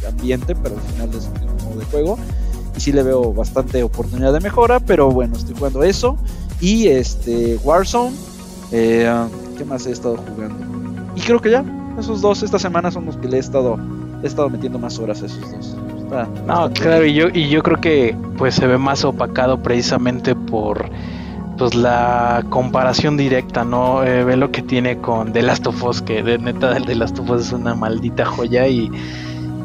ambiente, 0.07 0.55
pero 0.55 0.75
al 0.75 0.81
final 0.93 1.09
es 1.09 1.25
el 1.25 1.41
mismo 1.41 1.69
modo 1.69 1.79
de 1.79 1.85
juego. 1.85 2.19
Y 2.75 2.79
sí 2.79 2.91
le 2.91 3.01
veo 3.01 3.33
bastante 3.33 3.81
oportunidad 3.81 4.31
de 4.31 4.41
mejora, 4.41 4.79
pero 4.79 5.09
bueno, 5.09 5.35
estoy 5.35 5.55
jugando 5.55 5.81
eso. 5.81 6.17
Y 6.61 6.89
este 6.89 7.57
Warzone, 7.63 8.15
eh, 8.71 9.11
¿qué 9.57 9.65
más 9.65 9.88
he 9.88 9.91
estado 9.91 10.17
jugando? 10.17 11.11
Y 11.15 11.21
creo 11.21 11.41
que 11.41 11.49
ya, 11.49 11.65
esos 11.97 12.21
dos 12.21 12.43
esta 12.43 12.59
semana 12.59 12.91
son 12.91 13.05
los 13.05 13.17
que 13.17 13.27
le 13.27 13.37
he 13.37 13.39
estado, 13.39 13.77
he 14.23 14.27
estado 14.27 14.49
metiendo 14.49 14.79
más 14.79 14.99
horas 14.99 15.23
a 15.23 15.25
esos 15.25 15.51
dos. 15.51 15.77
no, 16.45 16.69
claro, 16.71 17.05
y 17.05 17.13
yo, 17.13 17.27
y 17.33 17.49
yo 17.49 17.63
creo 17.63 17.81
que 17.81 18.15
pues 18.37 18.55
se 18.55 18.67
ve 18.67 18.77
más 18.77 19.03
opacado 19.03 19.61
precisamente 19.61 20.35
por 20.35 20.89
pues 21.57 21.73
la 21.73 22.45
comparación 22.49 23.17
directa, 23.17 23.63
¿no? 23.63 24.03
Eh, 24.03 24.23
ve 24.23 24.37
lo 24.37 24.51
que 24.51 24.61
tiene 24.61 24.99
con 24.99 25.33
The 25.33 25.41
Last 25.41 25.65
of 25.65 25.83
Us, 25.83 26.01
que 26.01 26.21
de 26.21 26.37
neta 26.37 26.77
el 26.77 26.85
The 26.85 26.95
Last 26.95 27.17
of 27.19 27.29
Us 27.31 27.47
es 27.47 27.51
una 27.51 27.73
maldita 27.73 28.25
joya 28.25 28.67
y, 28.67 28.91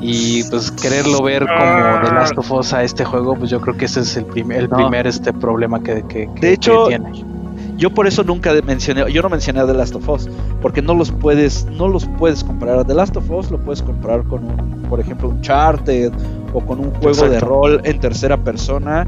y 0.01 0.43
pues 0.45 0.71
quererlo 0.71 1.23
ver 1.23 1.47
como 1.47 2.01
The 2.03 2.15
Last 2.15 2.39
of 2.39 2.51
Us 2.51 2.73
a 2.73 2.83
este 2.83 3.05
juego, 3.05 3.37
pues 3.37 3.51
yo 3.51 3.61
creo 3.61 3.77
que 3.77 3.85
ese 3.85 4.01
es 4.01 4.17
el, 4.17 4.25
primer 4.25 4.61
el 4.61 4.69
primer 4.71 5.07
este 5.07 5.35
problema 5.35 5.83
que, 5.83 6.03
que, 6.09 6.31
de 6.41 6.53
hecho, 6.55 6.87
tiene 6.89 7.13
yo 7.83 7.91
por 7.91 8.07
eso 8.07 8.23
nunca 8.23 8.53
mencioné, 8.65 9.13
yo 9.13 9.23
no 9.23 9.29
mencioné 9.29 9.59
a 9.59 9.67
The 9.67 9.75
Last 9.75 9.97
of 9.97 10.09
Us, 10.09 10.29
porque 10.61 10.81
no 10.81 10.95
los 10.95 11.11
puedes, 11.11 11.67
no 11.67 11.89
los 11.89 12.07
puedes 12.17 12.45
comprar. 12.45 12.85
The 12.85 12.95
Last 12.95 13.17
of 13.17 13.29
Us 13.29 13.51
lo 13.51 13.59
puedes 13.59 13.83
comprar 13.83 14.23
con 14.23 14.45
un, 14.45 14.83
por 14.89 15.01
ejemplo, 15.01 15.29
un 15.29 15.41
Charted 15.41 16.13
o 16.53 16.61
con 16.61 16.79
un 16.79 16.95
juego 16.95 17.29
de 17.29 17.41
rol 17.41 17.81
en 17.83 17.99
tercera 17.99 18.37
persona, 18.37 19.05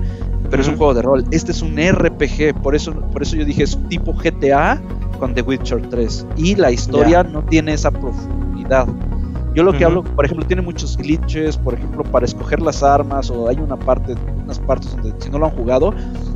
pero 0.50 0.60
es 0.60 0.66
un 0.66 0.76
juego 0.76 0.92
de 0.92 1.02
rol. 1.02 1.24
Este 1.30 1.52
es 1.52 1.62
un 1.62 1.76
RPG, 1.76 2.60
por 2.64 2.74
eso, 2.74 2.92
por 3.12 3.22
eso 3.22 3.36
yo 3.36 3.44
dije 3.44 3.62
es 3.62 3.78
tipo 3.88 4.12
GTA 4.12 4.82
con 5.20 5.34
The 5.34 5.42
Witcher 5.42 5.88
3 5.88 6.26
y 6.36 6.56
la 6.56 6.72
historia 6.72 7.22
no 7.22 7.44
tiene 7.44 7.74
esa 7.74 7.92
profundidad. 7.92 8.88
Yo 9.54 9.62
lo 9.62 9.72
que 9.72 9.84
hablo, 9.84 10.02
por 10.02 10.24
ejemplo, 10.24 10.44
tiene 10.44 10.62
muchos 10.62 10.96
glitches, 10.96 11.56
por 11.56 11.74
ejemplo, 11.74 12.02
para 12.02 12.26
escoger 12.26 12.60
las 12.60 12.82
armas, 12.82 13.30
o 13.30 13.48
hay 13.48 13.56
una 13.58 13.76
parte, 13.76 14.16
unas 14.42 14.58
partes 14.58 14.96
donde 14.96 15.14
si 15.22 15.30
no 15.30 15.38
lo 15.38 15.46
han 15.46 15.52
jugado, 15.52 15.94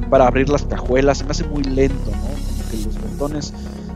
para 0.08 0.26
abrir 0.26 0.48
las 0.48 0.62
cajuelas, 0.64 1.18
se 1.18 1.24
me 1.24 1.30
hace 1.30 1.44
muy 1.44 1.62
lento, 1.62 2.10
¿no? 2.10 2.16
Como 2.16 2.70
que 2.70 2.76
los 2.76 3.00
botones 3.00 3.52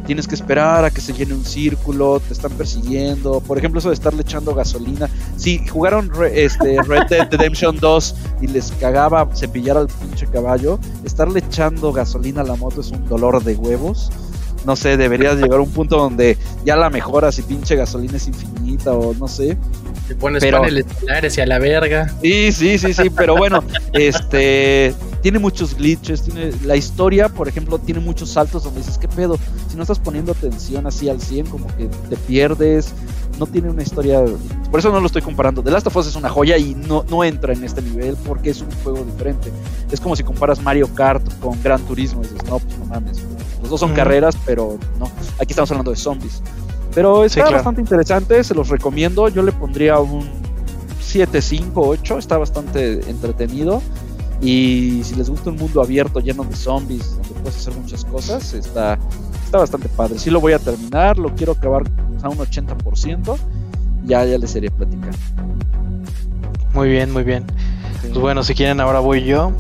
tienes 0.07 0.27
que 0.27 0.35
esperar 0.35 0.85
a 0.85 0.91
que 0.91 1.01
se 1.01 1.13
llene 1.13 1.35
un 1.35 1.45
círculo, 1.45 2.21
te 2.21 2.33
están 2.33 2.53
persiguiendo, 2.53 3.41
por 3.41 3.59
ejemplo, 3.59 3.79
eso 3.79 3.89
de 3.89 3.95
estarle 3.95 4.23
echando 4.23 4.55
gasolina. 4.55 5.09
Si 5.37 5.67
jugaron 5.67 6.11
este, 6.33 6.83
Red 6.83 7.07
Dead 7.09 7.29
Redemption 7.31 7.79
2 7.79 8.15
y 8.41 8.49
les 8.49 8.73
cagaba 8.73 9.29
cepillar 9.35 9.77
al 9.77 9.89
pinche 9.89 10.27
caballo, 10.27 10.79
estarle 11.05 11.41
echando 11.41 11.93
gasolina 11.93 12.41
a 12.41 12.45
la 12.45 12.57
moto 12.57 12.81
es 12.81 12.91
un 12.91 13.09
dolor 13.09 13.43
de 13.43 13.55
huevos 13.55 14.11
no 14.65 14.77
sé, 14.77 14.97
deberías 14.97 15.37
llegar 15.37 15.59
a 15.59 15.63
un 15.63 15.71
punto 15.71 15.97
donde 15.97 16.39
ya 16.65 16.77
la 16.77 16.91
mejoras 16.91 17.39
y 17.39 17.43
pinche 17.43 17.77
gasolina 17.77 18.17
es 18.17 18.29
infinita 18.29 18.93
o 18.93 19.15
no 19.15 19.29
sé. 19.29 19.57
Te 20.13 20.21
pones 20.21 20.45
paneles 20.45 20.85
solares 21.01 21.39
y 21.39 21.41
a 21.41 21.47
la 21.47 21.59
verga. 21.59 22.13
Sí, 22.21 22.53
sí, 22.53 22.77
sí, 22.77 22.93
sí, 22.93 23.09
pero 23.09 23.35
bueno, 23.35 23.65
este 23.95 24.95
tiene 25.23 25.39
muchos 25.39 25.75
glitches, 25.75 26.23
tiene 26.23 26.53
la 26.65 26.77
historia, 26.77 27.31
por 27.31 27.49
ejemplo, 27.49 27.79
tiene 27.79 28.01
muchos 28.01 28.31
saltos 28.31 28.65
donde 28.65 28.81
dices, 28.81 28.99
¿qué 28.99 29.09
pedo? 29.09 29.39
Si 29.71 29.77
no 29.77 29.83
estás 29.83 29.99
poniendo 29.99 30.33
atención 30.33 30.87
así 30.87 31.09
al 31.09 31.21
100, 31.21 31.47
como 31.47 31.67
que 31.77 31.87
te 32.11 32.17
pierdes, 32.17 32.93
no 33.39 33.47
tiene 33.47 33.71
una 33.71 33.83
historia, 33.83 34.23
por 34.71 34.81
eso 34.81 34.93
no 34.93 35.01
lo 35.01 35.07
estoy 35.07 35.23
comparando. 35.23 35.63
The 35.63 35.71
Last 35.71 35.87
of 35.87 35.97
Us 35.97 36.09
es 36.09 36.17
una 36.17 36.29
joya 36.29 36.59
y 36.59 36.75
no, 36.75 37.07
no 37.09 37.25
entra 37.25 37.55
en 37.55 37.65
este 37.65 37.81
nivel 37.81 38.17
porque 38.27 38.51
es 38.51 38.61
un 38.61 38.71
juego 38.83 39.05
diferente. 39.05 39.51
Es 39.91 39.99
como 39.99 40.15
si 40.15 40.25
comparas 40.25 40.61
Mario 40.61 40.93
Kart 40.93 41.23
con 41.41 41.63
Gran 41.63 41.81
Turismo 41.87 42.21
y 42.23 42.27
dices, 42.27 42.45
no, 42.51 42.59
pues 42.59 42.79
no 42.79 42.85
mames, 42.87 43.23
los 43.63 43.71
dos 43.71 43.81
son 43.81 43.95
carreras, 43.95 44.37
pero 44.45 44.77
no, 44.99 45.07
aquí 45.39 45.53
estamos 45.53 45.71
hablando 45.71 45.93
de 45.93 45.97
zombies. 45.97 46.43
Pero 46.95 47.25
está 47.25 47.51
bastante 47.51 47.81
interesante, 47.81 48.45
se 48.45 48.55
los 48.55 48.69
recomiendo. 48.69 49.29
Yo 49.29 49.43
le 49.43 49.53
pondría 49.53 49.99
un 49.99 50.29
7, 51.01 51.41
5, 51.41 51.81
8. 51.81 52.19
Está 52.19 52.39
bastante 52.39 53.09
entretenido. 53.09 53.83
Y 54.43 55.03
si 55.05 55.15
les 55.15 55.31
gusta 55.31 55.51
un 55.51 55.57
mundo 55.57 55.81
abierto 55.81 56.19
lleno 56.21 56.45
de 56.45 56.57
zombies, 56.57 57.17
donde 57.17 57.41
puedes 57.41 57.57
hacer 57.57 57.75
muchas 57.75 58.05
cosas, 58.05 58.53
está, 58.55 58.99
está 59.45 59.59
bastante 59.59 59.89
padre. 59.89 60.19
Sí 60.19 60.31
lo 60.31 60.41
voy 60.41 60.53
a 60.53 60.59
terminar, 60.59 61.17
lo 61.17 61.33
quiero 61.35 61.53
acabar 61.53 61.85
a 62.23 62.29
un 62.29 62.39
80%. 62.39 63.37
Ya, 64.05 64.25
ya 64.25 64.37
les 64.37 64.51
sería 64.51 64.71
platicar. 64.71 65.15
Muy 66.75 66.89
bien, 66.89 67.13
muy 67.13 67.23
bien. 67.23 67.45
Pues 68.01 68.19
bueno, 68.19 68.43
si 68.43 68.55
quieren 68.55 68.81
ahora 68.81 68.99
voy 68.99 69.25
yo. 69.25 69.53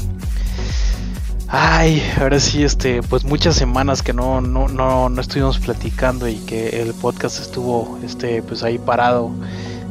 Ay, 1.54 2.02
ahora 2.18 2.40
sí, 2.40 2.64
este, 2.64 3.02
pues 3.02 3.24
muchas 3.26 3.56
semanas 3.56 4.02
que 4.02 4.14
no, 4.14 4.40
no, 4.40 4.68
no, 4.68 5.10
no 5.10 5.20
estuvimos 5.20 5.58
platicando 5.58 6.26
y 6.26 6.36
que 6.36 6.80
el 6.80 6.94
podcast 6.94 7.40
estuvo, 7.40 7.98
este, 8.02 8.42
pues 8.42 8.62
ahí 8.62 8.78
parado, 8.78 9.30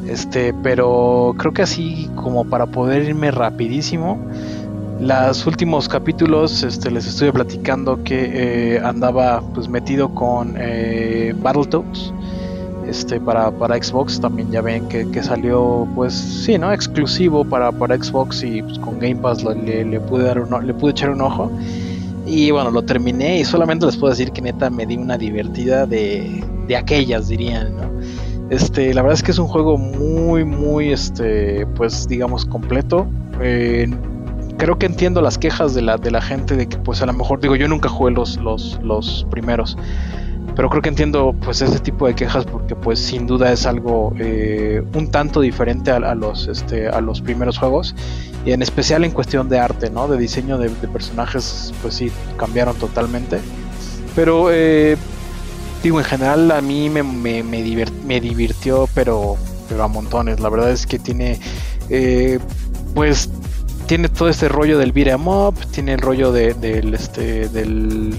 este, 0.07 0.55
pero 0.63 1.35
creo 1.37 1.53
que 1.53 1.61
así 1.61 2.09
como 2.15 2.45
para 2.45 2.65
poder 2.65 3.03
irme 3.03 3.29
rapidísimo, 3.29 4.17
los 4.99 5.45
últimos 5.45 5.87
capítulos, 5.87 6.63
este, 6.63 6.89
les 6.89 7.05
estuve 7.05 7.31
platicando 7.31 8.03
que 8.03 8.77
eh, 8.77 8.79
andaba, 8.83 9.43
pues 9.53 9.67
metido 9.69 10.15
con 10.15 10.55
eh, 10.57 11.35
Battletoads 11.37 12.11
este 12.91 13.19
para, 13.19 13.49
para 13.51 13.81
Xbox 13.81 14.19
también 14.19 14.51
ya 14.51 14.61
ven 14.61 14.87
que, 14.87 15.23
salió 15.23 15.87
pues 15.95 16.13
sí 16.13 16.57
no 16.57 16.71
exclusivo 16.71 17.45
para, 17.45 17.71
para 17.71 17.95
Xbox 17.95 18.43
y 18.43 18.61
pues, 18.61 18.77
con 18.79 18.99
Game 18.99 19.15
Pass 19.15 19.43
le, 19.43 19.99
pude 20.01 20.25
dar 20.25 20.63
le 20.63 20.73
pude 20.73 20.91
echar 20.91 21.09
un 21.09 21.21
ojo. 21.21 21.51
Y 22.27 22.51
bueno 22.51 22.69
lo 22.69 22.83
terminé 22.83 23.39
y 23.39 23.45
solamente 23.45 23.85
les 23.85 23.97
puedo 23.97 24.11
decir 24.11 24.31
que 24.31 24.41
neta 24.41 24.69
me 24.69 24.85
di 24.85 24.97
una 24.97 25.17
divertida 25.17 25.85
de, 25.85 26.43
de 26.67 26.77
aquellas 26.77 27.27
dirían 27.27 27.75
¿no? 27.75 28.01
este 28.51 28.93
la 28.93 29.01
verdad 29.01 29.17
es 29.17 29.23
que 29.23 29.31
es 29.31 29.39
un 29.39 29.47
juego 29.47 29.77
muy 29.77 30.43
muy 30.43 30.91
este 30.91 31.65
pues 31.75 32.07
digamos 32.07 32.45
completo. 32.45 33.07
Eh, 33.41 33.89
creo 34.57 34.77
que 34.77 34.85
entiendo 34.85 35.21
las 35.21 35.37
quejas 35.37 35.73
de 35.73 35.81
la, 35.81 35.97
de 35.97 36.11
la 36.11 36.21
gente 36.21 36.55
de 36.55 36.67
que 36.67 36.77
pues 36.77 37.01
a 37.01 37.05
lo 37.05 37.13
mejor 37.13 37.39
digo 37.39 37.55
yo 37.55 37.67
nunca 37.67 37.89
jugué 37.89 38.11
los 38.11 38.37
los, 38.37 38.79
los 38.83 39.25
primeros 39.31 39.77
pero 40.55 40.69
creo 40.69 40.81
que 40.81 40.89
entiendo 40.89 41.33
pues 41.43 41.61
ese 41.61 41.79
tipo 41.79 42.07
de 42.07 42.15
quejas 42.15 42.45
porque 42.45 42.75
pues 42.75 42.99
sin 42.99 43.25
duda 43.27 43.51
es 43.51 43.65
algo 43.65 44.13
eh, 44.19 44.83
un 44.93 45.09
tanto 45.09 45.41
diferente 45.41 45.91
a, 45.91 46.15
los 46.15 46.47
este 46.47 46.87
a 46.87 47.01
los 47.01 47.21
primeros 47.21 47.57
juegos 47.57 47.95
y 48.45 48.51
en 48.51 48.61
especial 48.61 49.05
en 49.05 49.11
cuestión 49.11 49.49
de 49.49 49.59
arte 49.59 49.89
no 49.89 50.07
de 50.07 50.17
diseño 50.17 50.57
de, 50.57 50.69
personajes 50.69 51.73
pues 51.81 51.95
sí 51.95 52.11
cambiaron 52.37 52.75
totalmente. 52.75 53.39
Pero 54.15 54.47
eh, 54.51 54.97
digo 55.83 55.99
en 55.99 56.05
general 56.05 56.51
a 56.51 56.61
mí 56.61 56.89
me, 56.89 57.03
me, 57.03 57.43
me, 57.43 58.19
divirtió 58.19 58.89
pero 58.93 59.37
pero 59.69 59.83
a 59.83 59.87
montones. 59.87 60.39
La 60.39 60.49
verdad 60.49 60.71
es 60.71 60.85
que 60.85 60.99
tiene 60.99 61.39
eh, 61.89 62.39
pues 62.93 63.29
tiene 63.87 64.09
todo 64.09 64.29
este 64.29 64.47
rollo 64.49 64.77
del 64.77 64.91
beat 64.91 65.07
em 65.07 65.27
up 65.27 65.55
tiene 65.71 65.93
el 65.93 65.99
rollo 65.99 66.31
de, 66.31 66.53
del 66.53 66.93
este 66.93 67.49
del 67.49 68.15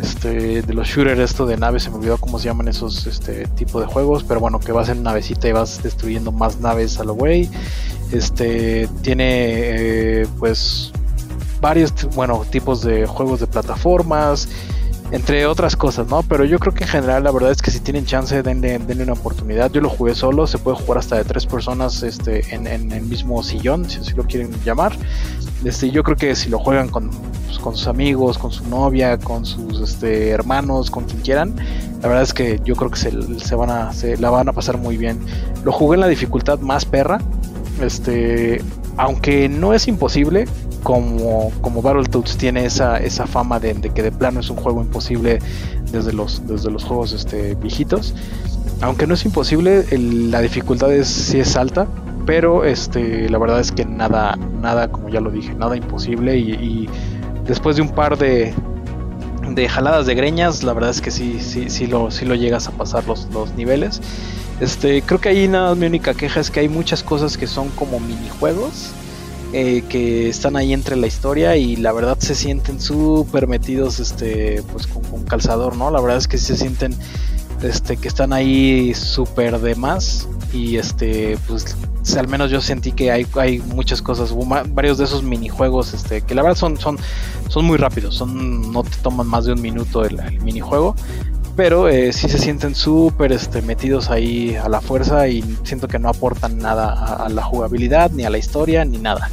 este, 0.00 0.62
de 0.62 0.74
los 0.74 0.88
shooters 0.88 1.20
esto 1.20 1.46
de 1.46 1.56
naves, 1.56 1.84
se 1.84 1.90
me 1.90 1.96
olvidó 1.96 2.18
cómo 2.18 2.38
se 2.38 2.46
llaman 2.46 2.68
esos 2.68 3.06
este 3.06 3.46
tipo 3.48 3.80
de 3.80 3.86
juegos, 3.86 4.24
pero 4.24 4.40
bueno, 4.40 4.60
que 4.60 4.72
vas 4.72 4.88
en 4.88 5.02
navecita 5.02 5.48
y 5.48 5.52
vas 5.52 5.82
destruyendo 5.82 6.32
más 6.32 6.60
naves 6.60 6.98
a 6.98 7.04
lo 7.04 7.14
güey. 7.14 7.48
Este 8.12 8.88
tiene 9.02 9.24
eh, 10.22 10.26
pues 10.38 10.92
varios 11.60 11.92
bueno, 12.14 12.44
tipos 12.50 12.82
de 12.82 13.06
juegos 13.06 13.40
de 13.40 13.46
plataformas, 13.46 14.48
entre 15.12 15.46
otras 15.46 15.74
cosas, 15.74 16.06
¿no? 16.08 16.22
Pero 16.22 16.44
yo 16.44 16.58
creo 16.58 16.72
que 16.72 16.84
en 16.84 16.90
general 16.90 17.24
la 17.24 17.32
verdad 17.32 17.50
es 17.50 17.60
que 17.62 17.70
si 17.70 17.80
tienen 17.80 18.06
chance 18.06 18.42
denle, 18.42 18.78
denle 18.78 19.04
una 19.04 19.14
oportunidad. 19.14 19.70
Yo 19.72 19.80
lo 19.80 19.88
jugué 19.88 20.14
solo, 20.14 20.46
se 20.46 20.58
puede 20.58 20.76
jugar 20.76 20.98
hasta 20.98 21.16
de 21.16 21.24
tres 21.24 21.46
personas 21.46 22.02
este, 22.02 22.54
en, 22.54 22.66
el 22.66 23.02
mismo 23.02 23.42
sillón, 23.42 23.88
si 23.88 23.98
así 23.98 24.12
lo 24.14 24.24
quieren 24.24 24.50
llamar. 24.64 24.92
Este, 25.64 25.90
yo 25.90 26.02
creo 26.04 26.16
que 26.16 26.36
si 26.36 26.48
lo 26.48 26.58
juegan 26.58 26.88
con, 26.88 27.10
pues, 27.46 27.58
con 27.58 27.76
sus 27.76 27.88
amigos, 27.88 28.38
con 28.38 28.52
su 28.52 28.66
novia, 28.68 29.18
con 29.18 29.44
sus 29.44 29.80
este, 29.80 30.30
hermanos, 30.30 30.90
con 30.90 31.04
quien 31.04 31.20
quieran, 31.22 31.56
la 32.02 32.08
verdad 32.08 32.22
es 32.22 32.32
que 32.32 32.60
yo 32.64 32.76
creo 32.76 32.90
que 32.90 32.98
se, 32.98 33.54
van 33.56 33.70
a, 33.70 33.92
se 33.92 34.16
la 34.16 34.30
van 34.30 34.48
a 34.48 34.52
pasar 34.52 34.78
muy 34.78 34.96
bien. 34.96 35.18
Lo 35.64 35.72
jugué 35.72 35.96
en 35.96 36.00
la 36.02 36.08
dificultad 36.08 36.60
más 36.60 36.84
perra, 36.84 37.20
este, 37.82 38.62
aunque 38.96 39.48
no 39.48 39.74
es 39.74 39.88
imposible, 39.88 40.46
como, 40.82 41.52
como 41.60 41.82
Battletoads 41.82 42.36
tiene 42.36 42.64
esa, 42.64 42.98
esa 42.98 43.26
fama 43.26 43.60
de, 43.60 43.74
que 43.74 44.02
de 44.02 44.12
plano 44.12 44.40
es 44.40 44.50
un 44.50 44.56
juego 44.56 44.80
imposible 44.80 45.38
desde 45.90 46.12
los, 46.12 46.46
desde 46.46 46.70
los 46.70 46.84
juegos 46.84 47.12
este, 47.12 47.54
viejitos. 47.54 48.14
Aunque 48.80 49.06
no 49.06 49.14
es 49.14 49.24
imposible, 49.24 49.84
la 49.98 50.40
dificultad 50.40 50.88
sí 51.02 51.40
es 51.40 51.56
alta, 51.56 51.86
pero 52.26 52.64
este, 52.64 53.28
la 53.28 53.38
verdad 53.38 53.60
es 53.60 53.72
que 53.72 53.84
nada, 53.84 54.36
nada, 54.36 54.88
como 54.90 55.08
ya 55.10 55.20
lo 55.20 55.30
dije, 55.30 55.54
nada 55.54 55.76
imposible 55.76 56.36
y, 56.38 56.88
después 57.46 57.76
de 57.76 57.82
un 57.82 57.90
par 57.90 58.16
de, 58.16 58.54
de 59.50 59.68
jaladas 59.68 60.06
de 60.06 60.14
greñas, 60.14 60.62
la 60.62 60.72
verdad 60.72 60.90
es 60.90 61.00
que 61.00 61.10
sí, 61.10 61.40
sí, 61.40 61.68
sí 61.68 61.86
lo, 61.86 62.10
sí 62.10 62.24
lo 62.24 62.34
llegas 62.34 62.68
a 62.68 62.70
pasar 62.70 63.06
los, 63.06 63.28
los 63.32 63.54
niveles. 63.54 64.00
Este, 64.60 65.02
creo 65.02 65.20
que 65.20 65.30
ahí 65.30 65.48
nada, 65.48 65.74
mi 65.74 65.86
única 65.86 66.14
queja 66.14 66.40
es 66.40 66.50
que 66.50 66.60
hay 66.60 66.68
muchas 66.68 67.02
cosas 67.02 67.36
que 67.36 67.46
son 67.46 67.68
como 67.70 67.98
minijuegos 67.98 68.92
eh, 69.52 69.82
que 69.88 70.28
están 70.28 70.56
ahí 70.56 70.72
entre 70.72 70.96
la 70.96 71.06
historia 71.06 71.56
y 71.56 71.76
la 71.76 71.92
verdad 71.92 72.16
se 72.20 72.34
sienten 72.34 72.80
súper 72.80 73.48
metidos 73.48 73.98
este, 73.98 74.62
pues 74.70 74.86
con, 74.86 75.24
calzador, 75.24 75.76
¿no? 75.76 75.90
La 75.90 76.00
verdad 76.00 76.18
es 76.18 76.28
que 76.28 76.38
se 76.38 76.56
sienten 76.56 76.94
este, 77.62 77.96
que 77.96 78.08
están 78.08 78.32
ahí 78.32 78.94
súper 78.94 79.58
de 79.58 79.74
más 79.74 80.28
y 80.52 80.76
este, 80.76 81.36
pues 81.48 81.76
al 82.16 82.28
menos 82.28 82.50
yo 82.50 82.60
sentí 82.60 82.92
que 82.92 83.10
hay, 83.10 83.26
hay 83.34 83.58
muchas 83.58 84.02
cosas, 84.02 84.32
varios 84.72 84.98
de 84.98 85.04
esos 85.04 85.22
minijuegos 85.22 85.94
este, 85.94 86.22
que 86.22 86.34
la 86.34 86.42
verdad 86.42 86.56
son, 86.56 86.78
son, 86.78 86.98
son 87.48 87.64
muy 87.64 87.76
rápidos, 87.76 88.14
son, 88.14 88.72
no 88.72 88.82
te 88.82 88.96
toman 89.02 89.26
más 89.26 89.44
de 89.46 89.52
un 89.52 89.60
minuto 89.60 90.04
el, 90.04 90.18
el 90.20 90.40
minijuego 90.40 90.94
pero 91.60 91.90
eh, 91.90 92.10
sí 92.14 92.26
se 92.26 92.38
sienten 92.38 92.74
súper 92.74 93.32
este, 93.32 93.60
metidos 93.60 94.08
ahí 94.08 94.56
a 94.56 94.66
la 94.70 94.80
fuerza 94.80 95.28
y 95.28 95.42
siento 95.62 95.88
que 95.88 95.98
no 95.98 96.08
aportan 96.08 96.56
nada 96.56 97.16
a, 97.16 97.28
la 97.28 97.42
jugabilidad, 97.42 98.10
ni 98.12 98.24
a 98.24 98.30
la 98.30 98.38
historia, 98.38 98.82
ni 98.86 98.96
nada. 98.96 99.30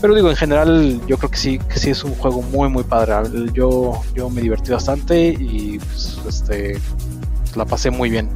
Pero 0.00 0.14
digo, 0.14 0.30
en 0.30 0.36
general 0.36 0.98
yo 1.06 1.18
creo 1.18 1.30
que 1.30 1.36
sí, 1.36 1.60
sí 1.74 1.90
es 1.90 2.04
un 2.04 2.14
juego 2.14 2.40
muy 2.40 2.70
muy 2.70 2.84
padre. 2.84 3.12
Yo, 3.52 4.00
yo 4.14 4.30
me 4.30 4.40
divertí 4.40 4.70
bastante 4.70 5.36
y 5.38 5.78
pues, 5.78 6.18
este, 6.26 6.78
la 7.54 7.66
pasé 7.66 7.90
muy 7.90 8.08
bien. 8.08 8.30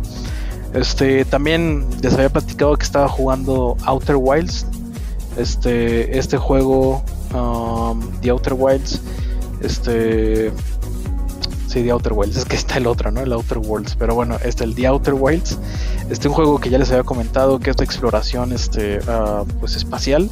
Este, 0.75 1.25
también 1.25 1.87
les 2.03 2.13
había 2.13 2.29
platicado 2.29 2.77
que 2.77 2.85
estaba 2.85 3.09
jugando 3.09 3.79
Outer 3.87 4.17
Wilds. 4.17 4.67
Este, 5.39 6.19
este 6.19 6.37
juego, 6.37 7.03
um, 7.33 7.99
The 8.21 8.29
Outer 8.29 8.53
Wilds, 8.53 9.01
este, 9.63 10.53
Sí, 11.73 11.83
The 11.83 11.91
Outer 11.91 12.13
Wilds. 12.13 12.37
Es 12.37 12.45
que 12.45 12.55
está 12.55 12.77
el 12.77 12.87
otro, 12.87 13.11
¿no? 13.11 13.23
El 13.23 13.33
Outer 13.33 13.57
Worlds. 13.57 13.97
Pero 13.99 14.15
bueno, 14.15 14.37
este, 14.45 14.65
el 14.65 14.75
The 14.75 14.89
Outer 14.89 15.15
Wilds. 15.15 15.59
Este 16.11 16.29
un 16.29 16.35
juego 16.35 16.61
que 16.61 16.69
ya 16.69 16.77
les 16.77 16.91
había 16.91 17.03
comentado 17.03 17.59
que 17.61 17.71
es 17.71 17.79
de 17.79 17.85
exploración 17.85 18.53
este, 18.53 18.99
ah, 19.09 19.45
pues 19.59 19.77
espacial. 19.77 20.29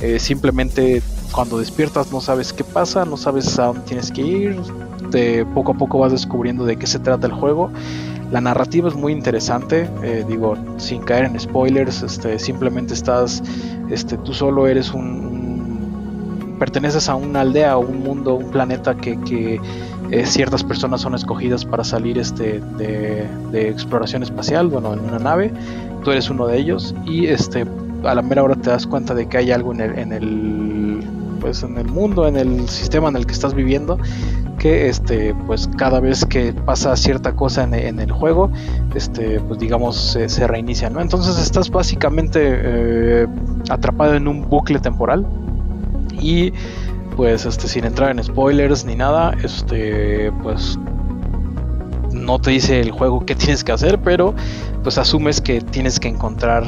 Eh, 0.00 0.18
simplemente 0.18 1.00
cuando 1.30 1.56
despiertas 1.60 2.10
no 2.10 2.20
sabes 2.20 2.52
qué 2.52 2.64
pasa, 2.64 3.04
no 3.04 3.16
sabes 3.16 3.60
a 3.60 3.66
dónde 3.66 3.82
tienes 3.82 4.10
que 4.10 4.22
ir. 4.22 4.60
De 5.12 5.46
poco 5.54 5.70
a 5.70 5.74
poco 5.78 6.00
vas 6.00 6.10
descubriendo 6.10 6.64
de 6.64 6.76
qué 6.76 6.88
se 6.88 6.98
trata 6.98 7.28
el 7.28 7.32
juego. 7.32 7.70
La 8.32 8.40
narrativa 8.40 8.88
es 8.88 8.96
muy 8.96 9.12
interesante, 9.12 9.88
eh, 10.02 10.24
digo, 10.26 10.56
sin 10.78 11.02
caer 11.02 11.26
en 11.26 11.38
spoilers, 11.38 12.02
este, 12.02 12.40
simplemente 12.40 12.94
estás, 12.94 13.40
este, 13.88 14.16
tú 14.16 14.32
solo 14.32 14.66
eres 14.66 14.92
un, 14.92 16.56
perteneces 16.58 17.10
a 17.10 17.14
una 17.14 17.42
aldea, 17.42 17.76
un 17.76 18.00
mundo, 18.02 18.34
un 18.34 18.50
planeta 18.50 18.96
que 18.96 19.60
eh, 20.12 20.26
ciertas 20.26 20.62
personas 20.62 21.00
son 21.00 21.14
escogidas 21.14 21.64
para 21.64 21.84
salir 21.84 22.18
este, 22.18 22.60
de, 22.76 23.68
exploración 23.68 24.22
espacial, 24.22 24.68
bueno, 24.68 24.92
en 24.92 25.00
una 25.00 25.18
nave, 25.18 25.50
tú 26.04 26.10
eres 26.10 26.28
uno 26.28 26.46
de 26.46 26.58
ellos 26.58 26.94
y 27.06 27.28
este, 27.28 27.64
a 28.04 28.14
la 28.14 28.20
mera 28.20 28.42
hora 28.42 28.54
te 28.54 28.68
das 28.68 28.86
cuenta 28.86 29.14
de 29.14 29.26
que 29.26 29.38
hay 29.38 29.50
algo 29.52 29.72
en 29.72 29.80
el, 29.80 29.98
en 29.98 30.12
el, 30.12 31.00
pues, 31.40 31.62
en 31.62 31.78
el 31.78 31.88
mundo, 31.88 32.28
en 32.28 32.36
el 32.36 32.68
sistema 32.68 33.08
en 33.08 33.16
el 33.16 33.24
que 33.24 33.32
estás 33.32 33.54
viviendo, 33.54 33.98
que 34.58 34.90
este, 34.90 35.34
pues 35.46 35.66
cada 35.78 35.98
vez 35.98 36.26
que 36.26 36.52
pasa 36.52 36.94
cierta 36.94 37.32
cosa 37.32 37.64
en, 37.64 37.98
el 37.98 38.12
juego, 38.12 38.50
este, 38.94 39.40
pues 39.40 39.58
digamos 39.58 39.96
se, 39.96 40.46
reinicia, 40.46 40.90
¿no? 40.90 41.00
Entonces 41.00 41.38
estás 41.38 41.70
básicamente 41.70 42.40
eh, 42.42 43.26
atrapado 43.70 44.14
en 44.14 44.28
un 44.28 44.46
bucle 44.46 44.78
temporal 44.78 45.26
y 46.20 46.52
pues 47.16 47.46
este 47.46 47.68
sin 47.68 47.84
entrar 47.84 48.10
en 48.10 48.22
spoilers 48.22 48.84
ni 48.84 48.96
nada, 48.96 49.34
este 49.42 50.32
pues 50.42 50.78
no 52.12 52.38
te 52.38 52.50
dice 52.50 52.80
el 52.80 52.90
juego 52.90 53.24
qué 53.24 53.34
tienes 53.34 53.64
que 53.64 53.72
hacer, 53.72 53.98
pero 54.00 54.34
pues 54.82 54.98
asumes 54.98 55.40
que 55.40 55.60
tienes 55.60 56.00
que 56.00 56.08
encontrar 56.08 56.64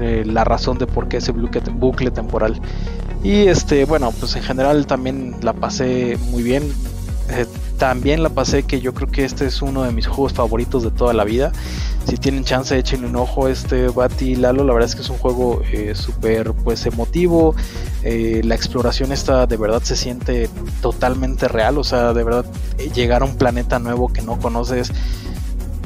eh, 0.00 0.22
la 0.26 0.44
razón 0.44 0.78
de 0.78 0.86
por 0.86 1.08
qué 1.08 1.18
ese 1.18 1.32
bucle, 1.32 2.10
temporal. 2.10 2.60
Y 3.22 3.48
este, 3.48 3.84
bueno, 3.84 4.12
pues 4.18 4.36
en 4.36 4.42
general 4.42 4.86
también 4.86 5.36
la 5.42 5.52
pasé 5.52 6.16
muy 6.30 6.42
bien. 6.42 6.62
Eh, 7.30 7.46
también 7.78 8.22
la 8.22 8.28
pasé 8.28 8.64
que 8.64 8.80
yo 8.80 8.92
creo 8.92 9.08
que 9.08 9.24
este 9.24 9.46
es 9.46 9.62
uno 9.62 9.84
de 9.84 9.92
mis 9.92 10.06
juegos 10.06 10.32
favoritos 10.32 10.82
de 10.82 10.90
toda 10.90 11.14
la 11.14 11.24
vida. 11.24 11.52
Si 12.06 12.16
tienen 12.16 12.44
chance, 12.44 12.76
échenle 12.76 13.06
un 13.06 13.16
ojo 13.16 13.48
este 13.48 13.88
Bati 13.88 14.34
Lalo. 14.34 14.64
La 14.64 14.72
verdad 14.72 14.88
es 14.88 14.94
que 14.94 15.02
es 15.02 15.10
un 15.10 15.18
juego 15.18 15.62
eh, 15.72 15.94
súper 15.94 16.52
pues 16.52 16.84
emotivo. 16.86 17.54
Eh, 18.02 18.40
la 18.44 18.54
exploración 18.54 19.12
esta 19.12 19.46
de 19.46 19.56
verdad 19.56 19.82
se 19.82 19.96
siente 19.96 20.50
totalmente 20.82 21.48
real. 21.48 21.78
O 21.78 21.84
sea, 21.84 22.12
de 22.12 22.24
verdad 22.24 22.44
llegar 22.94 23.22
a 23.22 23.24
un 23.24 23.36
planeta 23.36 23.78
nuevo 23.78 24.08
que 24.12 24.22
no 24.22 24.38
conoces 24.38 24.92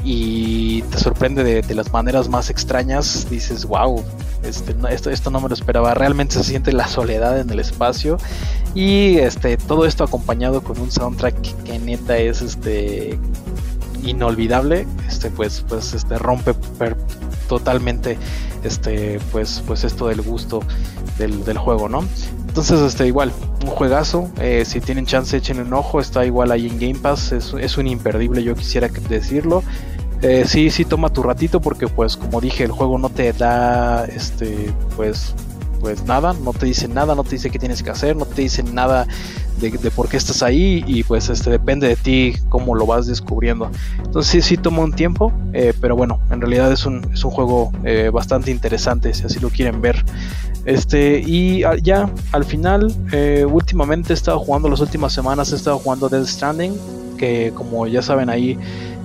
y 0.03 0.81
te 0.83 0.97
sorprende 0.97 1.43
de, 1.61 1.75
las 1.75 1.91
maneras 1.91 2.27
más 2.27 2.49
extrañas, 2.49 3.27
dices, 3.29 3.65
wow, 3.65 4.03
este, 4.43 4.75
esto, 4.89 5.09
esto 5.09 5.31
no 5.31 5.39
me 5.39 5.47
lo 5.47 5.55
esperaba. 5.55 5.93
Realmente 5.93 6.35
se 6.35 6.43
siente 6.43 6.73
la 6.73 6.87
soledad 6.87 7.39
en 7.39 7.49
el 7.49 7.59
espacio 7.59 8.17
y 8.75 9.17
este, 9.19 9.55
todo 9.57 9.85
esto 9.85 10.03
acompañado 10.03 10.61
con 10.61 10.79
un 10.79 10.91
soundtrack 10.91 11.63
que, 11.63 11.79
neta 11.79 12.17
es 12.17 12.41
este 12.41 13.17
inolvidable, 14.03 14.85
este, 15.07 15.29
pues, 15.29 15.63
pues 15.67 15.93
este, 15.93 16.17
rompe 16.17 16.53
totalmente 17.47 18.17
este, 18.63 19.19
pues, 19.31 19.63
pues 19.65 19.85
esto 19.85 20.07
del 20.07 20.21
gusto 20.21 20.61
del, 21.17 21.57
juego, 21.57 21.87
¿no? 21.87 22.03
Entonces, 22.47 22.81
este, 22.81 23.07
igual, 23.07 23.31
un 23.63 23.69
juegazo. 23.69 24.29
Eh, 24.39 24.63
si 24.65 24.79
tienen 24.79 25.05
chance, 25.05 25.35
echen 25.35 25.59
un 25.59 25.73
ojo. 25.73 25.99
Está 25.99 26.25
igual 26.25 26.51
ahí 26.51 26.67
en 26.67 26.79
Game 26.79 26.99
Pass. 26.99 27.31
Es, 27.31 27.53
es 27.59 27.77
un 27.77 27.87
imperdible, 27.87 28.43
yo 28.43 28.55
quisiera 28.55 28.89
decirlo. 28.89 29.63
Eh, 30.23 30.45
sí, 30.47 30.69
sí 30.69 30.85
toma 30.85 31.11
tu 31.11 31.21
ratito 31.21 31.59
porque 31.59 31.89
pues 31.89 32.15
como 32.15 32.39
dije 32.39 32.63
el 32.63 32.71
juego 32.71 32.97
no 32.97 33.09
te 33.09 33.33
da 33.33 34.05
este 34.05 34.73
pues 34.95 35.35
pues 35.81 36.05
nada, 36.05 36.31
no 36.31 36.53
te 36.53 36.65
dice 36.65 36.87
nada, 36.87 37.13
no 37.13 37.25
te 37.25 37.31
dice 37.31 37.49
qué 37.49 37.59
tienes 37.59 37.83
que 37.83 37.89
hacer, 37.89 38.15
no 38.15 38.25
te 38.25 38.41
dice 38.41 38.63
nada 38.63 39.05
de, 39.59 39.91
por 39.91 40.07
qué 40.07 40.15
estás 40.15 40.41
ahí 40.41 40.81
y 40.87 41.03
pues 41.03 41.27
este 41.27 41.49
depende 41.49 41.89
de 41.89 41.97
ti 41.97 42.35
cómo 42.47 42.73
lo 42.73 42.85
vas 42.85 43.05
descubriendo. 43.05 43.69
Entonces 43.97 44.31
sí, 44.31 44.41
sí 44.41 44.55
toma 44.55 44.79
un 44.79 44.93
tiempo, 44.93 45.33
eh, 45.51 45.73
pero 45.81 45.97
bueno, 45.97 46.21
en 46.31 46.39
realidad 46.39 46.71
es 46.71 46.85
un, 46.85 47.05
es 47.13 47.25
un 47.25 47.31
juego 47.31 47.73
eh, 47.83 48.09
bastante 48.13 48.49
interesante 48.49 49.13
si 49.13 49.25
así 49.25 49.41
lo 49.41 49.49
quieren 49.49 49.81
ver. 49.81 50.05
Este, 50.63 51.19
y 51.19 51.63
ya 51.81 52.09
al 52.31 52.45
final, 52.45 52.95
últimamente 53.51 54.13
he 54.13 54.15
estado 54.15 54.39
jugando, 54.39 54.69
las 54.69 54.79
últimas 54.79 55.11
semanas 55.11 55.51
he 55.51 55.57
estado 55.57 55.79
jugando 55.79 56.07
Death 56.07 56.27
Stranding, 56.27 56.79
que 57.17 57.51
como 57.53 57.87
ya 57.87 58.01
saben 58.01 58.29
ahí 58.29 58.57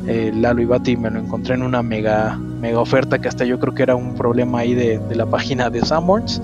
eh, 0.09 0.33
Lalo 0.35 0.63
y 0.63 0.65
Bati 0.65 0.97
me 0.97 1.11
lo 1.11 1.21
encontré 1.21 1.55
en 1.55 1.63
una 1.63 1.83
mega, 1.83 2.39
mega 2.39 2.81
oferta 2.81 3.19
que 3.19 3.29
hasta 3.29 3.45
yo 3.45 3.61
creo 3.61 3.75
que 3.75 3.83
era 3.83 3.95
un 3.95 4.15
problema 4.15 4.61
ahí 4.61 4.75
de, 4.75 5.01
la 5.15 5.27
página 5.27 5.69
de 5.69 5.85
Sanborns. 5.85 6.41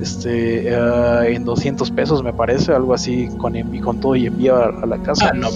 Este, 0.00 0.68
eh, 0.68 1.34
en 1.34 1.44
200 1.44 1.90
pesos 1.90 2.22
me 2.22 2.34
parece, 2.34 2.72
algo 2.72 2.92
así, 2.92 3.28
con, 3.38 3.54
con 3.80 3.98
todo 3.98 4.14
y 4.14 4.26
envío 4.26 4.56
a, 4.56 4.86
la 4.86 4.98
casa. 4.98 5.32
Ah, 5.34 5.50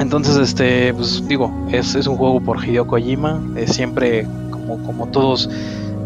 Entonces, 0.00 0.36
este, 0.38 0.94
pues 0.94 1.22
digo, 1.28 1.52
es, 1.70 1.94
es 1.94 2.06
un 2.06 2.16
juego 2.16 2.40
por 2.40 2.64
Hideo 2.64 2.86
Kojima. 2.86 3.40
Es 3.54 3.74
siempre, 3.74 4.26
como, 4.50 4.78
como 4.84 5.08
todos 5.08 5.50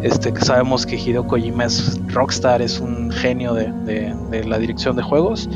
este, 0.03 0.33
que 0.33 0.45
sabemos 0.45 0.87
que 0.87 0.97
Hideo 0.97 1.25
Kojima 1.25 1.67
es 1.67 2.01
rockstar, 2.09 2.63
es 2.63 2.81
un 2.81 3.13
genio 3.13 3.55
de, 3.55 3.73
de 3.85 4.45
la 4.45 4.59
dirección 4.59 4.97
de 4.97 5.03
juegos. 5.03 5.49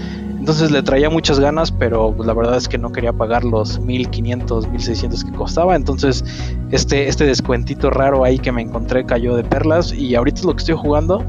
Entonces 0.45 0.70
le 0.70 0.82
traía 0.82 1.09
muchas 1.09 1.40
ganas, 1.40 1.72
pero 1.72 2.12
pues, 2.14 2.26
la 2.26 2.34
verdad 2.34 2.59
es 2.59 2.68
que 2.68 2.76
no 2.76 2.92
quería 2.92 3.14
pagar 3.14 3.45
los 3.45 3.80
1500, 3.80 4.68
1600 4.68 5.24
que 5.24 5.32
costaba. 5.32 5.74
Entonces, 5.74 6.22
este, 6.70 7.09
este 7.09 7.24
descuentito 7.24 7.88
raro 7.88 8.24
ahí 8.24 8.38
que 8.38 8.53
me 8.53 8.61
encontré 8.61 9.07
cayó 9.07 9.36
de 9.36 9.42
perlas. 9.42 9.95
Y 9.95 10.14
ahorita 10.14 10.40
es 10.40 10.45
lo 10.45 10.53
que 10.53 10.59
estoy 10.59 10.74
jugando. 10.76 11.24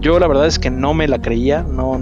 Yo 0.00 0.18
la 0.18 0.26
verdad 0.26 0.46
es 0.46 0.58
que 0.58 0.70
no 0.70 0.94
me 0.94 1.06
la 1.06 1.20
creía. 1.20 1.62
No, 1.62 2.00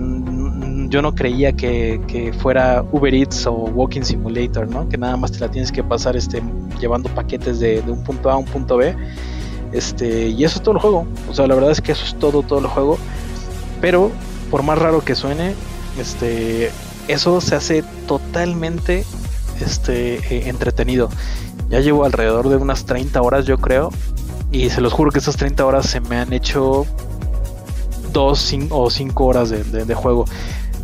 yo 0.88 1.02
no 1.02 1.16
creía 1.16 1.50
que, 1.52 2.32
fuera 2.38 2.84
Uber 2.92 3.12
Eats 3.12 3.44
o 3.48 3.52
Walking 3.52 4.02
Simulator, 4.02 4.68
¿no? 4.68 4.88
Que 4.88 4.98
nada 4.98 5.16
más 5.16 5.32
te 5.32 5.40
la 5.40 5.50
tienes 5.50 5.72
que 5.72 5.82
pasar 5.82 6.16
este, 6.16 6.40
llevando 6.78 7.08
paquetes 7.08 7.58
de, 7.58 7.82
de 7.82 7.90
un 7.90 8.04
punto 8.04 8.30
A 8.30 8.34
a 8.34 8.36
un 8.36 8.44
punto 8.44 8.76
B. 8.76 8.94
Este, 9.72 10.28
y 10.28 10.44
eso 10.44 10.58
es 10.58 10.62
todo 10.62 10.76
el 10.76 10.80
juego. 10.80 11.08
O 11.28 11.34
sea, 11.34 11.48
la 11.48 11.56
verdad 11.56 11.72
es 11.72 11.80
que 11.80 11.90
eso 11.90 12.04
es 12.04 12.14
todo, 12.14 12.44
todo 12.44 12.60
el 12.60 12.68
juego. 12.68 12.98
Pero, 13.80 14.12
por 14.48 14.62
más 14.62 14.78
raro 14.78 15.00
que 15.00 15.16
suene, 15.16 15.56
este, 15.98 16.70
eso 17.08 17.40
se 17.40 17.54
hace 17.54 17.82
totalmente 18.06 19.04
este, 19.60 20.16
eh, 20.16 20.48
entretenido. 20.48 21.08
Ya 21.68 21.80
llevo 21.80 22.04
alrededor 22.04 22.48
de 22.48 22.56
unas 22.56 22.84
30 22.84 23.20
horas, 23.22 23.46
yo 23.46 23.58
creo. 23.58 23.90
Y 24.52 24.70
se 24.70 24.80
los 24.80 24.92
juro 24.92 25.10
que 25.10 25.18
esas 25.18 25.36
30 25.36 25.64
horas 25.66 25.86
se 25.86 26.00
me 26.00 26.16
han 26.16 26.32
hecho 26.32 26.86
dos 28.12 28.54
o 28.70 28.90
cinco 28.90 29.26
horas 29.26 29.50
de, 29.50 29.94
juego. 29.94 30.24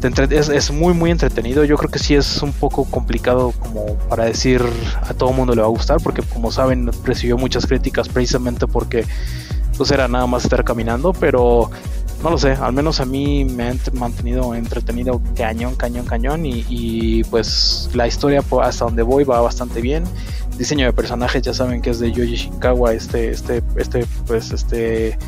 Es, 0.03 0.71
muy 0.73 0.93
muy 0.95 1.11
entretenido. 1.11 1.65
Yo 1.65 1.77
creo 1.77 1.91
que 1.91 1.99
sí 1.99 2.15
es 2.15 2.43
un 2.43 2.53
poco 2.53 2.85
complicado 2.85 3.53
como 3.59 3.95
para 4.09 4.25
decir 4.25 4.63
a 5.03 5.15
todo 5.15 5.33
mundo 5.33 5.55
le 5.55 5.63
va 5.63 5.69
a 5.69 5.71
gustar, 5.71 5.99
porque 6.03 6.23
como 6.23 6.51
saben 6.51 6.91
recibió 7.05 7.39
muchas 7.39 7.67
críticas 7.67 8.09
precisamente 8.09 8.67
porque 8.67 9.07
pues 9.79 9.91
era 9.93 10.09
nada 10.09 10.27
más 10.27 10.45
estar 10.45 10.65
caminando, 10.65 11.13
pero 11.13 11.71
no 12.23 12.31
lo 12.31 12.39
sé, 12.39 12.53
al 12.53 12.73
menos 12.73 13.01
a 13.01 13.05
mí 13.05 13.45
me 13.45 13.71
ha 13.71 13.75
mantenido 13.95 14.55
entretenido 14.55 15.21
cañón, 15.35 15.75
cañón, 15.75 16.07
cañón 16.07 16.43
y, 16.47 17.25
pues 17.25 17.91
la 17.95 18.07
historia 18.07 18.43
pues, 18.43 18.67
hasta 18.67 18.85
donde 18.85 19.03
voy 19.03 19.25
va 19.25 19.41
bastante 19.41 19.81
bien. 19.81 20.05
Diseño 20.57 20.87
de 20.87 20.93
personajes 20.93 21.43
ya 21.43 21.53
saben 21.53 21.83
que 21.83 21.91
es 21.91 21.99
de 21.99 22.13
Yoji 22.13 22.37
Shinkawa, 22.37 22.93
este, 22.93 23.31
este, 23.31 23.63
este, 23.77 24.07
pues 24.27 24.53
este 24.53 25.19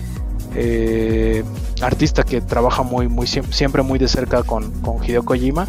eh, 0.54 1.42
artista 1.80 2.22
que 2.22 2.40
trabaja 2.40 2.82
muy, 2.82 3.08
muy 3.08 3.26
siempre 3.26 3.82
muy 3.82 3.98
de 3.98 4.06
cerca 4.06 4.44
con, 4.44 4.70
con 4.82 5.02
Hideo 5.02 5.24
Kojima 5.24 5.66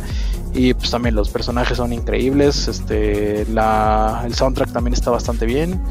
y 0.54 0.74
pues 0.74 0.92
también 0.92 1.16
los 1.16 1.30
personajes 1.30 1.78
son 1.78 1.92
increíbles, 1.92 2.68
este, 2.68 3.46
la, 3.48 4.24
el 4.26 4.36
soundtrack 4.36 4.72
también 4.72 4.94
está 4.94 5.10
bastante 5.10 5.46
bien. 5.46 5.82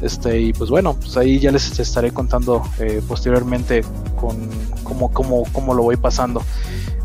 Este, 0.00 0.40
y 0.40 0.52
pues 0.52 0.70
bueno, 0.70 0.94
pues 0.94 1.16
ahí 1.16 1.38
ya 1.38 1.50
les 1.50 1.78
estaré 1.78 2.12
contando 2.12 2.62
eh, 2.78 3.02
posteriormente 3.06 3.82
con 4.18 4.36
cómo, 4.82 5.12
cómo, 5.12 5.44
cómo 5.52 5.74
lo 5.74 5.82
voy 5.82 5.96
pasando. 5.96 6.42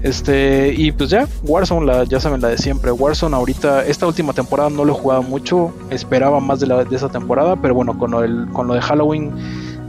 Este, 0.02 0.74
y 0.78 0.92
pues 0.92 1.10
ya, 1.10 1.28
Warzone, 1.44 1.86
la, 1.86 2.04
ya 2.04 2.20
saben 2.20 2.40
la 2.40 2.50
de 2.50 2.58
siempre. 2.58 2.92
Warzone 2.92 3.36
ahorita, 3.36 3.86
esta 3.86 4.06
última 4.06 4.34
temporada 4.34 4.70
no 4.70 4.86
lo 4.86 4.94
he 4.94 4.96
jugado 4.96 5.24
mucho, 5.24 5.74
esperaba 5.90 6.40
más 6.40 6.60
de, 6.60 6.68
la, 6.68 6.84
de 6.84 6.96
esa 6.96 7.10
temporada, 7.10 7.56
pero 7.56 7.74
bueno, 7.74 7.98
con, 7.98 8.14
el, 8.24 8.48
con 8.54 8.68
lo 8.68 8.76
de 8.76 8.82
Halloween, 8.82 9.34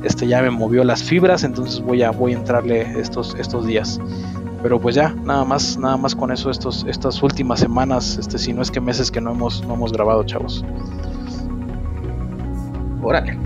este 0.03 0.27
ya 0.27 0.41
me 0.41 0.51
movió 0.51 0.85
las 0.85 1.03
fibras, 1.03 1.45
entonces 1.45 1.81
voy 1.81 2.03
a, 2.03 2.13
voy 2.13 2.33
a 2.33 2.37
entrarle 2.37 2.99
estos, 2.99 3.35
estos 3.39 3.67
días. 3.67 4.01
Pero 4.63 4.81
pues 4.81 4.95
ya, 4.95 5.15
nada 5.23 5.45
más, 5.45 5.77
nada 5.77 5.97
más 5.97 6.15
con 6.15 6.33
eso 6.33 6.51
estos, 6.51 6.87
estas 6.89 7.23
últimas 7.23 7.61
semanas, 7.61 8.17
este, 8.19 8.39
si 8.39 8.53
no 8.53 8.63
es 8.63 8.71
que 8.71 8.81
meses 8.81 9.11
que 9.11 9.21
no 9.21 9.33
hemos, 9.33 9.67
no 9.67 9.75
hemos 9.75 9.93
grabado, 9.93 10.25
chavos. 10.25 10.65
Órale. 13.03 13.39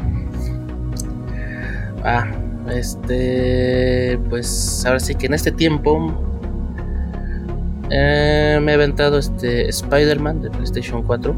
Ah, 2.05 2.27
este. 2.71 4.19
Pues 4.29 4.85
ahora 4.87 5.01
sí 5.01 5.15
que 5.15 5.27
en 5.27 5.35
este 5.35 5.53
tiempo. 5.53 6.27
Eh, 7.93 8.61
me 8.63 8.71
he 8.71 8.75
aventado 8.77 9.19
este 9.19 9.69
Spider-Man 9.69 10.43
de 10.43 10.51
PlayStation 10.51 11.03
4. 11.03 11.35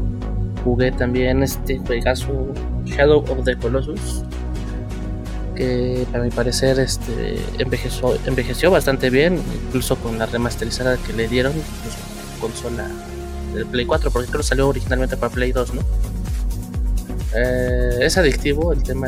Jugué 0.63 0.91
también 0.91 1.41
este 1.41 1.79
juegazo 1.79 2.47
Shadow 2.85 3.19
of 3.19 3.43
the 3.43 3.57
Colossus. 3.57 4.23
Que 5.55 6.05
para 6.11 6.23
mi 6.23 6.29
parecer 6.29 6.79
este, 6.79 7.39
envejeció, 7.57 8.15
envejeció 8.25 8.69
bastante 8.71 9.09
bien. 9.09 9.39
Incluso 9.65 9.95
con 9.97 10.19
la 10.19 10.27
remasterizada 10.27 10.97
que 10.97 11.13
le 11.13 11.27
dieron. 11.27 11.53
consola 12.39 12.87
del 13.53 13.65
Play 13.65 13.85
4. 13.85 14.11
Porque 14.11 14.27
creo 14.27 14.41
que 14.41 14.47
salió 14.47 14.69
originalmente 14.69 15.17
para 15.17 15.33
Play 15.33 15.51
2, 15.51 15.73
¿no? 15.73 15.81
Eh, 17.35 17.99
es 18.01 18.17
adictivo 18.17 18.73
el 18.73 18.83
tema 18.83 19.07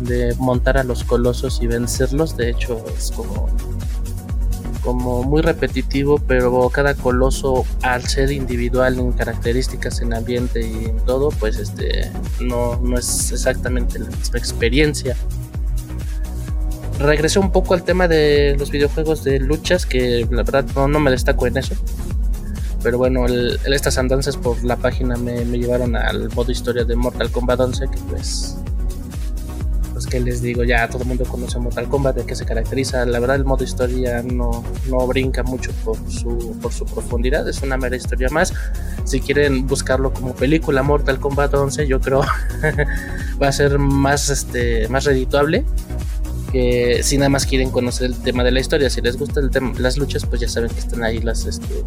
de, 0.00 0.34
montar 0.38 0.78
a 0.78 0.84
los 0.84 1.04
colosos 1.04 1.60
y 1.62 1.66
vencerlos. 1.66 2.36
De 2.36 2.50
hecho, 2.50 2.84
es 2.96 3.10
como, 3.10 3.48
como 4.82 5.22
muy 5.22 5.42
repetitivo, 5.42 6.18
pero 6.18 6.68
cada 6.70 6.94
coloso, 6.94 7.64
al 7.82 8.06
ser 8.06 8.32
individual 8.32 8.98
en 8.98 9.12
características, 9.12 10.00
en 10.00 10.14
ambiente 10.14 10.66
y 10.66 10.86
en 10.86 10.96
todo, 11.04 11.30
pues 11.30 11.58
este 11.58 12.10
no, 12.40 12.76
no 12.76 12.98
es 12.98 13.32
exactamente 13.32 13.98
la 13.98 14.06
misma 14.06 14.38
experiencia. 14.38 15.16
Regresé 16.98 17.38
un 17.38 17.52
poco 17.52 17.74
al 17.74 17.84
tema 17.84 18.08
de 18.08 18.56
los 18.58 18.72
videojuegos 18.72 19.22
de 19.22 19.38
luchas, 19.38 19.86
que 19.86 20.26
la 20.30 20.42
verdad 20.42 20.64
no, 20.74 20.88
no 20.88 20.98
me 20.98 21.12
destaco 21.12 21.46
en 21.46 21.58
eso 21.58 21.76
pero 22.82 22.98
bueno, 22.98 23.26
estas 23.26 23.98
andanzas 23.98 24.36
por 24.36 24.62
la 24.64 24.76
página 24.76 25.16
me, 25.16 25.44
llevaron 25.44 25.96
al 25.96 26.30
modo 26.30 26.52
historia 26.52 26.84
de 26.84 26.94
Mortal 26.94 27.30
Kombat 27.30 27.60
11, 27.60 27.88
que 27.88 27.98
pues, 28.08 28.56
pues 29.92 30.06
que 30.06 30.20
les 30.20 30.42
digo, 30.42 30.62
ya 30.62 30.88
todo 30.88 31.02
el 31.02 31.08
mundo 31.08 31.24
conoce 31.24 31.58
Mortal 31.58 31.88
Kombat, 31.88 32.16
de 32.16 32.24
qué 32.24 32.36
se 32.36 32.44
caracteriza. 32.44 33.04
La 33.04 33.18
verdad 33.18 33.36
el 33.36 33.44
modo 33.44 33.64
historia 33.64 34.22
no, 34.22 34.62
no 34.88 35.06
brinca 35.08 35.42
mucho 35.42 35.72
por 35.84 35.96
su, 36.08 36.56
por 36.62 36.72
su 36.72 36.84
profundidad, 36.84 37.48
es 37.48 37.62
una 37.62 37.76
mera 37.76 37.96
historia 37.96 38.28
más. 38.30 38.52
Si 39.04 39.20
quieren 39.20 39.66
buscarlo 39.66 40.12
como 40.12 40.34
película 40.34 40.82
Mortal 40.84 41.18
Kombat 41.18 41.54
11, 41.54 41.86
yo 41.88 42.00
creo 42.00 42.20
va 43.42 43.48
a 43.48 43.52
ser 43.52 43.78
más, 43.78 44.28
este, 44.28 44.88
más 44.88 45.04
redituable 45.04 45.64
que 46.52 47.02
si 47.02 47.18
nada 47.18 47.28
más 47.28 47.44
quieren 47.44 47.70
conocer 47.70 48.06
el 48.06 48.18
tema 48.22 48.42
de 48.42 48.50
la 48.52 48.60
historia, 48.60 48.88
si 48.88 49.00
les 49.00 49.18
gusta 49.18 49.40
el 49.40 49.50
tema, 49.50 49.72
las 49.78 49.98
luchas, 49.98 50.24
pues 50.24 50.40
ya 50.40 50.48
saben 50.48 50.70
que 50.70 50.78
están 50.78 51.04
ahí 51.04 51.20
las, 51.20 51.44
este, 51.44 51.84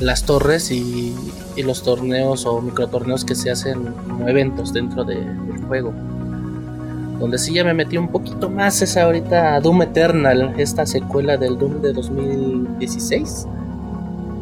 las 0.00 0.24
torres 0.24 0.70
y, 0.70 1.14
los 1.62 1.82
torneos 1.82 2.44
o 2.44 2.60
microtorneos 2.60 3.24
que 3.24 3.34
se 3.34 3.50
hacen 3.50 3.84
como 4.06 4.28
eventos 4.28 4.74
dentro 4.74 5.04
del 5.04 5.64
juego. 5.66 5.92
Donde 7.18 7.38
sí 7.38 7.54
ya 7.54 7.64
me 7.64 7.72
metí 7.72 7.96
un 7.96 8.08
poquito 8.08 8.50
más 8.50 8.82
es 8.82 8.98
ahorita 8.98 9.58
Doom 9.60 9.82
Eternal, 9.82 10.54
esta 10.58 10.84
secuela 10.84 11.38
del 11.38 11.56
Doom 11.56 11.80
de 11.80 11.94
2016 11.94 13.46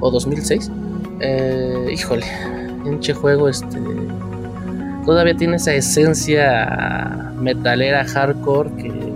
o 0.00 0.10
2006. 0.10 0.72
Eh, 1.20 1.90
híjole, 1.92 2.26
pinche 2.82 3.14
juego 3.14 3.48
este 3.48 3.78
todavía 5.06 5.36
tiene 5.36 5.56
esa 5.56 5.72
esencia 5.72 7.32
metalera 7.38 8.04
hardcore 8.04 8.70
que 8.74 9.14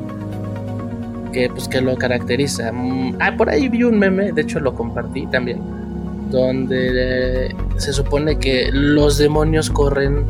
que 1.33 1.49
pues 1.51 1.67
que 1.67 1.81
lo 1.81 1.97
caracteriza. 1.97 2.71
Mm, 2.73 3.17
ah, 3.19 3.37
por 3.37 3.51
ahí 3.51 3.69
vi 3.69 3.83
un 3.83 3.99
meme, 3.99 4.31
de 4.33 4.43
hecho 4.43 4.61
lo 4.61 4.75
compartí 4.75 5.27
también 5.27 5.88
donde 6.31 7.55
se 7.77 7.93
supone 7.93 8.39
que 8.39 8.71
los 8.73 9.19
demonios 9.19 9.71
corren 9.71 10.27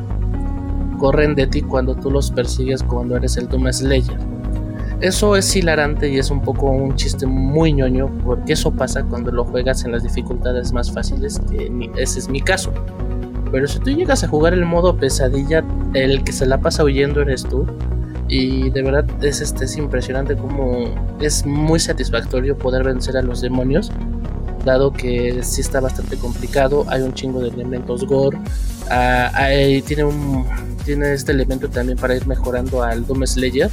corren 0.99 1.35
de 1.35 1.47
ti 1.47 1.63
cuando 1.63 1.95
tú 1.95 2.11
los 2.11 2.31
persigues 2.31 2.83
cuando 2.83 3.17
eres 3.17 3.37
el 3.37 3.49
Doom 3.49 3.73
Slayer. 3.73 4.19
Eso 5.01 5.37
es 5.37 5.55
hilarante 5.55 6.09
y 6.09 6.19
es 6.19 6.31
un 6.31 6.43
poco 6.43 6.67
un 6.67 6.97
chiste 6.97 7.25
muy 7.25 7.73
ñoño 7.73 8.11
porque 8.25 8.55
eso 8.55 8.73
pasa 8.73 9.05
cuando 9.05 9.31
lo 9.31 9.45
juegas 9.45 9.85
en 9.85 9.93
las 9.93 10.03
dificultades 10.03 10.73
más 10.73 10.91
fáciles, 10.91 11.41
que 11.49 11.71
ese 11.97 12.19
es 12.19 12.29
mi 12.29 12.41
caso. 12.41 12.73
Pero 13.53 13.67
si 13.69 13.79
tú 13.79 13.91
llegas 13.91 14.25
a 14.25 14.29
jugar 14.29 14.55
el 14.55 14.67
modo 14.67 14.97
pesadilla, 14.97 15.65
el 15.95 16.25
que 16.25 16.33
se 16.33 16.47
la 16.47 16.61
pasa 16.61 16.85
huyendo 16.85 17.23
eres 17.23 17.45
tú. 17.45 17.65
Y 18.29 18.69
de 18.71 18.83
verdad 18.83 19.07
es, 19.23 19.41
este, 19.41 19.65
es 19.65 19.77
impresionante 19.79 20.37
como 20.37 20.85
es 21.21 21.47
muy 21.47 21.79
satisfactorio 21.79 22.59
poder 22.59 22.85
vencer 22.85 23.17
a 23.17 23.23
los 23.23 23.41
demonios 23.41 23.91
dado 24.69 24.93
que 24.93 25.43
sí 25.43 25.61
está 25.61 25.81
bastante 25.81 26.17
complicado, 26.17 26.85
hay 26.89 27.03
un 27.03 27.15
chingo 27.15 27.41
de 27.41 27.49
elementos 27.49 28.05
gore, 28.07 28.39
ah, 28.91 29.49
tiene, 29.87 30.05
un, 30.05 30.47
tiene 30.85 31.15
este 31.15 31.33
elemento 31.33 31.69
también 31.69 31.99
para 31.99 32.15
ir 32.15 32.27
mejorando 32.27 32.83
al 32.83 33.07
Doom 33.07 33.27
Slayer. 33.27 33.71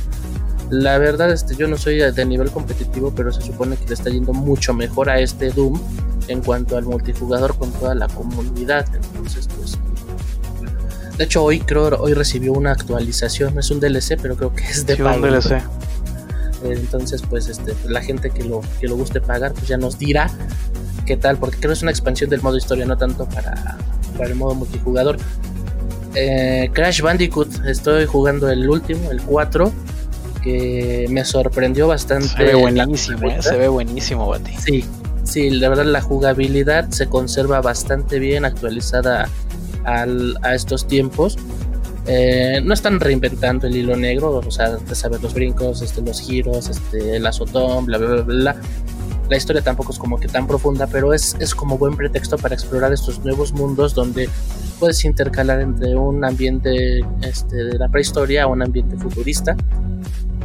La 0.69 0.97
verdad, 0.97 1.31
este, 1.31 1.55
yo 1.55 1.67
no 1.67 1.77
soy 1.77 1.97
de 1.97 2.25
nivel 2.25 2.49
competitivo, 2.49 3.13
pero 3.15 3.31
se 3.31 3.41
supone 3.41 3.77
que 3.77 3.85
le 3.85 3.93
está 3.93 4.09
yendo 4.09 4.33
mucho 4.33 4.73
mejor 4.73 5.09
a 5.09 5.19
este 5.19 5.51
Doom 5.51 5.79
en 6.27 6.41
cuanto 6.41 6.77
al 6.77 6.85
multijugador 6.85 7.55
con 7.57 7.71
toda 7.71 7.93
la 7.93 8.07
comunidad. 8.07 8.85
Entonces, 8.95 9.47
pues. 9.55 9.77
De 11.17 11.23
hecho, 11.23 11.43
hoy 11.43 11.59
creo 11.59 11.89
hoy 11.99 12.13
recibió 12.13 12.53
una 12.53 12.71
actualización. 12.71 13.59
Es 13.59 13.69
un 13.69 13.79
DLC, 13.79 14.17
pero 14.21 14.35
creo 14.35 14.53
que 14.53 14.63
es 14.63 14.85
de 14.85 14.97
pago. 14.97 15.27
DLC. 15.27 15.61
Entonces, 16.63 17.21
pues, 17.29 17.47
este, 17.47 17.75
la 17.87 18.01
gente 18.01 18.31
que 18.31 18.43
lo, 18.43 18.61
que 18.79 18.87
lo 18.87 18.95
guste 18.95 19.21
pagar, 19.21 19.53
pues 19.53 19.67
ya 19.67 19.77
nos 19.77 19.99
dirá 19.99 20.31
qué 21.05 21.17
tal, 21.17 21.37
porque 21.37 21.57
creo 21.57 21.69
que 21.69 21.73
es 21.73 21.81
una 21.81 21.91
expansión 21.91 22.29
del 22.29 22.41
modo 22.41 22.57
historia, 22.57 22.85
no 22.85 22.97
tanto 22.97 23.25
para, 23.27 23.77
para 24.17 24.29
el 24.29 24.35
modo 24.35 24.55
multijugador. 24.55 25.17
Eh, 26.15 26.69
Crash 26.73 27.01
Bandicoot, 27.01 27.65
estoy 27.65 28.05
jugando 28.05 28.49
el 28.49 28.69
último, 28.69 29.11
el 29.11 29.21
4, 29.21 29.71
que 30.41 31.07
me 31.09 31.25
sorprendió 31.25 31.87
bastante. 31.87 32.27
Se 32.27 32.43
ve 32.43 32.55
buenísimo, 32.55 33.27
eh, 33.29 33.41
se 33.41 33.57
ve 33.57 33.67
buenísimo, 33.67 34.27
Bati. 34.27 34.53
Sí, 34.57 34.85
sí, 35.23 35.49
la 35.49 35.69
verdad 35.69 35.85
la 35.85 36.01
jugabilidad 36.01 36.89
se 36.89 37.07
conserva 37.07 37.61
bastante 37.61 38.19
bien, 38.19 38.45
actualizada 38.45 39.29
a 39.83 40.55
estos 40.55 40.87
tiempos. 40.87 41.37
Eh, 42.07 42.61
no 42.63 42.73
están 42.73 42.99
reinventando 42.99 43.65
el 43.65 43.75
hilo 43.75 43.97
negro, 43.97 44.35
o 44.45 44.51
sea, 44.51 44.75
de 44.75 44.95
saber 44.95 45.21
los 45.21 45.33
brincos, 45.33 45.81
este, 45.81 46.01
los 46.01 46.21
giros, 46.21 46.69
este, 46.69 47.17
el 47.17 47.25
azotón, 47.25 47.85
bla, 47.85 47.97
bla, 47.97 48.07
bla, 48.07 48.21
bla. 48.21 48.55
La 49.29 49.37
historia 49.37 49.63
tampoco 49.63 49.91
es 49.91 49.97
como 49.97 50.19
que 50.19 50.27
tan 50.27 50.45
profunda, 50.45 50.87
pero 50.87 51.13
es, 51.13 51.35
es 51.39 51.55
como 51.55 51.77
buen 51.77 51.95
pretexto 51.95 52.37
para 52.37 52.53
explorar 52.53 52.93
estos 52.93 53.19
nuevos 53.19 53.53
mundos 53.53 53.95
donde 53.95 54.29
puedes 54.79 55.03
intercalar 55.03 55.61
entre 55.61 55.95
un 55.95 56.23
ambiente 56.23 56.99
este, 57.21 57.55
de 57.55 57.79
la 57.79 57.89
prehistoria 57.89 58.43
a 58.43 58.47
un 58.47 58.61
ambiente 58.61 58.97
futurista. 58.97 59.55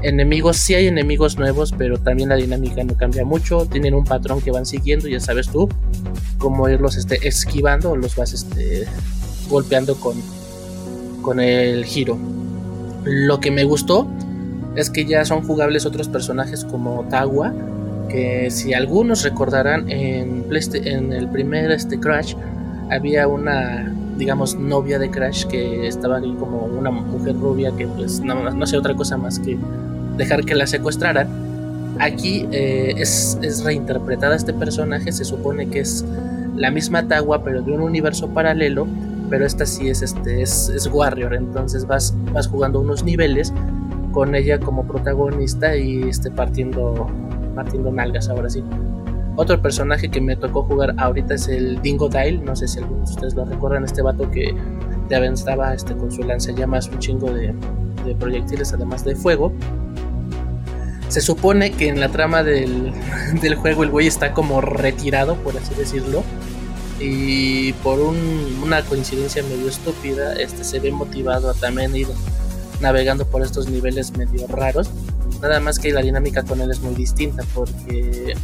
Enemigos, 0.02 0.56
sí 0.56 0.74
hay 0.74 0.86
enemigos 0.86 1.36
nuevos, 1.38 1.74
pero 1.76 1.98
también 1.98 2.30
la 2.30 2.36
dinámica 2.36 2.82
no 2.82 2.96
cambia 2.96 3.24
mucho. 3.24 3.66
Tienen 3.66 3.94
un 3.94 4.04
patrón 4.04 4.40
que 4.40 4.50
van 4.50 4.64
siguiendo, 4.64 5.08
ya 5.08 5.20
sabes 5.20 5.48
tú 5.48 5.68
cómo 6.38 6.68
irlos 6.70 6.96
este, 6.96 7.28
esquivando 7.28 7.90
o 7.90 7.96
los 7.96 8.16
vas 8.16 8.32
este, 8.32 8.86
golpeando 9.50 9.94
con, 9.96 10.16
con 11.20 11.38
el 11.38 11.84
giro. 11.84 12.16
Lo 13.04 13.40
que 13.40 13.50
me 13.50 13.64
gustó 13.64 14.08
es 14.74 14.88
que 14.88 15.04
ya 15.04 15.24
son 15.24 15.42
jugables 15.42 15.84
otros 15.84 16.08
personajes 16.08 16.64
como 16.64 17.04
Tawa, 17.10 17.52
que 18.10 18.50
si 18.50 18.74
algunos 18.74 19.22
recordarán 19.22 19.88
en, 19.90 20.44
en 20.50 21.12
el 21.12 21.28
primer 21.28 21.70
este 21.70 21.98
Crash 21.98 22.34
había 22.90 23.28
una 23.28 23.92
digamos 24.18 24.54
novia 24.54 24.98
de 24.98 25.10
Crash 25.10 25.46
que 25.46 25.86
estaba 25.86 26.18
ahí 26.18 26.34
como 26.38 26.64
una 26.64 26.90
mujer 26.90 27.36
rubia 27.36 27.72
que 27.76 27.86
pues 27.86 28.20
no, 28.20 28.50
no 28.50 28.66
sé 28.66 28.76
otra 28.76 28.94
cosa 28.94 29.16
más 29.16 29.38
que 29.38 29.58
dejar 30.16 30.44
que 30.44 30.54
la 30.54 30.66
secuestraran. 30.66 31.28
Aquí 31.98 32.46
eh, 32.52 32.94
es, 32.96 33.38
es, 33.42 33.64
reinterpretada 33.64 34.36
este 34.36 34.52
personaje, 34.52 35.12
se 35.12 35.24
supone 35.24 35.68
que 35.68 35.80
es 35.80 36.04
la 36.56 36.70
misma 36.70 37.08
Tawa 37.08 37.42
pero 37.42 37.62
de 37.62 37.72
un 37.72 37.80
universo 37.80 38.28
paralelo, 38.28 38.86
pero 39.28 39.46
esta 39.46 39.64
sí 39.66 39.88
es 39.88 40.02
este 40.02 40.42
es, 40.42 40.68
es 40.68 40.86
Warrior, 40.86 41.34
entonces 41.34 41.86
vas, 41.86 42.14
vas 42.32 42.46
jugando 42.46 42.80
unos 42.80 43.02
niveles 43.04 43.52
con 44.12 44.34
ella 44.34 44.58
como 44.58 44.84
protagonista 44.84 45.76
y 45.76 46.02
este 46.02 46.30
partiendo 46.30 47.08
partiendo 47.54 47.90
nalgas 47.90 48.28
ahora 48.28 48.50
sí. 48.50 48.62
Otro 49.36 49.60
personaje 49.62 50.10
que 50.10 50.20
me 50.20 50.36
tocó 50.36 50.62
jugar 50.62 50.94
ahorita 50.98 51.34
es 51.34 51.48
el 51.48 51.80
Dingo 51.80 52.08
Dial, 52.08 52.44
no 52.44 52.54
sé 52.56 52.68
si 52.68 52.78
algunos 52.78 53.08
de 53.08 53.14
ustedes 53.14 53.34
lo 53.34 53.44
recuerdan, 53.44 53.84
este 53.84 54.02
vato 54.02 54.30
que 54.30 54.54
te 55.08 55.16
avanzaba 55.16 55.72
este, 55.74 55.94
con 55.94 56.12
su 56.12 56.22
lanzallamas 56.22 56.88
un 56.88 56.98
chingo 56.98 57.32
de, 57.32 57.54
de 58.04 58.14
proyectiles 58.14 58.72
además 58.72 59.04
de 59.04 59.16
fuego. 59.16 59.52
Se 61.08 61.20
supone 61.20 61.72
que 61.72 61.88
en 61.88 61.98
la 62.00 62.08
trama 62.08 62.42
del, 62.44 62.92
juego 63.56 63.82
el 63.82 63.90
güey 63.90 64.06
está 64.06 64.32
como 64.32 64.60
retirado, 64.60 65.34
por 65.36 65.56
así 65.56 65.74
decirlo. 65.74 66.22
Y 67.00 67.72
por 67.74 67.98
un, 67.98 68.60
una 68.62 68.82
coincidencia 68.82 69.42
medio 69.42 69.68
estúpida, 69.68 70.34
este 70.34 70.64
se 70.64 70.80
ve 70.80 70.92
motivado 70.92 71.48
a 71.50 71.54
también 71.54 71.96
ir 71.96 72.08
navegando 72.80 73.26
por 73.26 73.42
estos 73.42 73.68
niveles 73.68 74.16
medio 74.16 74.46
raros. 74.46 74.90
Nada 75.40 75.60
más 75.60 75.78
que 75.78 75.92
la 75.92 76.02
dinámica 76.02 76.42
con 76.42 76.60
él 76.60 76.70
es 76.70 76.80
muy 76.80 76.94
distinta 76.94 77.44
porque 77.54 78.34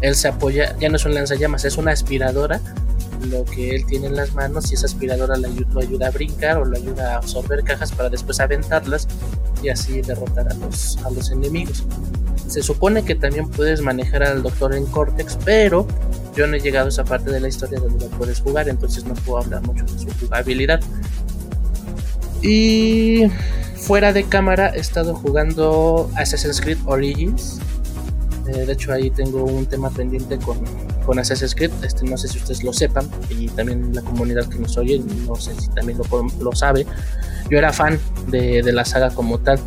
él 0.00 0.14
se 0.14 0.28
apoya, 0.28 0.76
ya 0.78 0.88
no 0.88 0.96
es 0.96 1.04
un 1.04 1.14
lanzallamas, 1.14 1.64
es 1.64 1.78
una 1.78 1.92
aspiradora 1.92 2.60
lo 3.30 3.44
que 3.44 3.74
él 3.74 3.86
tiene 3.86 4.06
en 4.06 4.16
las 4.16 4.34
manos 4.34 4.70
y 4.70 4.74
esa 4.74 4.86
aspiradora 4.86 5.36
lo 5.36 5.80
ayuda 5.80 6.08
a 6.08 6.10
brincar 6.10 6.58
o 6.58 6.64
lo 6.64 6.76
ayuda 6.76 7.14
a 7.14 7.16
absorber 7.18 7.62
cajas 7.62 7.92
para 7.92 8.08
después 8.08 8.40
aventarlas 8.40 9.06
y 9.62 9.68
así 9.68 10.00
derrotar 10.02 10.48
a 10.48 10.54
los, 10.54 10.98
a 11.04 11.10
los 11.10 11.30
enemigos. 11.30 11.84
Se 12.48 12.62
supone 12.62 13.04
que 13.04 13.14
también 13.14 13.48
puedes 13.48 13.80
manejar 13.80 14.22
al 14.22 14.42
doctor 14.42 14.74
en 14.74 14.86
Cortex, 14.86 15.38
pero 15.44 15.86
yo 16.36 16.46
no 16.46 16.56
he 16.56 16.60
llegado 16.60 16.86
a 16.86 16.88
esa 16.88 17.04
parte 17.04 17.30
de 17.30 17.40
la 17.40 17.48
historia 17.48 17.78
donde 17.78 18.06
lo 18.06 18.10
puedes 18.16 18.40
jugar, 18.40 18.68
entonces 18.68 19.04
no 19.04 19.14
puedo 19.14 19.38
hablar 19.38 19.62
mucho 19.62 19.84
de 19.84 19.98
su 19.98 20.08
jugabilidad. 20.20 20.80
Y 22.42 23.26
fuera 23.82 24.12
de 24.12 24.24
cámara 24.24 24.72
he 24.74 24.78
estado 24.78 25.14
jugando 25.14 26.08
Assassin's 26.16 26.60
Creed 26.60 26.78
Origins. 26.86 27.58
Eh, 28.48 28.64
de 28.66 28.72
hecho 28.72 28.92
ahí 28.92 29.10
tengo 29.10 29.44
un 29.44 29.66
tema 29.66 29.90
pendiente 29.90 30.38
con, 30.38 30.58
con 31.04 31.18
Assassin's 31.18 31.54
Creed. 31.54 31.72
Este, 31.82 32.04
no 32.04 32.16
sé 32.16 32.28
si 32.28 32.38
ustedes 32.38 32.62
lo 32.62 32.72
sepan 32.72 33.08
y 33.28 33.48
también 33.48 33.94
la 33.94 34.02
comunidad 34.02 34.46
que 34.48 34.58
nos 34.58 34.76
oye, 34.78 35.02
no 35.26 35.34
sé 35.36 35.54
si 35.60 35.68
también 35.68 35.98
lo, 35.98 36.04
lo 36.42 36.52
sabe. 36.52 36.86
Yo 37.50 37.58
era 37.58 37.72
fan 37.72 37.98
de, 38.28 38.62
de, 38.62 38.72
la 38.72 38.84
saga 38.84 39.10
como 39.10 39.38
tal 39.38 39.58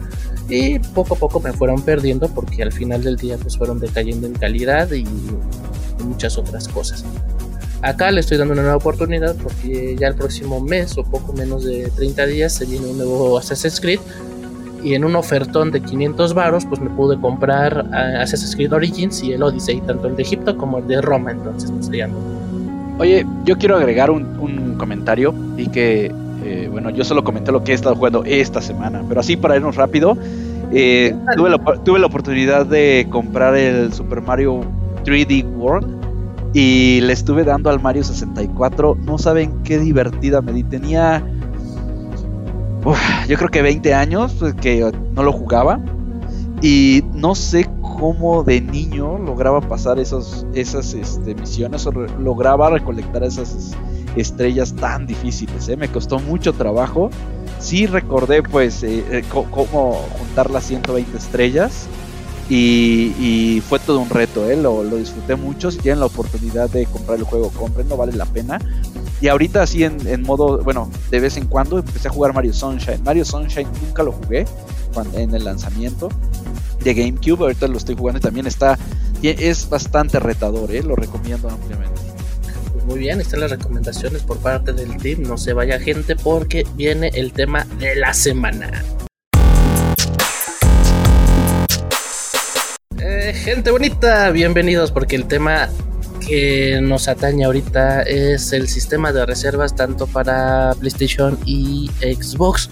y 0.49 0.79
poco 0.79 1.15
a 1.15 1.17
poco 1.17 1.39
me 1.39 1.51
fueron 1.51 1.81
perdiendo 1.81 2.29
porque 2.29 2.63
al 2.63 2.71
final 2.71 3.03
del 3.03 3.17
día 3.17 3.37
pues 3.37 3.57
fueron 3.57 3.79
decayendo 3.79 4.27
en 4.27 4.33
calidad 4.33 4.91
y, 4.91 5.05
muchas 6.03 6.37
otras 6.37 6.67
cosas. 6.67 7.03
Acá 7.85 8.09
le 8.09 8.21
estoy 8.21 8.39
dando 8.39 8.53
una 8.53 8.63
nueva 8.63 8.77
oportunidad 8.77 9.35
porque 9.35 9.95
ya 9.95 10.07
el 10.07 10.15
próximo 10.15 10.59
mes 10.59 10.97
o 10.97 11.03
poco 11.03 11.33
menos 11.33 11.63
de 11.63 11.91
30 11.95 12.25
días 12.25 12.51
se 12.51 12.65
viene 12.65 12.87
un 12.87 12.97
nuevo 12.97 13.37
Assassin's 13.37 13.79
Creed. 13.79 13.99
Y 14.83 14.95
en 14.95 15.05
un 15.05 15.15
ofertón 15.15 15.69
de 15.69 15.81
500 15.81 16.33
varos 16.33 16.65
pues 16.65 16.81
me 16.81 16.89
pude 16.89 17.19
comprar 17.21 17.85
Assassin's 17.93 18.55
Creed 18.55 18.73
Origins 18.73 19.21
y 19.21 19.33
el 19.33 19.43
Odyssey, 19.43 19.81
tanto 19.81 20.07
el 20.07 20.15
de 20.15 20.23
Egipto 20.23 20.57
como 20.57 20.79
el 20.79 20.87
de 20.87 20.99
Roma, 20.99 21.31
entonces 21.31 21.71
pues 21.71 21.87
ya 21.91 22.09
Oye, 22.97 23.23
yo 23.43 23.55
quiero 23.57 23.75
agregar 23.75 24.09
un, 24.09 24.39
un 24.39 24.77
comentario 24.79 25.35
y 25.55 25.67
que, 25.67 26.11
eh, 26.43 26.67
bueno, 26.71 26.89
yo 26.89 27.03
solo 27.03 27.23
comenté 27.23 27.51
lo 27.51 27.63
que 27.63 27.73
he 27.73 27.75
estado 27.75 27.95
jugando 27.95 28.23
esta 28.25 28.61
semana, 28.61 29.03
pero 29.07 29.19
así 29.19 29.37
para 29.37 29.57
irnos 29.57 29.75
rápido, 29.75 30.17
eh, 30.71 31.15
tuve, 31.35 31.51
la, 31.51 31.59
tuve 31.59 31.99
la 31.99 32.07
oportunidad 32.07 32.65
de 32.65 33.05
comprar 33.11 33.55
el 33.55 33.93
Super 33.93 34.21
Mario 34.21 34.61
3D 35.03 35.45
World 35.55 35.94
y 36.55 37.01
le 37.01 37.11
estuve 37.11 37.43
dando 37.43 37.69
al 37.69 37.81
Mario 37.81 38.05
64. 38.05 38.95
No 39.03 39.17
saben 39.17 39.61
qué 39.63 39.77
divertida 39.77 40.41
me 40.41 40.53
di. 40.53 40.63
Tenía, 40.63 41.21
yo 43.27 43.35
creo 43.37 43.49
que 43.49 43.61
20 43.61 43.93
años 43.93 44.33
pues, 44.39 44.53
que 44.53 44.89
no 45.13 45.23
lo 45.23 45.33
jugaba. 45.33 45.81
Y 46.61 47.03
no 47.13 47.35
sé 47.35 47.69
cómo 47.81 48.45
de 48.45 48.61
niño 48.61 49.17
lograba 49.17 49.59
pasar 49.59 49.99
esos, 49.99 50.47
esas 50.53 50.93
este, 50.93 51.35
misiones 51.35 51.85
o 51.87 51.91
lograba 51.91 52.69
recolectar 52.69 53.25
esas 53.25 53.75
estrellas 54.15 54.73
tan 54.73 55.05
difíciles. 55.05 55.67
¿eh? 55.67 55.75
Me 55.75 55.89
costó 55.89 56.19
mucho 56.19 56.53
trabajo. 56.53 57.09
Sí 57.59 57.85
recordé 57.85 58.43
pues 58.43 58.81
eh, 58.81 59.25
cómo 59.29 59.99
juntar 60.17 60.49
las 60.49 60.63
120 60.63 61.17
estrellas 61.17 61.89
y, 62.49 63.61
fue 63.67 63.79
todo 63.79 63.99
un 63.99 64.09
reto, 64.09 64.49
¿eh? 64.49 64.55
lo, 64.55 64.83
disfruté 64.83 65.35
mucho. 65.35 65.71
Si 65.71 65.79
tienen 65.79 65.99
la 65.99 66.05
oportunidad 66.05 66.69
de 66.69 66.85
comprar 66.85 67.17
el 67.17 67.23
juego, 67.23 67.49
compren, 67.49 67.87
no 67.87 67.97
vale 67.97 68.13
la 68.13 68.25
pena. 68.25 68.59
Y 69.21 69.27
ahorita 69.27 69.63
así 69.63 69.83
en, 69.83 70.05
en, 70.07 70.21
modo, 70.23 70.59
bueno, 70.63 70.89
de 71.09 71.19
vez 71.19 71.37
en 71.37 71.47
cuando 71.47 71.79
empecé 71.79 72.07
a 72.07 72.11
jugar 72.11 72.33
Mario 72.33 72.53
Sunshine. 72.53 73.01
Mario 73.03 73.25
Sunshine 73.25 73.67
nunca 73.85 74.03
lo 74.03 74.11
jugué 74.11 74.45
cuando, 74.93 75.17
en 75.17 75.33
el 75.33 75.45
lanzamiento 75.45 76.09
de 76.83 76.93
GameCube, 76.93 77.41
ahorita 77.41 77.67
lo 77.67 77.77
estoy 77.77 77.95
jugando 77.95 78.19
y 78.19 78.21
también 78.21 78.45
está, 78.45 78.77
es 79.23 79.67
bastante 79.69 80.19
retador, 80.19 80.71
¿eh? 80.71 80.83
lo 80.83 80.95
recomiendo 80.95 81.49
ampliamente. 81.49 82.01
Pues 82.73 82.85
muy 82.85 82.99
bien, 82.99 83.19
están 83.19 83.39
las 83.39 83.51
recomendaciones 83.51 84.21
por 84.21 84.37
parte 84.37 84.71
del 84.73 84.95
team. 84.97 85.23
No 85.23 85.37
se 85.37 85.53
vaya 85.53 85.79
gente 85.79 86.15
porque 86.15 86.67
viene 86.75 87.09
el 87.13 87.31
tema 87.31 87.65
de 87.79 87.95
la 87.95 88.13
semana. 88.13 88.83
Gente 93.35 93.69
bonita, 93.69 94.31
bienvenidos 94.31 94.91
porque 94.91 95.15
el 95.15 95.27
tema 95.27 95.69
que 96.25 96.79
nos 96.81 97.07
atañe 97.07 97.43
ahorita 97.45 98.01
es 98.03 98.53
el 98.53 98.67
sistema 98.67 99.11
de 99.11 99.25
reservas 99.25 99.75
tanto 99.75 100.07
para 100.07 100.73
PlayStation 100.79 101.37
y 101.45 101.91
Xbox. 101.99 102.69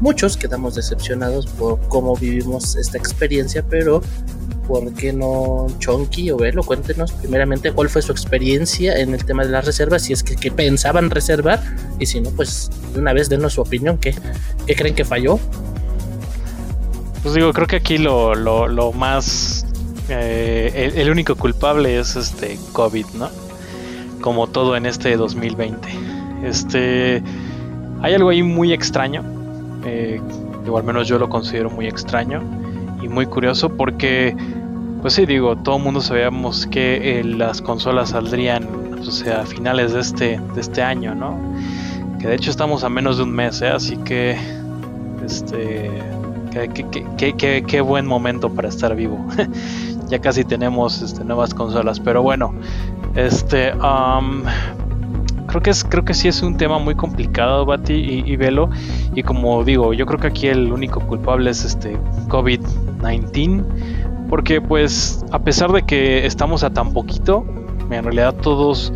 Muchos 0.00 0.36
quedamos 0.36 0.74
decepcionados 0.74 1.46
por 1.46 1.80
cómo 1.88 2.14
vivimos 2.14 2.76
esta 2.76 2.98
experiencia, 2.98 3.64
pero 3.68 4.02
¿por 4.68 4.92
qué 4.92 5.12
no 5.12 5.66
Chonky 5.78 6.30
o 6.30 6.36
Velo? 6.36 6.62
Cuéntenos 6.62 7.10
primeramente 7.12 7.72
cuál 7.72 7.88
fue 7.88 8.02
su 8.02 8.12
experiencia 8.12 8.98
en 8.98 9.14
el 9.14 9.24
tema 9.24 9.44
de 9.44 9.50
las 9.50 9.64
reservas, 9.64 10.02
si 10.02 10.12
es 10.12 10.22
que, 10.22 10.36
que 10.36 10.52
pensaban 10.52 11.10
reservar, 11.10 11.60
y 11.98 12.06
si 12.06 12.20
no, 12.20 12.30
pues 12.30 12.70
de 12.92 13.00
una 13.00 13.12
vez 13.12 13.28
denos 13.28 13.54
su 13.54 13.62
opinión, 13.62 13.98
¿qué, 13.98 14.14
creen 14.66 14.94
que 14.94 15.04
falló? 15.04 15.40
Pues 17.22 17.34
digo, 17.34 17.52
creo 17.52 17.66
que 17.66 17.76
aquí 17.76 17.98
lo 17.98 18.92
más 18.92 19.64
eh, 20.08 20.92
el, 20.96 21.10
único 21.10 21.36
culpable 21.36 21.98
es 21.98 22.16
este 22.16 22.58
COVID, 22.72 23.06
¿no? 23.14 23.28
Como 24.20 24.46
todo 24.46 24.76
en 24.76 24.86
este 24.86 25.16
2020. 25.16 25.88
Este, 26.44 27.22
hay 28.00 28.14
algo 28.14 28.30
ahí 28.30 28.42
muy 28.42 28.72
extraño, 28.72 29.22
eh, 29.84 30.20
o 30.68 30.78
al 30.78 30.84
menos 30.84 31.08
yo 31.08 31.18
lo 31.18 31.28
considero 31.28 31.70
muy 31.70 31.86
extraño 31.86 32.42
y 33.02 33.08
muy 33.08 33.26
curioso 33.26 33.70
porque, 33.70 34.34
pues 35.02 35.14
sí, 35.14 35.26
digo, 35.26 35.56
todo 35.56 35.76
el 35.76 35.82
mundo 35.82 36.00
sabíamos 36.00 36.66
que 36.66 37.20
eh, 37.20 37.24
las 37.24 37.60
consolas 37.60 38.10
saldrían, 38.10 38.66
o 39.00 39.10
sea, 39.10 39.42
a 39.42 39.46
finales 39.46 39.92
de 39.92 40.00
este, 40.00 40.40
de 40.54 40.60
este 40.60 40.82
año, 40.82 41.14
¿no? 41.14 41.38
Que 42.18 42.28
de 42.28 42.34
hecho 42.34 42.50
estamos 42.50 42.82
a 42.82 42.88
menos 42.88 43.18
de 43.18 43.24
un 43.24 43.32
mes, 43.32 43.60
¿eh? 43.62 43.68
Así 43.68 43.96
que, 43.98 44.36
este, 45.24 45.90
qué, 46.50 46.68
qué, 46.68 47.06
qué, 47.16 47.32
qué, 47.34 47.64
qué 47.66 47.80
buen 47.80 48.06
momento 48.06 48.48
para 48.48 48.68
estar 48.68 48.96
vivo. 48.96 49.24
ya 50.08 50.20
casi 50.20 50.44
tenemos 50.44 51.02
este, 51.02 51.24
nuevas 51.24 51.54
consolas. 51.54 52.00
Pero 52.00 52.22
bueno, 52.22 52.54
este 53.14 53.72
creo 55.46 55.62
que 55.62 55.70
es, 55.70 55.82
creo 55.84 56.04
que 56.04 56.14
sí 56.14 56.28
es 56.28 56.42
un 56.42 56.56
tema 56.56 56.78
muy 56.78 56.94
complicado, 56.94 57.64
Bati 57.64 57.94
y, 57.94 58.22
y, 58.26 58.36
Velo. 58.36 58.70
Y 59.14 59.22
como 59.22 59.64
digo, 59.64 59.94
yo 59.94 60.06
creo 60.06 60.20
que 60.20 60.26
aquí 60.28 60.46
el 60.46 60.72
único 60.72 61.00
culpable 61.00 61.50
es 61.50 61.64
este 61.64 61.96
COVID-19. 62.28 63.64
Porque 64.28 64.60
pues 64.60 65.24
a 65.32 65.38
pesar 65.38 65.72
de 65.72 65.82
que 65.82 66.26
estamos 66.26 66.62
a 66.62 66.70
tan 66.70 66.92
poquito, 66.92 67.46
en 67.90 68.04
realidad 68.04 68.34
todos 68.34 68.92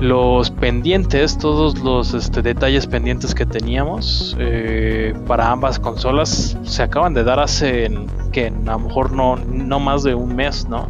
los 0.00 0.50
pendientes, 0.50 1.38
todos 1.38 1.78
los 1.80 2.14
este, 2.14 2.42
detalles 2.42 2.86
pendientes 2.86 3.34
que 3.34 3.46
teníamos 3.46 4.36
eh, 4.38 5.14
para 5.26 5.50
ambas 5.50 5.78
consolas 5.78 6.56
se 6.64 6.82
acaban 6.82 7.14
de 7.14 7.24
dar 7.24 7.40
hace 7.40 7.90
que 8.32 8.48
a 8.48 8.50
lo 8.50 8.78
mejor 8.78 9.12
no, 9.12 9.36
no 9.36 9.80
más 9.80 10.02
de 10.02 10.14
un 10.14 10.34
mes, 10.36 10.68
¿no? 10.68 10.88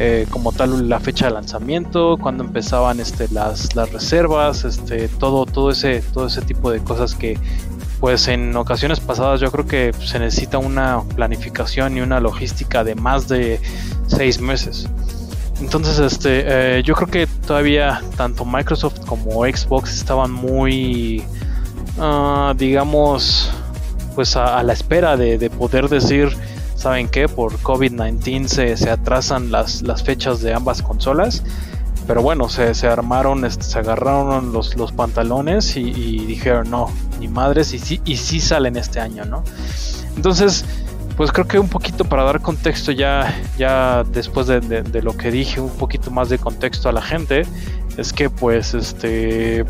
Eh, 0.00 0.26
como 0.30 0.50
tal 0.50 0.88
la 0.88 0.98
fecha 0.98 1.26
de 1.26 1.32
lanzamiento, 1.34 2.16
cuando 2.20 2.42
empezaban 2.42 2.98
este, 2.98 3.28
las, 3.28 3.76
las 3.76 3.92
reservas, 3.92 4.64
este, 4.64 5.06
todo, 5.08 5.46
todo, 5.46 5.70
ese, 5.70 6.00
todo 6.00 6.26
ese 6.26 6.42
tipo 6.42 6.72
de 6.72 6.80
cosas 6.80 7.14
que, 7.14 7.38
pues 8.00 8.26
en 8.26 8.56
ocasiones 8.56 8.98
pasadas 8.98 9.40
yo 9.40 9.52
creo 9.52 9.66
que 9.66 9.92
se 10.04 10.18
necesita 10.18 10.58
una 10.58 11.02
planificación 11.14 11.96
y 11.96 12.00
una 12.00 12.18
logística 12.18 12.82
de 12.82 12.96
más 12.96 13.28
de 13.28 13.60
seis 14.08 14.40
meses. 14.40 14.88
Entonces, 15.64 15.98
este, 15.98 16.44
eh, 16.46 16.82
yo 16.82 16.94
creo 16.94 17.08
que 17.08 17.26
todavía 17.26 18.02
tanto 18.18 18.44
Microsoft 18.44 19.00
como 19.06 19.44
Xbox 19.46 19.94
estaban 19.94 20.30
muy, 20.30 21.24
ah, 21.98 22.52
digamos, 22.54 23.50
pues 24.14 24.36
a, 24.36 24.62
la 24.62 24.74
espera 24.74 25.16
de, 25.16 25.48
poder 25.48 25.88
decir, 25.88 26.36
¿saben 26.76 27.08
qué? 27.08 27.28
Por 27.28 27.54
COVID-19 27.60 28.46
se, 28.46 28.76
se, 28.76 28.90
atrasan 28.90 29.50
las, 29.50 29.80
las 29.80 30.02
fechas 30.02 30.42
de 30.42 30.52
ambas 30.52 30.82
consolas 30.82 31.42
pero 32.06 32.20
bueno, 32.20 32.50
se, 32.50 32.74
se 32.74 32.86
armaron, 32.86 33.46
este, 33.46 33.64
se 33.64 33.78
agarraron 33.78 34.52
los, 34.52 34.76
los 34.76 34.92
pantalones 34.92 35.78
y, 35.78 36.26
dijeron, 36.26 36.70
no, 36.70 36.90
ni 37.20 37.28
madres, 37.28 37.72
y 37.72 37.78
sí, 37.78 38.02
y 38.04 38.18
sí 38.18 38.38
salen 38.38 38.76
este 38.76 39.00
año, 39.00 39.24
¿no? 39.24 39.42
Entonces, 40.14 40.66
pues 41.16 41.30
creo 41.30 41.46
que 41.46 41.58
un 41.58 41.68
poquito 41.68 42.04
para 42.04 42.24
dar 42.24 42.40
contexto 42.40 42.92
ya, 42.92 43.34
ya 43.56 44.04
después 44.04 44.46
de, 44.46 44.60
de, 44.60 45.02
lo 45.02 45.16
que 45.16 45.30
dije, 45.30 45.60
un 45.60 45.70
poquito 45.70 46.10
más 46.10 46.28
de 46.28 46.38
contexto 46.38 46.88
a 46.88 46.92
la 46.92 47.02
gente, 47.02 47.42
es 47.96 48.12
que 48.12 48.30
pues 48.30 48.74
este 48.74 49.64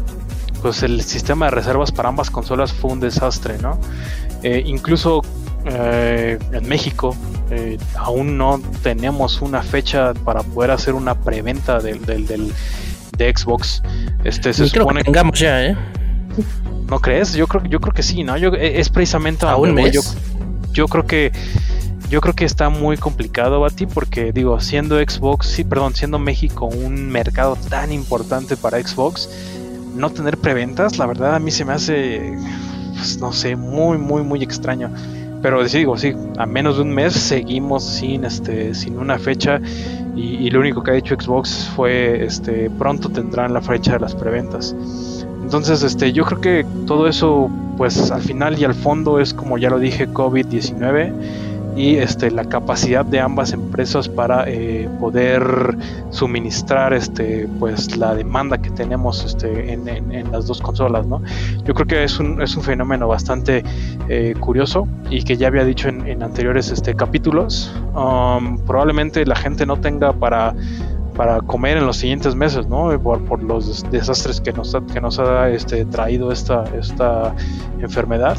pues 0.62 0.82
el 0.82 1.03
sistema 1.03 1.47
de 1.47 1.51
reservas 1.51 1.92
para 1.92 2.09
ambas 2.09 2.30
consolas 2.30 2.72
fue 2.72 2.92
un 2.92 3.01
desastre, 3.01 3.59
¿no? 3.59 3.78
Eh, 4.42 4.62
incluso 4.64 5.20
eh, 5.66 6.38
en 6.53 6.68
México 6.68 7.14
eh, 7.51 7.76
aún 7.97 8.38
no 8.38 8.61
tenemos 8.82 9.42
una 9.42 9.62
fecha 9.62 10.14
para 10.14 10.42
poder 10.42 10.70
hacer 10.70 10.95
una 10.95 11.14
preventa 11.14 11.80
del, 11.80 12.05
del, 12.07 12.51
de 13.18 13.34
Xbox. 13.36 13.82
Este 14.24 14.55
se 14.55 14.66
supone 14.66 15.01
que 15.01 15.05
tengamos 15.05 15.38
ya, 15.38 15.66
¿eh? 15.66 15.76
¿No 16.88 16.99
crees? 16.99 17.34
Yo 17.34 17.47
creo, 17.47 17.64
yo 17.64 17.80
creo 17.80 17.92
que 17.92 18.03
sí, 18.03 18.24
¿no? 18.24 18.36
Yo, 18.38 18.51
es 18.55 18.88
precisamente 18.88 19.45
a 19.45 19.57
un 19.57 19.74
mes. 19.74 19.92
Yo, 19.92 20.01
yo, 20.75 20.87
creo 20.87 21.07
que 21.07 21.33
yo 22.11 22.20
creo 22.20 22.35
que 22.35 22.45
está 22.45 22.68
muy 22.68 22.99
complicado, 22.99 23.61
Bati, 23.61 23.87
porque 23.87 24.33
digo, 24.33 24.61
siendo 24.61 24.99
Xbox, 24.99 25.47
sí, 25.47 25.64
perdón, 25.64 25.95
siendo 25.95 26.18
México 26.18 26.66
un 26.66 27.09
mercado 27.09 27.57
tan 27.57 27.93
importante 27.93 28.57
para 28.57 28.83
Xbox, 28.83 29.31
no 29.97 30.11
tener 30.11 30.37
preventas, 30.37 30.99
la 30.99 31.07
verdad 31.07 31.35
a 31.35 31.39
mí 31.39 31.51
se 31.51 31.64
me 31.64 31.72
hace, 31.72 32.37
pues, 32.95 33.18
no 33.18 33.33
sé, 33.33 33.57
muy, 33.57 33.97
muy, 33.97 34.22
muy 34.22 34.43
extraño 34.43 34.91
pero 35.45 35.62
digo, 35.62 35.99
sí, 35.99 36.14
a 36.39 36.47
menos 36.47 36.77
de 36.77 36.83
un 36.85 36.95
mes 36.95 37.12
seguimos 37.12 37.85
sin 37.85 38.25
este 38.25 38.75
sin 38.75 38.97
una 38.99 39.18
fecha 39.18 39.61
y, 40.16 40.49
lo 40.49 40.61
único 40.61 40.83
que 40.83 40.93
ha 40.93 40.95
hecho 40.95 41.16
Xbox 41.20 41.70
fue 41.77 42.25
este 42.25 42.70
pronto 42.70 43.11
tendrán 43.11 43.53
la 43.53 43.61
fecha 43.61 43.93
de 43.93 44.01
las 44.01 44.14
preventas. 44.14 44.75
Entonces, 45.45 45.82
este 45.82 46.12
yo 46.12 46.24
creo 46.24 46.40
que 46.40 46.66
todo 46.86 47.07
eso 47.07 47.51
pues 47.76 48.11
al 48.11 48.22
final 48.22 48.59
y 48.59 48.64
al 48.64 48.74
fondo 48.74 49.20
es 49.20 49.34
como 49.34 49.59
ya 49.59 49.68
lo 49.68 49.78
dije 49.78 50.09
COVID-19 50.09 51.12
y 51.76 51.97
este, 51.97 52.30
la 52.30 52.45
capacidad 52.45 53.05
de 53.05 53.20
ambas 53.20 53.53
empresas 53.53 54.09
para 54.09 54.45
eh, 54.47 54.88
poder 55.01 55.76
suministrar 56.11 56.95
este, 56.95 57.49
pues, 57.59 57.97
la 57.97 58.14
demanda 58.14 58.59
que 58.59 58.70
tenemos 58.70 59.24
este, 59.24 59.72
en, 59.72 59.84
las 60.30 60.47
dos 60.47 60.61
consolas. 60.61 61.07
¿no? 61.07 61.20
Yo 61.64 61.74
creo 61.74 61.86
que 61.86 62.05
es 62.05 62.18
un, 62.20 62.40
es 62.40 62.57
un 62.57 62.62
fenómeno 62.62 63.09
bastante 63.09 63.64
eh, 64.09 64.34
curioso 64.38 64.86
y 65.11 65.24
que 65.24 65.36
ya 65.36 65.49
había 65.49 65.64
dicho 65.64 65.88
en, 65.88 66.22
anteriores 66.22 66.70
este, 66.70 66.95
capítulos. 66.95 67.74
Um, 67.95 68.59
probablemente 68.59 69.26
la 69.26 69.36
gente 69.36 69.66
no 69.66 69.76
tenga 69.76 70.12
para 70.12 70.55
para 71.17 71.41
comer 71.41 71.77
en 71.77 71.87
los 71.87 71.97
siguientes 71.97 72.35
meses, 72.35 72.67
¿no? 72.67 72.99
Por, 73.01 73.43
los 73.43 73.89
desastres 73.91 74.41
que 74.41 74.53
nos 74.53 75.19
ha, 75.19 75.49
este, 75.51 75.85
traído 75.85 76.33
esta, 76.33 76.65
esta 76.79 77.35
enfermedad. 77.81 78.39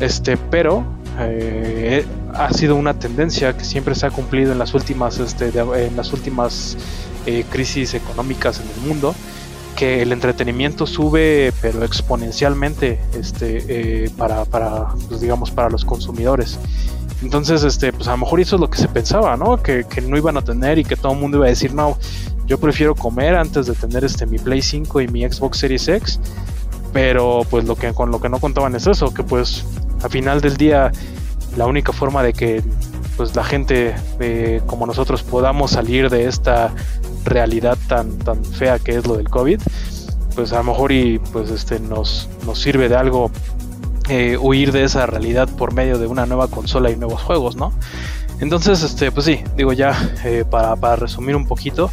Este, 0.00 0.36
pero 0.36 0.84
eh, 1.20 2.04
ha 2.34 2.52
sido 2.52 2.76
una 2.76 2.98
tendencia 2.98 3.56
que 3.56 3.64
siempre 3.64 3.94
se 3.94 4.06
ha 4.06 4.10
cumplido 4.10 4.52
en 4.52 4.58
las 4.58 4.74
últimas, 4.74 5.18
este, 5.18 5.48
en 5.48 5.96
las 5.96 6.12
últimas 6.12 6.76
eh, 7.26 7.44
crisis 7.50 7.94
económicas 7.94 8.60
en 8.60 8.68
el 8.68 8.88
mundo, 8.88 9.14
que 9.76 10.02
el 10.02 10.12
entretenimiento 10.12 10.86
sube 10.86 11.52
pero 11.60 11.84
exponencialmente 11.84 13.00
este, 13.18 14.04
eh, 14.04 14.10
para, 14.16 14.44
para 14.44 14.88
pues, 15.08 15.20
digamos, 15.20 15.50
para 15.50 15.70
los 15.70 15.84
consumidores. 15.84 16.58
Entonces, 17.24 17.64
este, 17.64 17.90
pues 17.90 18.06
a 18.06 18.10
lo 18.10 18.18
mejor 18.18 18.38
eso 18.40 18.56
es 18.56 18.60
lo 18.60 18.68
que 18.68 18.76
se 18.76 18.86
pensaba, 18.86 19.34
¿no? 19.38 19.62
Que, 19.62 19.84
que, 19.84 20.02
no 20.02 20.18
iban 20.18 20.36
a 20.36 20.42
tener 20.42 20.78
y 20.78 20.84
que 20.84 20.94
todo 20.94 21.12
el 21.12 21.18
mundo 21.18 21.38
iba 21.38 21.46
a 21.46 21.48
decir, 21.48 21.72
no, 21.72 21.96
yo 22.46 22.60
prefiero 22.60 22.94
comer 22.94 23.34
antes 23.34 23.64
de 23.64 23.72
tener 23.72 24.04
este 24.04 24.26
mi 24.26 24.38
Play 24.38 24.60
5 24.60 25.00
y 25.00 25.08
mi 25.08 25.26
Xbox 25.26 25.58
Series 25.58 25.88
X. 25.88 26.20
Pero 26.92 27.40
pues 27.48 27.64
lo 27.64 27.76
que 27.76 27.94
con 27.94 28.10
lo 28.10 28.20
que 28.20 28.28
no 28.28 28.38
contaban 28.40 28.76
es 28.76 28.86
eso, 28.86 29.14
que 29.14 29.22
pues 29.22 29.64
a 30.02 30.10
final 30.10 30.42
del 30.42 30.58
día 30.58 30.92
la 31.56 31.66
única 31.66 31.92
forma 31.92 32.22
de 32.22 32.34
que 32.34 32.62
pues 33.16 33.34
la 33.34 33.42
gente 33.42 33.94
eh, 34.20 34.60
como 34.66 34.86
nosotros 34.86 35.22
podamos 35.22 35.70
salir 35.70 36.10
de 36.10 36.26
esta 36.26 36.74
realidad 37.24 37.78
tan 37.88 38.18
tan 38.18 38.44
fea 38.44 38.78
que 38.78 38.96
es 38.96 39.06
lo 39.06 39.16
del 39.16 39.30
COVID 39.30 39.60
pues 40.34 40.52
a 40.52 40.58
lo 40.58 40.64
mejor 40.64 40.92
y 40.92 41.18
pues 41.32 41.50
este 41.50 41.78
nos 41.78 42.28
nos 42.44 42.60
sirve 42.60 42.88
de 42.88 42.96
algo 42.96 43.30
eh, 44.08 44.36
huir 44.38 44.72
de 44.72 44.84
esa 44.84 45.06
realidad 45.06 45.48
por 45.48 45.72
medio 45.72 45.98
de 45.98 46.06
una 46.06 46.26
nueva 46.26 46.48
consola 46.48 46.90
y 46.90 46.96
nuevos 46.96 47.22
juegos 47.22 47.56
no 47.56 47.72
entonces 48.40 48.82
este 48.82 49.10
pues 49.10 49.26
sí 49.26 49.40
digo 49.56 49.72
ya 49.72 50.12
eh, 50.24 50.44
para, 50.48 50.76
para 50.76 50.96
resumir 50.96 51.36
un 51.36 51.46
poquito 51.46 51.90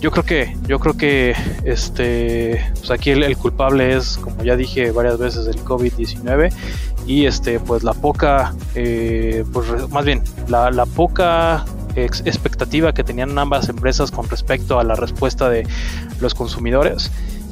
yo 0.00 0.10
creo 0.10 0.24
que 0.24 0.56
yo 0.66 0.78
creo 0.78 0.96
que 0.96 1.34
este 1.64 2.64
pues 2.74 2.90
aquí 2.90 3.10
el, 3.10 3.36
culpable 3.36 3.96
es 3.96 4.18
como 4.18 4.42
ya 4.44 4.56
dije 4.56 4.90
varias 4.90 5.18
veces 5.18 5.46
el 5.46 5.56
COVID 5.62 5.92
19 5.94 6.50
y 7.06 7.26
este 7.26 7.58
pues 7.58 7.82
la 7.82 7.94
poca 7.94 8.54
eh, 8.74 9.44
pues 9.52 9.66
más 9.90 10.04
bien 10.04 10.22
la, 10.48 10.70
la 10.70 10.86
poca 10.86 11.64
expectativa 11.96 12.92
que 12.92 13.02
tenían 13.02 13.36
ambas 13.38 13.68
empresas 13.68 14.12
con 14.12 14.28
respecto 14.28 14.78
a 14.78 14.84
la 14.84 14.94
respuesta 14.94 15.48
de 15.48 15.66
los 16.20 16.34
consumidores 16.34 17.10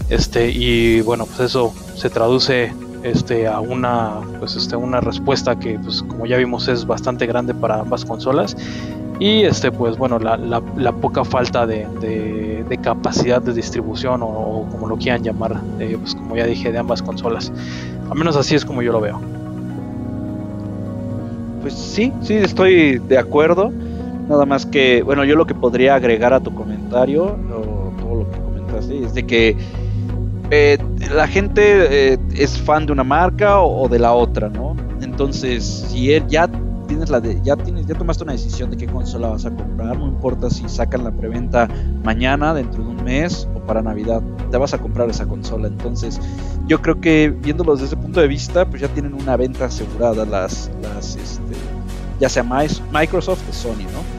este 0.08 0.50
y 0.50 1.00
bueno 1.00 1.26
pues 1.26 1.40
eso 1.40 1.74
se 1.96 2.10
traduce 2.10 2.72
este 3.10 3.46
a 3.46 3.60
una 3.60 4.20
pues 4.38 4.56
este 4.56 4.76
una 4.76 5.00
respuesta 5.00 5.58
que 5.58 5.78
pues 5.78 6.02
como 6.02 6.26
ya 6.26 6.36
vimos 6.36 6.68
es 6.68 6.86
bastante 6.86 7.26
grande 7.26 7.54
para 7.54 7.80
ambas 7.80 8.04
consolas. 8.04 8.56
Y 9.18 9.42
este 9.42 9.72
pues 9.72 9.96
bueno 9.96 10.18
la, 10.18 10.36
la, 10.36 10.92
poca 10.92 11.24
falta 11.24 11.66
de, 11.66 11.86
de, 12.68 12.78
capacidad 12.82 13.40
de 13.40 13.54
distribución 13.54 14.20
o, 14.22 14.66
como 14.70 14.86
lo 14.86 14.96
quieran 14.96 15.22
llamar 15.22 15.58
eh, 15.80 15.96
pues 15.98 16.14
como 16.14 16.36
ya 16.36 16.44
dije 16.44 16.70
de 16.70 16.78
ambas 16.78 17.02
consolas. 17.02 17.50
Al 18.10 18.18
menos 18.18 18.36
así 18.36 18.54
es 18.54 18.64
como 18.64 18.82
yo 18.82 18.92
lo 18.92 19.00
veo. 19.00 19.20
Pues 21.62 21.74
sí 21.74 22.12
sí 22.20 22.34
estoy 22.34 22.98
de 22.98 23.18
acuerdo. 23.18 23.72
Nada 24.28 24.44
más 24.44 24.66
que 24.66 25.02
bueno 25.02 25.24
yo 25.24 25.36
lo 25.36 25.46
que 25.46 25.54
podría 25.54 25.94
agregar 25.94 26.34
a 26.34 26.40
tu 26.40 26.54
comentario 26.54 27.24
o 27.24 27.92
todo 27.98 28.14
lo 28.16 28.30
que 28.30 28.38
comentaste 28.38 29.04
es 29.04 29.14
de 29.14 29.26
que 29.26 29.56
eh, 30.50 30.78
la 31.12 31.26
gente 31.26 32.12
eh, 32.12 32.18
es 32.34 32.58
fan 32.58 32.86
de 32.86 32.92
una 32.92 33.04
marca 33.04 33.60
o, 33.60 33.82
o 33.82 33.88
de 33.88 33.98
la 33.98 34.12
otra 34.12 34.48
no 34.48 34.76
entonces 35.00 35.64
si 35.88 36.08
ya 36.28 36.48
tienes 36.86 37.10
la 37.10 37.20
de, 37.20 37.40
ya 37.42 37.56
tienes, 37.56 37.86
ya 37.86 37.94
tomaste 37.94 38.24
una 38.24 38.32
decisión 38.32 38.70
de 38.70 38.76
qué 38.76 38.86
consola 38.86 39.28
vas 39.28 39.44
a 39.44 39.50
comprar, 39.50 39.98
no 39.98 40.06
importa 40.06 40.48
si 40.50 40.68
sacan 40.68 41.04
la 41.04 41.10
preventa 41.10 41.68
mañana, 42.02 42.54
dentro 42.54 42.82
de 42.82 42.90
un 42.90 43.04
mes 43.04 43.48
o 43.54 43.60
para 43.60 43.82
Navidad, 43.82 44.22
te 44.50 44.56
vas 44.56 44.72
a 44.74 44.78
comprar 44.78 45.10
esa 45.10 45.26
consola. 45.26 45.68
Entonces, 45.68 46.20
yo 46.66 46.80
creo 46.80 47.00
que 47.00 47.30
viéndolo 47.30 47.72
desde 47.72 47.86
ese 47.86 47.96
punto 47.96 48.20
de 48.20 48.28
vista, 48.28 48.64
pues 48.64 48.82
ya 48.82 48.88
tienen 48.88 49.14
una 49.14 49.36
venta 49.36 49.66
asegurada 49.66 50.24
las, 50.24 50.70
las 50.82 51.16
este, 51.16 51.56
ya 52.20 52.28
sea 52.28 52.42
Microsoft 52.42 53.42
o 53.48 53.52
Sony, 53.52 53.84
¿no? 53.92 54.16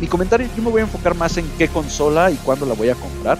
Mi 0.00 0.06
comentario, 0.06 0.48
yo 0.56 0.62
me 0.62 0.70
voy 0.70 0.80
a 0.80 0.84
enfocar 0.84 1.14
más 1.14 1.36
en 1.36 1.46
qué 1.58 1.68
consola 1.68 2.30
y 2.30 2.36
cuándo 2.36 2.64
la 2.64 2.74
voy 2.74 2.88
a 2.88 2.94
comprar. 2.94 3.38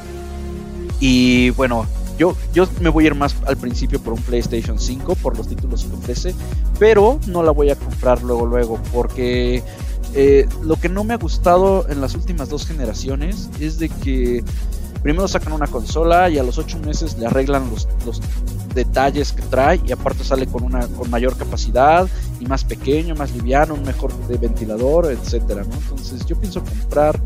Y 1.00 1.50
bueno, 1.50 1.86
yo, 2.20 2.36
yo 2.52 2.68
me 2.82 2.90
voy 2.90 3.04
a 3.04 3.06
ir 3.08 3.14
más 3.14 3.34
al 3.46 3.56
principio 3.56 3.98
por 3.98 4.12
un 4.12 4.20
PlayStation 4.20 4.78
5 4.78 5.14
por 5.16 5.38
los 5.38 5.48
títulos 5.48 5.84
que 5.84 5.96
ofrece, 5.96 6.34
pero 6.78 7.18
no 7.26 7.42
la 7.42 7.50
voy 7.50 7.70
a 7.70 7.76
comprar 7.76 8.22
luego 8.22 8.44
luego 8.44 8.78
porque 8.92 9.62
eh, 10.14 10.46
lo 10.62 10.76
que 10.76 10.90
no 10.90 11.02
me 11.02 11.14
ha 11.14 11.16
gustado 11.16 11.88
en 11.88 12.02
las 12.02 12.14
últimas 12.14 12.50
dos 12.50 12.66
generaciones 12.66 13.48
es 13.58 13.78
de 13.78 13.88
que 13.88 14.44
primero 15.02 15.28
sacan 15.28 15.54
una 15.54 15.66
consola 15.66 16.28
y 16.28 16.36
a 16.36 16.42
los 16.42 16.58
8 16.58 16.80
meses 16.80 17.16
le 17.16 17.24
arreglan 17.24 17.70
los, 17.70 17.88
los 18.04 18.20
detalles 18.74 19.32
que 19.32 19.40
trae 19.40 19.80
y 19.86 19.90
aparte 19.90 20.22
sale 20.22 20.46
con 20.46 20.62
una 20.62 20.86
con 20.88 21.08
mayor 21.08 21.38
capacidad 21.38 22.06
y 22.38 22.44
más 22.44 22.64
pequeño, 22.64 23.14
más 23.14 23.32
liviano, 23.32 23.72
un 23.72 23.82
mejor 23.82 24.12
ventilador, 24.28 25.10
etcétera. 25.10 25.62
Entonces 25.62 26.26
yo 26.26 26.38
pienso 26.38 26.62
comprar 26.62 27.18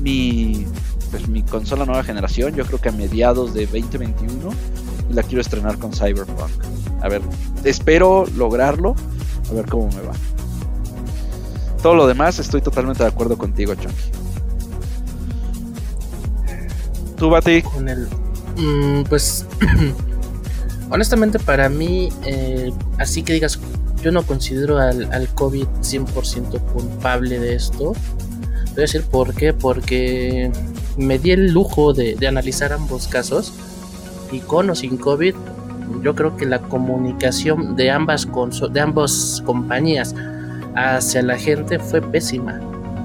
mi 0.00 0.66
pues 1.12 1.28
mi 1.28 1.42
consola 1.42 1.84
nueva 1.84 2.02
generación, 2.02 2.54
yo 2.54 2.64
creo 2.64 2.80
que 2.80 2.88
a 2.88 2.92
mediados 2.92 3.52
de 3.52 3.66
2021 3.66 4.50
y 5.10 5.12
la 5.12 5.22
quiero 5.22 5.42
estrenar 5.42 5.78
con 5.78 5.92
Cyberpunk. 5.92 6.50
A 7.02 7.08
ver, 7.08 7.20
espero 7.64 8.24
lograrlo, 8.34 8.96
a 9.50 9.52
ver 9.52 9.66
cómo 9.66 9.88
me 9.88 10.00
va. 10.00 10.14
Todo 11.82 11.94
lo 11.94 12.06
demás 12.06 12.38
estoy 12.38 12.62
totalmente 12.62 13.02
de 13.02 13.10
acuerdo 13.10 13.36
contigo, 13.36 13.74
Chunky. 13.74 14.10
¿Tú, 17.16 17.28
Bati? 17.28 17.62
Con 17.62 17.88
el... 17.88 18.08
Mm, 18.56 19.04
pues... 19.04 19.46
Honestamente, 20.90 21.38
para 21.38 21.68
mí, 21.68 22.08
eh, 22.24 22.70
así 22.98 23.22
que 23.22 23.34
digas, 23.34 23.58
yo 24.02 24.12
no 24.12 24.22
considero 24.24 24.78
al, 24.78 25.12
al 25.12 25.28
COVID 25.28 25.66
100% 25.82 26.60
culpable 26.72 27.38
de 27.38 27.54
esto. 27.54 27.92
Voy 27.92 28.78
a 28.78 28.80
decir 28.80 29.02
por 29.04 29.34
qué, 29.34 29.52
porque 29.52 30.50
me 30.96 31.18
di 31.18 31.30
el 31.32 31.52
lujo 31.52 31.92
de, 31.92 32.16
analizar 32.26 32.72
ambos 32.72 33.08
casos 33.08 33.52
y 34.30 34.40
con 34.40 34.70
o 34.70 34.74
sin 34.74 34.96
COVID, 34.96 35.34
yo 36.02 36.14
creo 36.14 36.36
que 36.36 36.46
la 36.46 36.60
comunicación 36.60 37.76
de 37.76 37.90
ambas, 37.90 38.26
de 38.70 38.80
ambas 38.80 39.42
compañías 39.44 40.14
hacia 40.74 41.22
la 41.22 41.36
gente 41.36 41.78
fue 41.78 42.00
pésima. 42.00 42.60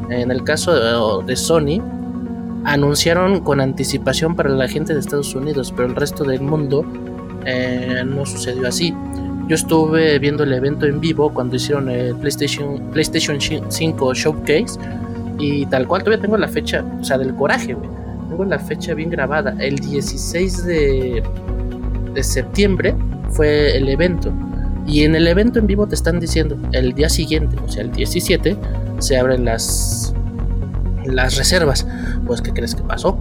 En 0.10 0.32
el 0.32 0.44
caso 0.44 1.22
de, 1.24 1.36
Sony, 1.36 1.82
anunciaron 2.64 3.42
con 3.42 3.60
anticipación 3.60 4.36
para 4.36 4.50
la 4.50 4.68
gente 4.68 4.94
de 4.94 5.00
Estados 5.02 5.36
Unidos, 5.36 5.74
pero 5.76 5.90
el 5.90 5.96
resto 5.96 6.24
del 6.24 6.42
mundo 6.42 6.86
eh, 7.46 8.04
no 8.06 8.26
sucedió 8.26 8.68
así. 8.68 8.94
Yo 9.48 9.56
estuve 9.56 10.18
viendo 10.20 10.44
el 10.44 10.54
evento 10.54 10.86
en 10.86 11.00
vivo 11.00 11.34
cuando 11.34 11.56
hicieron 11.56 11.90
el 11.90 12.16
PlayStation, 12.16 12.90
PlayStation 12.92 13.38
5 13.70 14.14
Showcase 14.14 14.78
y 15.38 15.66
tal 15.68 15.88
cual 15.88 16.04
todavía 16.04 16.22
tengo 16.22 16.38
la 16.38 16.48
fecha, 16.48 16.84
o 17.00 17.04
sea, 17.04 17.18
del 17.18 17.34
coraje. 17.36 17.76
Tengo 18.30 18.46
la 18.46 18.60
fecha 18.60 18.94
bien 18.94 19.10
grabada. 19.10 19.56
El 19.60 19.80
16 19.80 20.66
de, 20.66 21.24
de 22.14 22.24
septiembre 22.24 22.96
fue 23.32 23.78
el 23.78 23.90
evento. 23.90 24.34
Y 24.86 25.04
en 25.04 25.16
el 25.16 25.28
evento 25.28 25.60
en 25.60 25.68
vivo 25.68 25.86
te 25.88 25.96
están 25.96 26.20
diciendo, 26.20 26.58
el 26.72 26.94
día 26.94 27.10
siguiente, 27.10 27.58
o 27.64 27.70
sea, 27.70 27.84
el 27.84 27.92
17, 27.92 28.56
se 29.00 29.18
abren 29.18 29.46
las, 29.46 30.14
las 31.06 31.38
reservas. 31.38 31.86
Pues, 32.26 32.42
¿qué 32.42 32.52
crees 32.52 32.74
que 32.74 32.84
pasó? 32.84 33.18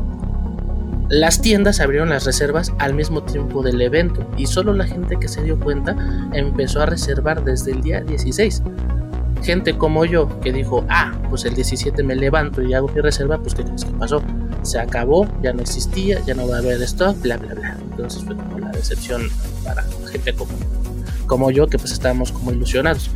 Las 1.08 1.40
tiendas 1.40 1.80
abrieron 1.80 2.08
las 2.08 2.24
reservas 2.24 2.72
al 2.78 2.94
mismo 2.94 3.22
tiempo 3.22 3.62
del 3.62 3.80
evento 3.80 4.28
y 4.36 4.46
solo 4.46 4.72
la 4.72 4.86
gente 4.86 5.16
que 5.20 5.28
se 5.28 5.42
dio 5.42 5.58
cuenta 5.58 5.96
empezó 6.32 6.82
a 6.82 6.86
reservar 6.86 7.44
desde 7.44 7.72
el 7.72 7.82
día 7.82 8.00
16. 8.00 8.62
Gente 9.42 9.76
como 9.76 10.04
yo 10.04 10.40
que 10.40 10.52
dijo, 10.52 10.84
ah, 10.88 11.12
pues 11.28 11.44
el 11.44 11.54
17 11.54 12.02
me 12.02 12.16
levanto 12.16 12.62
y 12.62 12.74
hago 12.74 12.88
mi 12.88 13.00
reserva, 13.00 13.38
pues 13.38 13.54
¿qué 13.54 13.64
crees 13.64 13.84
que 13.84 13.92
pasó? 13.92 14.22
Se 14.62 14.78
acabó, 14.78 15.28
ya 15.42 15.52
no 15.52 15.62
existía, 15.62 16.20
ya 16.26 16.34
no 16.34 16.48
va 16.48 16.56
a 16.56 16.58
haber 16.58 16.82
stock, 16.82 17.20
bla, 17.20 17.36
bla, 17.36 17.54
bla. 17.54 17.76
Entonces 17.90 18.24
fue 18.24 18.36
como 18.36 18.58
la 18.58 18.70
decepción 18.70 19.28
para 19.64 19.84
gente 20.10 20.32
como 20.34 20.52
como 21.26 21.50
yo, 21.50 21.66
que 21.66 21.78
pues 21.78 21.92
estábamos 21.92 22.32
como 22.32 22.52
ilusionados. 22.52 23.10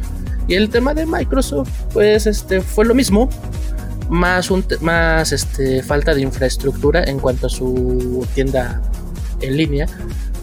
Y 0.46 0.54
el 0.54 0.68
tema 0.68 0.94
de 0.94 1.06
Microsoft, 1.06 1.70
pues 1.92 2.26
este 2.26 2.60
fue 2.60 2.84
lo 2.84 2.94
mismo, 2.94 3.28
más 4.08 4.50
un 4.50 4.64
más 4.80 5.32
este 5.32 5.82
falta 5.82 6.14
de 6.14 6.22
infraestructura 6.22 7.04
en 7.04 7.20
cuanto 7.20 7.46
a 7.46 7.50
su 7.50 8.26
tienda 8.34 8.82
en 9.40 9.56
línea, 9.56 9.86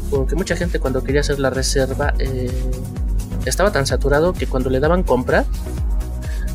porque 0.09 0.35
mucha 0.35 0.55
gente 0.55 0.79
cuando 0.79 1.03
quería 1.03 1.21
hacer 1.21 1.39
la 1.39 1.49
reserva 1.49 2.13
eh, 2.19 2.49
estaba 3.49 3.71
tan 3.71 3.85
saturado 3.87 4.33
que 4.33 4.47
cuando 4.47 4.69
le 4.69 4.79
daban 4.79 5.03
compra 5.03 5.45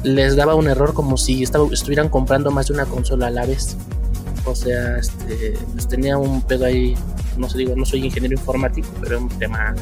les 0.02 0.34
daba 0.34 0.54
un 0.54 0.68
error 0.68 0.94
como 0.94 1.16
si 1.16 1.42
estuvieran 1.42 2.08
comprando 2.08 2.50
más 2.50 2.66
de 2.68 2.74
una 2.74 2.86
consola 2.86 3.28
a 3.28 3.30
la 3.30 3.46
vez. 3.46 3.76
O 4.44 4.54
sea, 4.54 4.98
este, 4.98 5.56
pues 5.72 5.86
tenía 5.86 6.18
un 6.18 6.42
pedo 6.42 6.64
ahí, 6.64 6.96
no 7.36 7.48
sé, 7.48 7.58
digo, 7.58 7.76
no 7.76 7.84
soy 7.84 8.04
ingeniero 8.04 8.34
informático, 8.34 8.88
pero 9.00 9.20
un 9.20 9.28
tema 9.28 9.74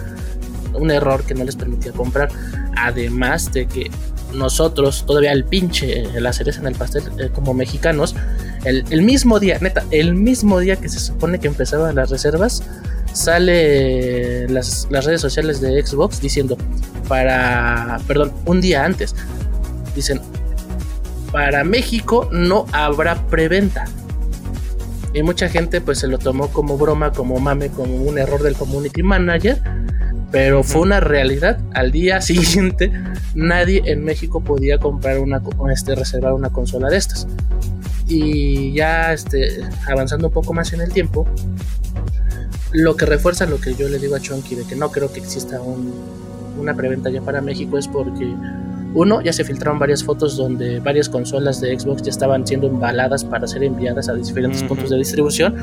un 0.74 0.90
error 0.90 1.24
que 1.24 1.34
no 1.34 1.44
les 1.44 1.56
permitía 1.56 1.92
comprar. 1.92 2.30
Además 2.76 3.52
de 3.52 3.66
que 3.66 3.90
nosotros, 4.34 5.04
todavía 5.06 5.32
el 5.32 5.44
pinche, 5.44 6.04
la 6.20 6.32
cereza 6.32 6.60
en 6.60 6.68
el 6.68 6.74
pastel, 6.74 7.04
eh, 7.18 7.30
como 7.32 7.54
mexicanos, 7.54 8.14
el, 8.64 9.02
mismo 9.02 9.40
día, 9.40 9.58
neta, 9.60 9.84
el 9.90 10.14
mismo 10.14 10.60
día 10.60 10.76
que 10.76 10.88
se 10.88 11.00
supone 11.00 11.40
que 11.40 11.48
empezaban 11.48 11.94
las 11.94 12.10
reservas, 12.10 12.62
sale 13.12 14.48
las 14.48 14.86
redes 14.90 15.20
sociales 15.20 15.60
de 15.60 15.84
Xbox 15.84 16.20
diciendo, 16.20 16.56
para, 17.10 17.98
perdón, 18.06 18.32
un 18.46 18.60
día 18.60 18.84
antes, 18.84 19.14
dicen, 19.94 20.20
para 21.32 21.64
México 21.64 22.30
no 22.32 22.64
habrá 22.72 23.26
preventa. 23.26 23.84
Y 25.12 25.22
mucha 25.24 25.48
gente 25.48 25.80
pues 25.80 25.98
se 25.98 26.06
lo 26.06 26.18
tomó 26.18 26.48
como 26.48 26.78
broma, 26.78 27.10
como 27.10 27.40
mame, 27.40 27.68
como 27.68 27.96
un 27.96 28.16
error 28.16 28.42
del 28.42 28.54
community 28.54 29.02
manager 29.02 29.60
pero 30.30 30.62
fue 30.62 30.82
una 30.82 31.00
realidad. 31.00 31.58
Al 31.74 31.90
día 31.90 32.20
siguiente, 32.20 32.92
nadie 33.34 33.82
en 33.86 34.04
México 34.04 34.42
podía 34.42 34.78
comprar 34.78 35.18
una, 35.18 35.42
este, 35.72 35.94
reservar 35.94 36.32
una 36.32 36.50
consola 36.50 36.88
de 36.88 36.96
estas. 36.96 37.26
Y 38.06 38.72
ya 38.72 39.12
este, 39.12 39.60
avanzando 39.88 40.28
un 40.28 40.32
poco 40.32 40.52
más 40.52 40.72
en 40.72 40.80
el 40.80 40.92
tiempo, 40.92 41.26
lo 42.72 42.96
que 42.96 43.06
refuerza 43.06 43.46
lo 43.46 43.60
que 43.60 43.74
yo 43.74 43.88
le 43.88 43.98
digo 43.98 44.16
a 44.16 44.20
Chonky 44.20 44.54
de 44.54 44.64
que 44.64 44.76
no 44.76 44.90
creo 44.90 45.12
que 45.12 45.20
exista 45.20 45.60
una 46.58 46.74
preventa 46.74 47.10
ya 47.10 47.20
para 47.20 47.40
México 47.40 47.78
es 47.78 47.88
porque 47.88 48.34
uno, 48.94 49.20
ya 49.20 49.32
se 49.32 49.44
filtraron 49.44 49.78
varias 49.78 50.02
fotos 50.02 50.36
donde 50.36 50.80
varias 50.80 51.08
consolas 51.08 51.60
de 51.60 51.78
Xbox 51.78 52.02
ya 52.02 52.10
estaban 52.10 52.46
siendo 52.46 52.66
embaladas 52.66 53.24
para 53.24 53.46
ser 53.46 53.62
enviadas 53.62 54.08
a 54.08 54.14
diferentes 54.14 54.62
puntos 54.64 54.90
de 54.90 54.98
distribución. 54.98 55.54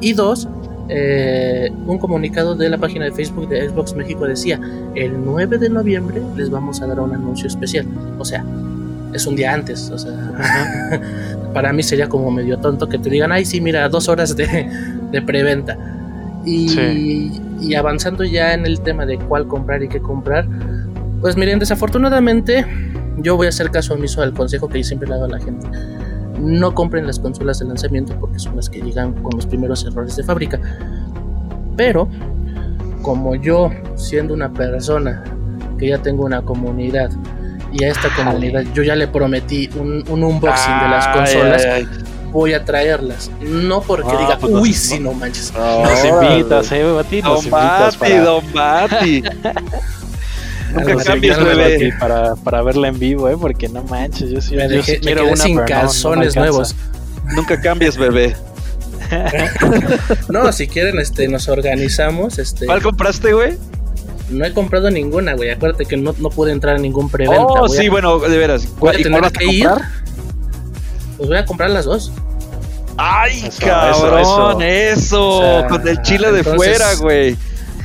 Y 0.00 0.12
dos, 0.12 0.48
eh, 0.88 1.70
un 1.86 1.98
comunicado 1.98 2.54
de 2.54 2.68
la 2.68 2.78
página 2.78 3.04
de 3.04 3.12
Facebook 3.12 3.48
de 3.48 3.68
Xbox 3.68 3.94
México 3.94 4.26
decía, 4.26 4.60
el 4.94 5.24
9 5.24 5.58
de 5.58 5.70
noviembre 5.70 6.20
les 6.36 6.50
vamos 6.50 6.82
a 6.82 6.86
dar 6.86 6.98
un 7.00 7.14
anuncio 7.14 7.46
especial. 7.46 7.86
O 8.18 8.24
sea, 8.24 8.44
es 9.14 9.26
un 9.26 9.36
día 9.36 9.54
antes. 9.54 9.90
O 9.90 9.98
sea, 9.98 11.00
para 11.54 11.72
mí 11.72 11.82
sería 11.82 12.08
como 12.08 12.30
medio 12.30 12.58
tonto 12.58 12.88
que 12.88 12.98
te 12.98 13.08
digan, 13.08 13.32
ay, 13.32 13.44
sí, 13.44 13.60
mira, 13.60 13.88
dos 13.88 14.08
horas 14.08 14.36
de, 14.36 14.68
preventa. 15.24 15.78
Y, 16.44 17.40
y 17.60 17.74
avanzando 17.74 18.24
ya 18.24 18.54
en 18.54 18.66
el 18.66 18.80
tema 18.80 19.06
de 19.06 19.18
cuál 19.18 19.46
comprar 19.46 19.82
y 19.82 19.88
qué 19.88 20.00
comprar, 20.00 20.46
pues 21.20 21.36
miren, 21.36 21.58
desafortunadamente 21.58 22.66
yo 23.18 23.36
voy 23.36 23.46
a 23.46 23.50
hacer 23.50 23.70
caso 23.70 23.94
omiso 23.94 24.22
al 24.22 24.32
consejo 24.32 24.68
que 24.68 24.78
yo 24.78 24.84
siempre 24.84 25.08
le 25.08 25.14
hago 25.14 25.24
a 25.24 25.28
la 25.28 25.40
gente. 25.40 25.66
No 26.40 26.74
compren 26.74 27.06
las 27.06 27.18
consolas 27.18 27.60
de 27.60 27.66
lanzamiento 27.66 28.14
porque 28.18 28.38
son 28.38 28.56
las 28.56 28.68
que 28.68 28.80
llegan 28.80 29.12
con 29.22 29.32
los 29.36 29.46
primeros 29.46 29.84
errores 29.84 30.16
de 30.16 30.24
fábrica. 30.24 30.60
Pero, 31.76 32.08
como 33.02 33.34
yo, 33.36 33.70
siendo 33.94 34.34
una 34.34 34.52
persona 34.52 35.22
que 35.78 35.88
ya 35.88 35.98
tengo 35.98 36.24
una 36.24 36.42
comunidad 36.42 37.10
y 37.72 37.84
a 37.84 37.88
esta 37.88 38.08
comunidad 38.14 38.62
yo 38.72 38.82
ya 38.82 38.94
le 38.94 39.08
prometí 39.08 39.68
un, 39.76 40.04
unboxing 40.08 40.80
de 40.80 40.88
las 40.88 41.08
consolas, 41.08 41.66
voy 42.34 42.52
a 42.52 42.64
traerlas. 42.64 43.30
No 43.40 43.80
porque 43.80 44.10
ah, 44.12 44.18
diga, 44.18 44.38
pues 44.38 44.52
uy, 44.52 44.74
si 44.74 44.98
no 44.98 45.12
manches. 45.14 45.52
nos 45.54 46.04
invitas, 46.04 46.72
eh, 46.72 46.82
Bati, 46.82 47.22
nos 47.22 47.44
invitas 47.44 47.98
Don 47.98 48.52
Bati. 48.52 49.22
Nunca 50.74 51.04
cambies, 51.04 51.38
bebé. 51.38 51.94
Para, 52.00 52.34
para 52.34 52.62
verla 52.62 52.88
en 52.88 52.98
vivo, 52.98 53.28
¿eh? 53.28 53.36
Porque 53.40 53.68
no 53.68 53.84
manches, 53.84 54.30
yo 54.30 54.40
sí, 54.40 54.56
me 54.56 54.66
dejé, 54.66 54.98
quiero 54.98 55.28
una, 55.28 55.36
sin 55.36 55.58
calzones 55.58 56.34
nuevos. 56.34 56.74
Nunca 57.36 57.60
cambies, 57.60 57.96
bebé. 57.96 58.34
no, 60.28 60.50
si 60.52 60.66
quieren, 60.66 60.98
este, 60.98 61.28
nos 61.28 61.48
organizamos. 61.48 62.40
Este, 62.40 62.66
¿Cuál 62.66 62.82
compraste, 62.82 63.32
güey? 63.32 63.56
No 64.30 64.44
he 64.44 64.52
comprado 64.52 64.90
ninguna, 64.90 65.34
güey. 65.34 65.50
Acuérdate 65.50 65.86
que 65.86 65.96
no, 65.96 66.12
no 66.18 66.30
pude 66.30 66.50
entrar 66.50 66.74
a 66.74 66.78
ningún 66.78 67.08
preventa. 67.08 67.44
Oh, 67.44 67.68
sí, 67.68 67.88
bueno, 67.88 68.18
de 68.18 68.36
veras. 68.36 68.66
Voy 68.80 68.96
a 68.96 68.98
tener 68.98 69.30
que 69.30 69.44
ir. 69.44 69.68
Pues 71.16 71.28
voy 71.28 71.38
a 71.38 71.44
comprar 71.44 71.70
las 71.70 71.84
dos. 71.84 72.12
¡Ay, 72.96 73.50
cabrón! 73.58 74.62
Eso, 74.62 75.64
con 75.68 75.86
el 75.86 76.00
chile 76.02 76.30
de 76.32 76.44
fuera, 76.44 76.94
güey. 76.94 77.36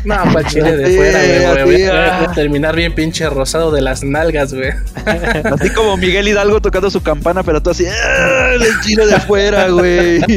No, 0.06 0.16
para 0.34 0.44
chile 0.50 0.78
de 0.78 0.96
fuera, 0.96 1.64
güey. 1.64 1.84
Voy, 1.84 1.90
a 1.90 2.32
terminar 2.34 2.76
bien 2.76 2.94
pinche 2.94 3.28
rosado 3.30 3.72
de 3.72 3.82
las 3.82 4.04
nalgas, 4.04 4.54
güey. 4.54 4.72
Así 5.54 5.70
como 5.72 5.98
Miguel 5.98 6.28
Hidalgo 6.28 6.62
tocando 6.62 6.90
su 6.90 7.02
campana, 7.02 7.44
pero 7.44 7.62
tú 7.62 7.72
así, 7.72 7.86
¡Ah, 7.86 8.52
el 8.54 8.80
chile 8.82 9.06
de 9.08 9.20
fuera, 9.20 9.70
güey. 9.70 10.22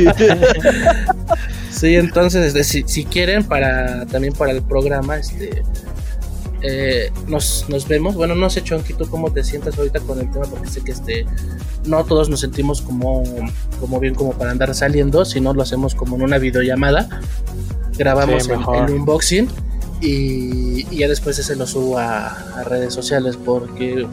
Sí, 1.70 1.97
entonces, 1.97 2.55
este, 2.55 2.84
si, 2.86 3.05
quieren, 3.05 3.43
para 3.43 4.07
también 4.07 4.34
para 4.34 4.53
el 4.53 4.62
programa, 4.62 5.16
este. 5.16 5.64
Eh, 6.62 7.10
nos, 7.26 7.66
nos, 7.68 7.88
vemos. 7.88 8.14
Bueno, 8.14 8.34
no 8.34 8.48
sé, 8.48 8.62
Chonky, 8.62 8.94
tú 8.94 9.06
cómo 9.08 9.32
te 9.32 9.42
sientas 9.42 9.76
ahorita 9.76 10.00
con 10.00 10.20
el 10.20 10.30
tema, 10.30 10.46
porque 10.46 10.68
sé 10.68 10.82
que 10.82 10.92
este 10.92 11.26
no 11.86 12.04
todos 12.04 12.28
nos 12.28 12.40
sentimos 12.40 12.82
como, 12.82 13.24
como 13.80 13.98
bien 13.98 14.14
como 14.14 14.32
para 14.32 14.52
andar 14.52 14.74
saliendo, 14.74 15.24
sino 15.24 15.52
lo 15.54 15.62
hacemos 15.62 15.94
como 15.94 16.16
en 16.16 16.22
una 16.22 16.38
videollamada. 16.38 17.08
Grabamos 17.98 18.48
el, 18.48 18.94
unboxing 18.94 19.48
y, 20.00 20.84
ya 20.96 21.08
después 21.08 21.36
se 21.36 21.56
lo 21.56 21.66
subo 21.66 21.98
a, 21.98 22.64
redes 22.64 22.94
sociales 22.94 23.36
porque 23.36 24.06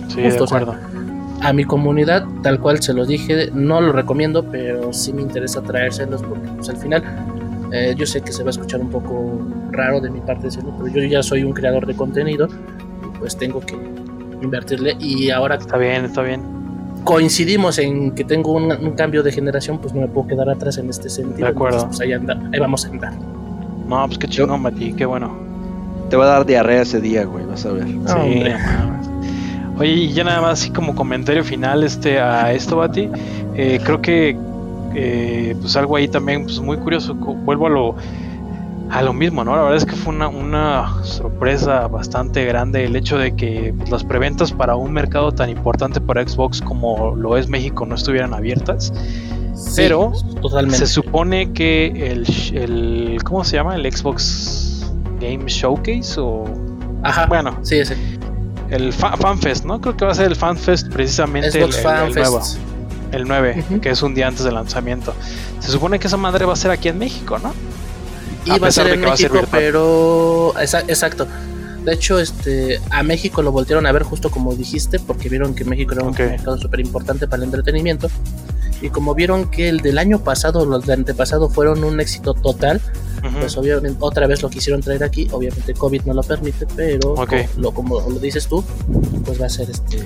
a 1.41 1.53
mi 1.53 1.63
comunidad, 1.63 2.25
tal 2.43 2.59
cual 2.59 2.81
se 2.81 2.93
lo 2.93 3.05
dije, 3.05 3.49
no 3.53 3.79
lo 3.79 3.93
recomiendo, 3.93 4.49
pero 4.51 4.91
sí 4.91 5.13
me 5.13 5.21
interesa 5.21 5.61
traérselos 5.61 6.21
porque 6.23 6.49
pues, 6.57 6.69
al 6.69 6.77
final 6.77 7.03
eh, 7.71 7.93
yo 7.97 8.05
sé 8.05 8.21
que 8.21 8.31
se 8.31 8.43
va 8.43 8.49
a 8.49 8.51
escuchar 8.51 8.81
un 8.81 8.89
poco 8.89 9.39
raro 9.71 10.01
de 10.01 10.09
mi 10.09 10.19
parte 10.21 10.45
decirlo, 10.45 10.73
pero 10.77 10.89
yo 10.89 11.03
ya 11.03 11.21
soy 11.21 11.43
un 11.43 11.53
creador 11.53 11.85
de 11.85 11.95
contenido 11.95 12.47
y 13.03 13.19
pues 13.19 13.37
tengo 13.37 13.59
que 13.59 13.75
invertirle 14.41 14.95
y 14.99 15.29
ahora... 15.29 15.55
Está 15.55 15.77
bien, 15.77 16.05
está 16.05 16.21
bien. 16.21 16.41
Coincidimos 17.03 17.77
en 17.77 18.11
que 18.11 18.23
tengo 18.23 18.53
un, 18.53 18.91
cambio 18.95 19.23
de 19.23 19.31
generación, 19.31 19.79
pues 19.79 19.93
no 19.93 20.01
me 20.01 20.07
puedo 20.07 20.27
quedar 20.27 20.49
atrás 20.49 20.77
en 20.77 20.89
este 20.89 21.09
sentido. 21.09 21.45
De 21.45 21.47
acuerdo. 21.47 21.85
pues 21.87 21.99
ahí, 22.01 22.13
anda, 22.13 22.39
ahí 22.51 22.59
vamos 22.59 22.85
a 22.85 22.89
andar. 22.89 23.13
No, 23.87 24.05
pues 24.05 24.17
qué 24.17 24.27
chingón, 24.27 24.61
Mati, 24.61 24.93
qué 24.93 25.05
bueno. 25.05 25.37
te 26.09 26.15
va 26.15 26.25
a 26.25 26.27
dar 26.27 26.45
diarrea 26.45 26.81
ese 26.81 26.99
día, 26.99 27.23
güey, 27.25 27.45
vas 27.45 27.65
a 27.65 27.71
ver. 27.71 27.87
Sí, 27.87 28.43
Oye, 29.77 29.91
y 29.91 30.11
ya 30.11 30.25
nada 30.25 30.41
más 30.41 30.59
así 30.59 30.71
como 30.71 30.93
comentario 30.93 31.43
final 31.43 31.83
este 31.83 32.19
a 32.19 32.51
esto, 32.51 32.75
Bati. 32.75 33.09
Eh, 33.55 33.79
creo 33.81 34.01
que 34.01 34.37
eh, 34.95 35.55
pues 35.59 35.75
algo 35.75 35.95
ahí 35.95 36.07
también 36.07 36.43
pues 36.43 36.59
muy 36.59 36.77
curioso. 36.77 37.13
Vuelvo 37.13 37.67
a 37.67 37.69
lo 37.69 37.95
a 38.89 39.03
lo 39.03 39.13
mismo, 39.13 39.43
¿no? 39.43 39.55
La 39.55 39.61
verdad 39.61 39.77
es 39.77 39.85
que 39.85 39.95
fue 39.95 40.15
una, 40.15 40.27
una 40.29 41.03
sorpresa 41.03 41.87
bastante 41.87 42.43
grande 42.45 42.85
el 42.85 42.95
hecho 42.95 43.19
de 43.19 43.35
que 43.35 43.71
pues, 43.77 43.91
las 43.91 44.03
preventas 44.03 44.51
para 44.51 44.75
un 44.75 44.91
mercado 44.91 45.31
tan 45.31 45.49
importante 45.49 46.01
para 46.01 46.27
Xbox 46.27 46.59
como 46.59 47.15
lo 47.15 47.37
es 47.37 47.47
México 47.47 47.85
no 47.85 47.93
estuvieran 47.93 48.33
abiertas. 48.33 48.91
pero 49.75 50.13
se 50.69 50.87
supone 50.87 51.53
que 51.53 52.11
el, 52.11 52.25
el, 52.55 53.23
¿cómo 53.23 53.43
se 53.43 53.57
llama? 53.57 53.75
El 53.75 53.91
Xbox 53.91 54.91
Game 55.19 55.43
Showcase 55.45 56.19
o 56.19 56.45
Ajá. 57.03 57.27
Bueno, 57.27 57.59
sí, 57.63 57.79
ese. 57.79 57.95
El 58.69 58.93
FanFest, 58.93 59.65
¿no? 59.65 59.81
Creo 59.81 59.97
que 59.97 60.05
va 60.05 60.11
a 60.11 60.15
ser 60.15 60.27
el 60.27 60.35
FanFest 60.35 60.91
precisamente 60.93 61.51
Xbox 61.51 61.77
el, 61.77 61.83
Fan 61.83 62.07
el, 62.07 62.15
nuevo. 62.15 62.41
El 63.11 63.27
9, 63.27 63.65
que 63.81 63.89
es 63.89 64.01
un 64.01 64.13
día 64.13 64.27
antes 64.27 64.43
del 64.43 64.53
lanzamiento. 64.53 65.13
Se 65.59 65.71
supone 65.71 65.99
que 65.99 66.07
esa 66.07 66.17
madre 66.17 66.45
va 66.45 66.53
a 66.53 66.55
ser 66.55 66.71
aquí 66.71 66.89
en 66.89 66.97
México, 66.97 67.39
¿no? 67.39 67.53
Iba 68.45 68.67
a 68.67 68.71
ser 68.71 68.87
en 68.87 69.01
México, 69.01 69.39
pero. 69.51 70.53
Exacto. 70.59 71.27
De 71.83 71.93
hecho, 71.93 72.19
este, 72.19 72.79
a 72.91 73.03
México 73.03 73.41
lo 73.41 73.51
voltearon 73.51 73.85
a 73.85 73.91
ver 73.91 74.03
justo 74.03 74.29
como 74.29 74.53
dijiste, 74.53 74.99
porque 74.99 75.29
vieron 75.29 75.55
que 75.55 75.63
México 75.63 75.93
era 75.93 76.03
un 76.03 76.13
mercado 76.13 76.57
súper 76.57 76.81
importante 76.81 77.27
para 77.27 77.41
el 77.41 77.45
entretenimiento. 77.45 78.09
Y 78.81 78.89
como 78.89 79.13
vieron 79.13 79.49
que 79.49 79.69
el 79.69 79.79
del 79.81 79.97
año 79.97 80.19
pasado, 80.19 80.65
los 80.65 80.85
del 80.85 80.99
antepasado 80.99 81.49
fueron 81.49 81.83
un 81.83 81.99
éxito 81.99 82.33
total, 82.33 82.81
pues 83.39 83.57
obviamente 83.57 83.97
otra 83.99 84.27
vez 84.27 84.41
lo 84.41 84.49
quisieron 84.49 84.81
traer 84.81 85.03
aquí. 85.03 85.27
Obviamente 85.31 85.73
COVID 85.73 86.03
no 86.03 86.13
lo 86.13 86.23
permite, 86.23 86.65
pero 86.75 87.15
lo, 87.57 87.71
como 87.71 87.99
lo 88.01 88.19
dices 88.19 88.47
tú, 88.47 88.63
pues 89.25 89.41
va 89.41 89.47
a 89.47 89.49
ser 89.49 89.69
este 89.69 89.99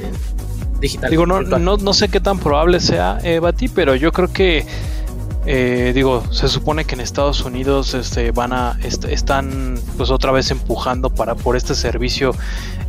digital. 0.83 1.09
Digo, 1.09 1.25
no, 1.25 1.41
no, 1.41 1.77
no 1.77 1.93
sé 1.93 2.09
qué 2.09 2.19
tan 2.19 2.37
probable 2.37 2.79
sea, 2.79 3.17
eh, 3.23 3.39
Bati, 3.39 3.69
pero 3.69 3.95
yo 3.95 4.11
creo 4.11 4.31
que 4.31 4.65
eh, 5.45 5.91
digo, 5.93 6.23
se 6.31 6.47
supone 6.47 6.85
que 6.85 6.95
en 6.95 7.01
Estados 7.01 7.41
Unidos 7.43 7.93
este, 7.93 8.31
van 8.31 8.53
a 8.53 8.77
están 8.81 9.77
pues 9.97 10.09
otra 10.09 10.31
vez 10.31 10.51
empujando 10.51 11.09
para 11.09 11.35
por 11.35 11.57
este 11.57 11.75
servicio 11.75 12.31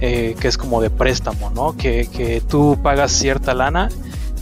eh, 0.01 0.37
que 0.39 0.47
es 0.47 0.57
como 0.57 0.81
de 0.81 0.89
préstamo, 0.89 1.51
¿no? 1.51 1.77
Que, 1.77 2.07
que, 2.07 2.41
tú 2.41 2.79
pagas 2.81 3.11
cierta 3.11 3.55
lana, 3.55 3.89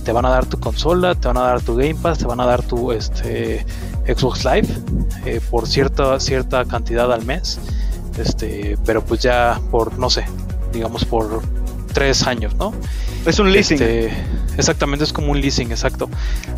te 0.05 0.13
van 0.13 0.27
a 0.27 0.29
dar 0.29 0.45
tu 0.45 0.61
consola, 0.61 1.15
te 1.15 1.29
van 1.29 1.39
a 1.39 1.43
dar 1.43 1.63
tu 1.63 1.75
Game 1.75 1.95
Pass, 1.95 2.19
te 2.19 2.27
van 2.27 2.41
a 2.41 2.45
dar 2.45 2.63
tu 2.63 2.93
este 2.93 3.65
Xbox 4.07 4.45
Live 4.45 4.69
eh, 5.25 5.41
por 5.51 5.67
cierta 5.67 6.21
cierta 6.21 6.67
cantidad 6.67 7.11
al 7.11 7.25
mes, 7.25 7.61
este, 8.19 8.77
pero 8.85 9.03
pues 9.03 9.21
ya 9.21 9.59
por 9.71 9.99
no 9.99 10.11
sé, 10.11 10.27
digamos 10.71 11.07
por 11.07 11.41
tres 11.93 12.27
años, 12.27 12.55
¿no? 12.57 12.73
Es 13.27 13.39
un 13.39 13.53
leasing. 13.53 13.81
Este, 13.81 14.13
exactamente, 14.57 15.05
es 15.05 15.13
como 15.13 15.31
un 15.33 15.41
leasing, 15.41 15.71
exacto. 15.71 16.09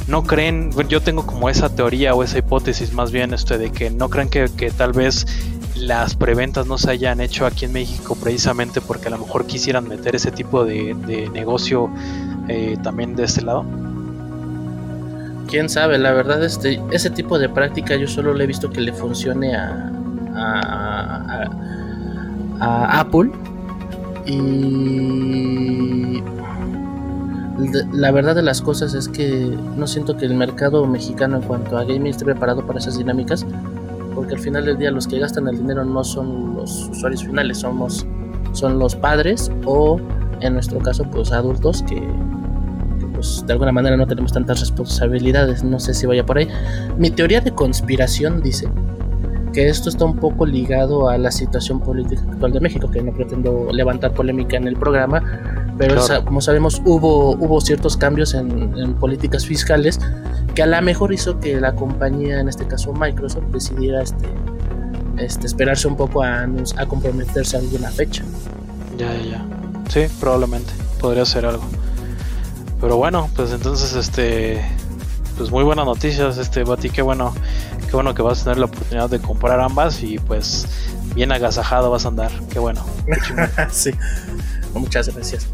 No 0.09 0.23
creen, 0.25 0.71
yo 0.89 1.03
tengo 1.03 1.27
como 1.27 1.49
esa 1.49 1.75
teoría 1.75 2.15
o 2.15 2.23
esa 2.23 2.39
hipótesis 2.39 2.93
más 2.93 3.13
bien 3.13 3.35
este, 3.35 3.59
de 3.59 3.71
que 3.71 3.91
no 3.91 4.09
creen 4.09 4.29
que, 4.29 4.49
tal 4.77 4.93
vez 4.93 5.27
las 5.77 6.15
preventas 6.15 6.67
no 6.67 6.79
se 6.79 6.91
hayan 6.91 7.21
hecho 7.21 7.47
aquí 7.47 7.65
en 7.65 7.73
México 7.73 8.17
precisamente 8.17 8.81
porque 8.81 9.09
a 9.09 9.11
lo 9.11 9.19
mejor 9.19 9.47
quisieran 9.47 9.89
meter 9.89 10.15
ese 10.15 10.31
tipo 10.31 10.65
de, 10.65 10.95
negocio 11.33 11.91
eh, 12.49 12.77
también 12.83 13.17
de 13.17 13.25
este 13.25 13.43
lado. 13.43 13.65
Quién 15.49 15.69
sabe, 15.69 15.99
la 15.99 16.13
verdad, 16.13 16.43
este, 16.43 16.81
ese 16.91 17.11
tipo 17.11 17.39
de 17.39 17.49
práctica 17.49 17.97
yo 17.97 18.09
solo 18.09 18.33
le 18.33 18.45
he 18.45 18.47
visto 18.47 18.71
que 18.71 18.81
le 18.81 18.93
funcione 18.93 19.55
a, 19.55 19.93
a, 20.35 21.45
a 22.61 23.01
Apple 23.01 23.31
y 24.27 26.23
la 27.93 28.11
verdad 28.11 28.35
de 28.35 28.43
las 28.43 28.61
cosas 28.61 28.95
es 28.95 29.09
que 29.09 29.57
no 29.77 29.87
siento 29.87 30.17
que 30.17 30.27
el 30.27 30.35
mercado 30.35 30.87
mexicano 30.87 31.37
en 31.37 31.43
cuanto 31.43 31.79
a 31.79 31.85
gaming 31.85 32.09
esté 32.09 32.25
preparado 32.25 32.67
para 32.67 32.79
esas 32.79 32.99
dinámicas, 32.99 33.47
porque 34.15 34.35
al 34.35 34.41
final 34.41 34.65
del 34.65 34.79
día 34.79 34.91
los 34.91 35.07
que 35.07 35.19
gastan 35.19 35.49
el 35.49 35.59
dinero 35.59 35.85
no 35.85 36.05
son 36.05 36.55
los 36.55 36.89
usuarios 36.91 37.25
finales, 37.25 37.59
somos 37.59 38.07
son 38.53 38.79
los 38.79 38.95
padres 38.95 39.51
o 39.67 40.01
en 40.41 40.55
nuestro 40.55 40.79
caso 40.79 41.05
pues 41.11 41.33
adultos 41.33 41.83
que, 41.83 42.09
pues 43.15 43.45
de 43.47 43.53
alguna 43.53 43.73
manera 43.73 43.97
no 43.97 44.07
tenemos 44.07 44.33
tantas 44.33 44.61
responsabilidades, 44.61 45.65
no 45.65 45.81
sé 45.81 45.95
si 45.95 46.07
vaya 46.07 46.25
por 46.25 46.39
ahí. 46.39 46.49
Mi 46.97 47.11
teoría 47.11 47.41
de 47.41 47.53
conspiración 47.53 48.43
dice 48.43 48.69
que 49.55 49.69
esto 49.69 49.89
está 49.89 50.05
un 50.05 50.17
poco 50.17 50.45
ligado 50.45 51.09
a 51.09 51.17
la 51.17 51.31
situación 51.31 51.81
política 51.81 52.23
actual 52.31 52.53
de 52.53 52.61
México, 52.61 52.91
que 52.91 53.01
no 53.01 53.13
pretendo 53.13 53.69
levantar 53.73 54.13
polémica 54.13 54.57
en 54.57 54.67
el 54.67 54.77
programa, 54.77 55.23
pero 55.79 56.03
como 56.25 56.41
sabemos 56.41 56.83
hubo, 56.85 57.31
hubo 57.31 57.61
ciertos 57.61 57.97
cambios 57.97 58.35
en, 58.35 58.95
políticas 58.95 59.47
fiscales 59.47 59.99
que 60.55 60.63
a 60.63 60.67
lo 60.67 60.81
mejor 60.83 61.13
hizo 61.13 61.39
que 61.41 61.61
la 61.61 61.75
compañía, 61.75 62.41
en 62.41 62.49
este 62.49 62.67
caso 62.67 62.93
Microsoft, 62.93 63.45
decidiera 63.53 64.03
este, 64.03 64.27
este, 65.19 65.47
esperarse 65.47 65.89
un 65.89 65.97
poco 65.97 66.23
a, 66.23 66.47
a 66.77 66.87
comprometerse 66.87 67.57
a 67.57 67.61
alguna 67.61 67.91
fecha. 67.91 68.23
Ya, 68.99 69.13
ya, 69.15 69.25
ya. 69.25 69.47
Sí, 69.89 70.07
probablemente. 70.21 70.73
Podría 71.01 71.25
ser 71.25 71.47
algo. 71.47 71.65
Pero 72.81 72.97
bueno, 72.97 73.29
pues 73.35 73.53
entonces 73.53 73.95
este 73.95 74.61
pues 75.37 75.51
muy 75.51 75.65
buenas 75.65 75.85
noticias, 75.85 76.39
este 76.39 76.63
Bati, 76.65 76.91
qué 76.91 77.03
bueno, 77.03 77.35
qué 77.85 77.93
bueno 77.93 78.15
que 78.15 78.23
vas 78.23 78.41
a 78.41 78.45
tener 78.45 78.59
la 78.59 78.67
oportunidad 78.67 79.11
de 79.11 79.21
comprar 79.21 79.61
ambas 79.61 80.03
y 80.03 80.19
pues 80.19 80.67
bien 81.15 81.33
agasajado 81.33 81.91
vas 81.91 82.05
a 82.05 82.09
andar, 82.09 82.33
qué 82.53 82.59
bueno. 82.59 82.85
sí, 83.71 83.91
muchas 84.75 85.15
gracias. 85.15 85.47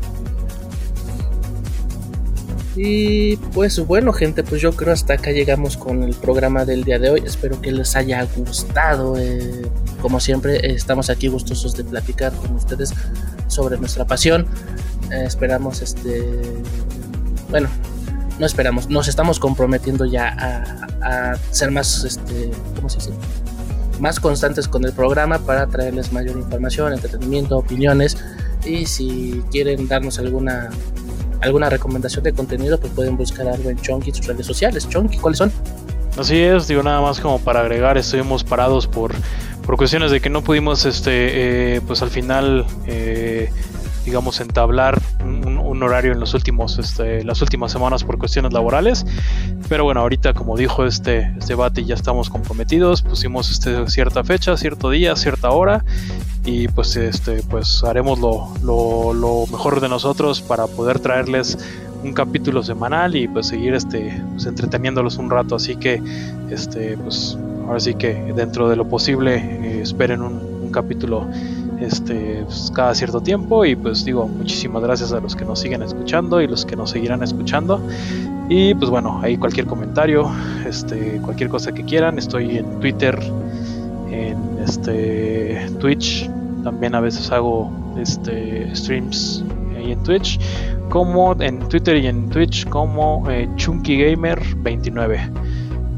Y 2.76 3.36
pues 3.36 3.78
bueno 3.84 4.12
gente, 4.12 4.42
pues 4.44 4.62
yo 4.62 4.72
creo 4.72 4.92
hasta 4.94 5.14
acá 5.14 5.32
llegamos 5.32 5.76
con 5.76 6.02
el 6.02 6.14
programa 6.14 6.64
del 6.64 6.84
día 6.84 6.98
de 6.98 7.10
hoy. 7.10 7.22
Espero 7.26 7.60
que 7.60 7.72
les 7.72 7.96
haya 7.96 8.26
gustado. 8.36 9.18
Eh, 9.18 9.66
como 10.00 10.20
siempre, 10.20 10.74
estamos 10.74 11.10
aquí 11.10 11.28
gustosos 11.28 11.76
de 11.76 11.84
platicar 11.84 12.32
con 12.32 12.54
ustedes 12.54 12.94
sobre 13.48 13.76
nuestra 13.76 14.06
pasión. 14.06 14.46
Eh, 15.12 15.24
esperamos 15.26 15.82
este... 15.82 16.62
Bueno, 17.50 17.68
no 18.40 18.46
esperamos, 18.46 18.88
nos 18.88 19.06
estamos 19.06 19.38
comprometiendo 19.38 20.06
ya 20.06 20.34
a, 21.02 21.36
ser 21.50 21.70
más, 21.70 22.04
este, 22.04 22.50
¿cómo 22.74 22.88
se 22.88 22.96
dice? 22.96 23.12
Más 24.00 24.18
constantes 24.18 24.66
con 24.66 24.82
el 24.86 24.94
programa 24.94 25.38
para 25.38 25.66
traerles 25.66 26.10
mayor 26.10 26.38
información, 26.38 26.94
entretenimiento, 26.94 27.58
opiniones 27.58 28.16
y 28.64 28.86
si 28.86 29.44
quieren 29.50 29.86
darnos 29.86 30.18
alguna 30.18 30.70
alguna 31.42 31.70
recomendación 31.70 32.24
de 32.24 32.32
contenido, 32.32 32.78
pues 32.78 32.92
pueden 32.92 33.16
buscar 33.16 33.46
algo 33.48 33.70
en 33.70 33.78
Chonky, 33.80 34.12
sus 34.12 34.26
redes 34.26 34.46
sociales. 34.46 34.86
Chonky, 34.88 35.18
¿cuáles 35.18 35.38
son? 35.38 35.52
Así 36.18 36.38
es, 36.38 36.68
digo 36.68 36.82
nada 36.82 37.00
más 37.00 37.20
como 37.20 37.38
para 37.38 37.60
agregar, 37.60 37.96
estuvimos 37.96 38.44
parados 38.44 38.86
por, 38.86 39.14
por 39.64 39.76
cuestiones 39.76 40.10
de 40.10 40.20
que 40.20 40.28
no 40.28 40.42
pudimos, 40.42 40.84
este, 40.84 41.76
eh, 41.76 41.80
pues 41.86 42.02
al 42.02 42.10
final, 42.10 42.66
eh, 42.86 43.50
digamos, 44.04 44.40
entablar 44.40 45.00
un, 45.80 45.88
horario 45.88 46.12
en 46.12 46.20
los 46.20 46.34
últimos, 46.34 46.78
este, 46.78 47.24
las 47.24 47.40
últimas 47.42 47.72
semanas 47.72 48.04
por 48.04 48.18
cuestiones 48.18 48.52
laborales. 48.52 49.06
Pero 49.68 49.84
bueno, 49.84 50.00
ahorita 50.00 50.34
como 50.34 50.56
dijo 50.56 50.84
este, 50.84 51.32
este 51.38 51.54
debate 51.54 51.84
ya 51.84 51.94
estamos 51.94 52.30
comprometidos, 52.30 53.02
pusimos 53.02 53.50
este, 53.50 53.88
cierta 53.88 54.22
fecha, 54.24 54.56
cierto 54.56 54.90
día, 54.90 55.16
cierta 55.16 55.50
hora. 55.50 55.84
Y 56.44 56.68
pues 56.68 56.96
este 56.96 57.42
pues 57.48 57.84
haremos 57.84 58.18
lo, 58.18 58.52
lo, 58.62 59.46
mejor 59.50 59.80
de 59.80 59.88
nosotros 59.88 60.40
para 60.40 60.66
poder 60.66 60.98
traerles 60.98 61.58
un 62.02 62.14
capítulo 62.14 62.62
semanal 62.62 63.14
y 63.14 63.28
pues 63.28 63.48
seguir 63.48 63.74
este 63.74 64.22
pues, 64.32 64.46
entreteniéndolos 64.46 65.18
un 65.18 65.30
rato. 65.30 65.56
Así 65.56 65.76
que 65.76 66.02
este 66.50 66.96
pues 66.96 67.38
ahora 67.66 67.80
sí 67.80 67.94
que 67.94 68.14
dentro 68.34 68.68
de 68.68 68.76
lo 68.76 68.88
posible 68.88 69.36
eh, 69.36 69.82
esperen 69.82 70.22
un, 70.22 70.60
un 70.62 70.70
capítulo 70.70 71.26
este, 71.80 72.42
pues, 72.44 72.70
cada 72.74 72.94
cierto 72.94 73.20
tiempo. 73.20 73.64
Y 73.64 73.76
pues 73.76 74.04
digo, 74.04 74.28
muchísimas 74.28 74.82
gracias 74.82 75.12
a 75.12 75.20
los 75.20 75.34
que 75.34 75.44
nos 75.44 75.60
siguen 75.60 75.82
escuchando 75.82 76.40
y 76.40 76.46
los 76.46 76.64
que 76.64 76.76
nos 76.76 76.90
seguirán 76.90 77.22
escuchando. 77.22 77.80
Y 78.48 78.74
pues 78.74 78.90
bueno, 78.90 79.20
ahí 79.22 79.36
cualquier 79.36 79.66
comentario, 79.66 80.30
este, 80.66 81.20
cualquier 81.22 81.48
cosa 81.48 81.72
que 81.72 81.84
quieran. 81.84 82.18
Estoy 82.18 82.58
en 82.58 82.80
Twitter, 82.80 83.18
en 84.10 84.58
este 84.64 85.70
Twitch. 85.78 86.28
También 86.64 86.94
a 86.94 87.00
veces 87.00 87.30
hago 87.30 87.70
este 87.98 88.74
streams 88.74 89.44
ahí 89.76 89.92
en 89.92 90.02
Twitch. 90.02 90.40
Como 90.88 91.40
en 91.40 91.60
Twitter 91.68 91.96
y 91.96 92.08
en 92.08 92.28
Twitch 92.28 92.68
como 92.68 93.24
eh, 93.30 93.48
Chunky 93.54 94.02
Gamer 94.02 94.40
29. 94.56 95.30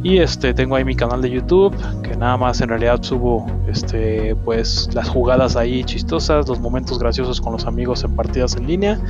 Y 0.03 0.19
este 0.19 0.53
tengo 0.53 0.75
ahí 0.75 0.85
mi 0.85 0.97
canal 0.97 1.23
de 1.23 1.31
YouTube, 1.31 1.73
que 2.03 2.17
nada 2.17 2.37
más 2.37 2.61
en 2.61 2.71
realidad 2.71 3.01
subo 3.03 3.47
este 3.69 4.35
pues 4.45 4.89
las 4.95 5.09
jugadas 5.09 5.55
ahí 5.55 5.85
chistosas, 5.85 6.49
los 6.49 6.59
momentos 6.59 6.99
graciosos 6.99 7.41
con 7.41 7.53
los 7.53 7.67
amigos 7.67 8.03
en 8.03 8.17
partidas 8.17 8.57
en 8.57 8.67
línea. 8.67 9.01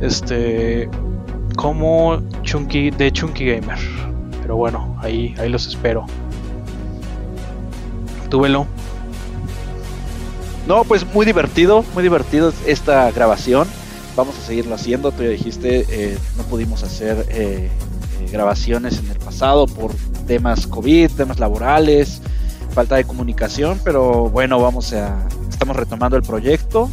Este 0.00 0.88
como 1.56 2.22
Chunky 2.42 2.90
de 2.90 3.12
Chunky 3.12 3.44
Gamer. 3.44 3.78
Pero 4.40 4.56
bueno, 4.56 4.96
ahí 5.00 5.34
ahí 5.38 5.50
los 5.50 5.66
espero. 5.66 6.06
Túvelo. 8.30 8.66
No, 10.66 10.84
pues 10.84 11.04
muy 11.12 11.26
divertido, 11.26 11.84
muy 11.92 12.02
divertido 12.02 12.54
esta 12.66 13.10
grabación. 13.10 13.68
Vamos 14.16 14.38
a 14.38 14.40
seguirlo 14.40 14.74
haciendo. 14.74 15.12
Tú 15.12 15.24
ya 15.24 15.28
dijiste, 15.28 15.84
eh, 15.90 16.18
no 16.38 16.44
pudimos 16.44 16.82
hacer 16.82 17.26
eh, 17.28 17.68
grabaciones 18.32 18.98
en 18.98 19.10
el 19.10 19.18
pasado 19.18 19.66
por 19.66 19.92
temas 20.26 20.66
COVID, 20.66 21.10
temas 21.12 21.38
laborales, 21.38 22.20
falta 22.74 22.96
de 22.96 23.04
comunicación, 23.04 23.78
pero 23.84 24.28
bueno, 24.30 24.60
vamos 24.60 24.92
a, 24.92 25.28
estamos 25.48 25.76
retomando 25.76 26.16
el 26.16 26.22
proyecto 26.22 26.90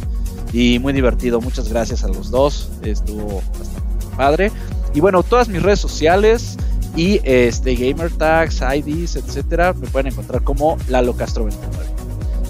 y 0.52 0.78
muy 0.78 0.92
divertido. 0.92 1.40
Muchas 1.40 1.68
gracias 1.68 2.04
a 2.04 2.08
los 2.08 2.30
dos, 2.30 2.70
estuvo 2.82 3.42
bastante 3.58 4.06
padre. 4.16 4.52
Y 4.94 5.00
bueno, 5.00 5.22
todas 5.22 5.48
mis 5.48 5.62
redes 5.62 5.80
sociales 5.80 6.56
y 6.96 7.20
este 7.24 7.74
gamer 7.74 8.10
tags, 8.10 8.60
IDs, 8.60 9.16
etcétera, 9.16 9.72
me 9.72 9.86
pueden 9.86 10.08
encontrar 10.08 10.42
como 10.42 10.76
Lalo 10.88 11.16
Castro 11.16 11.44
29. 11.44 11.84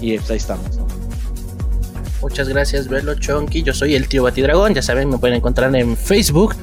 Y 0.01 0.17
pues 0.17 0.31
ahí 0.31 0.37
estamos. 0.37 0.79
Muchas 2.21 2.47
gracias, 2.49 2.87
Velo 2.87 3.15
Chonky. 3.15 3.63
Yo 3.63 3.73
soy 3.73 3.95
el 3.95 4.07
tío 4.07 4.23
Batidragón. 4.23 4.73
Ya 4.73 4.81
saben, 4.81 5.09
me 5.09 5.17
pueden 5.17 5.37
encontrar 5.37 5.75
en 5.75 5.97
Facebook, 5.97 6.55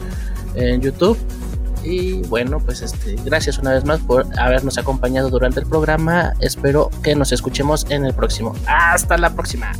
en 0.54 0.80
YouTube. 0.80 1.18
Y 1.88 2.20
bueno, 2.28 2.60
pues 2.60 2.82
este, 2.82 3.16
gracias 3.24 3.58
una 3.58 3.72
vez 3.72 3.84
más 3.86 4.00
por 4.00 4.26
habernos 4.38 4.76
acompañado 4.76 5.30
durante 5.30 5.60
el 5.60 5.66
programa. 5.66 6.34
Espero 6.38 6.90
que 7.02 7.14
nos 7.14 7.32
escuchemos 7.32 7.86
en 7.88 8.04
el 8.04 8.12
próximo. 8.12 8.54
Hasta 8.66 9.16
la 9.16 9.30
próxima. 9.30 9.72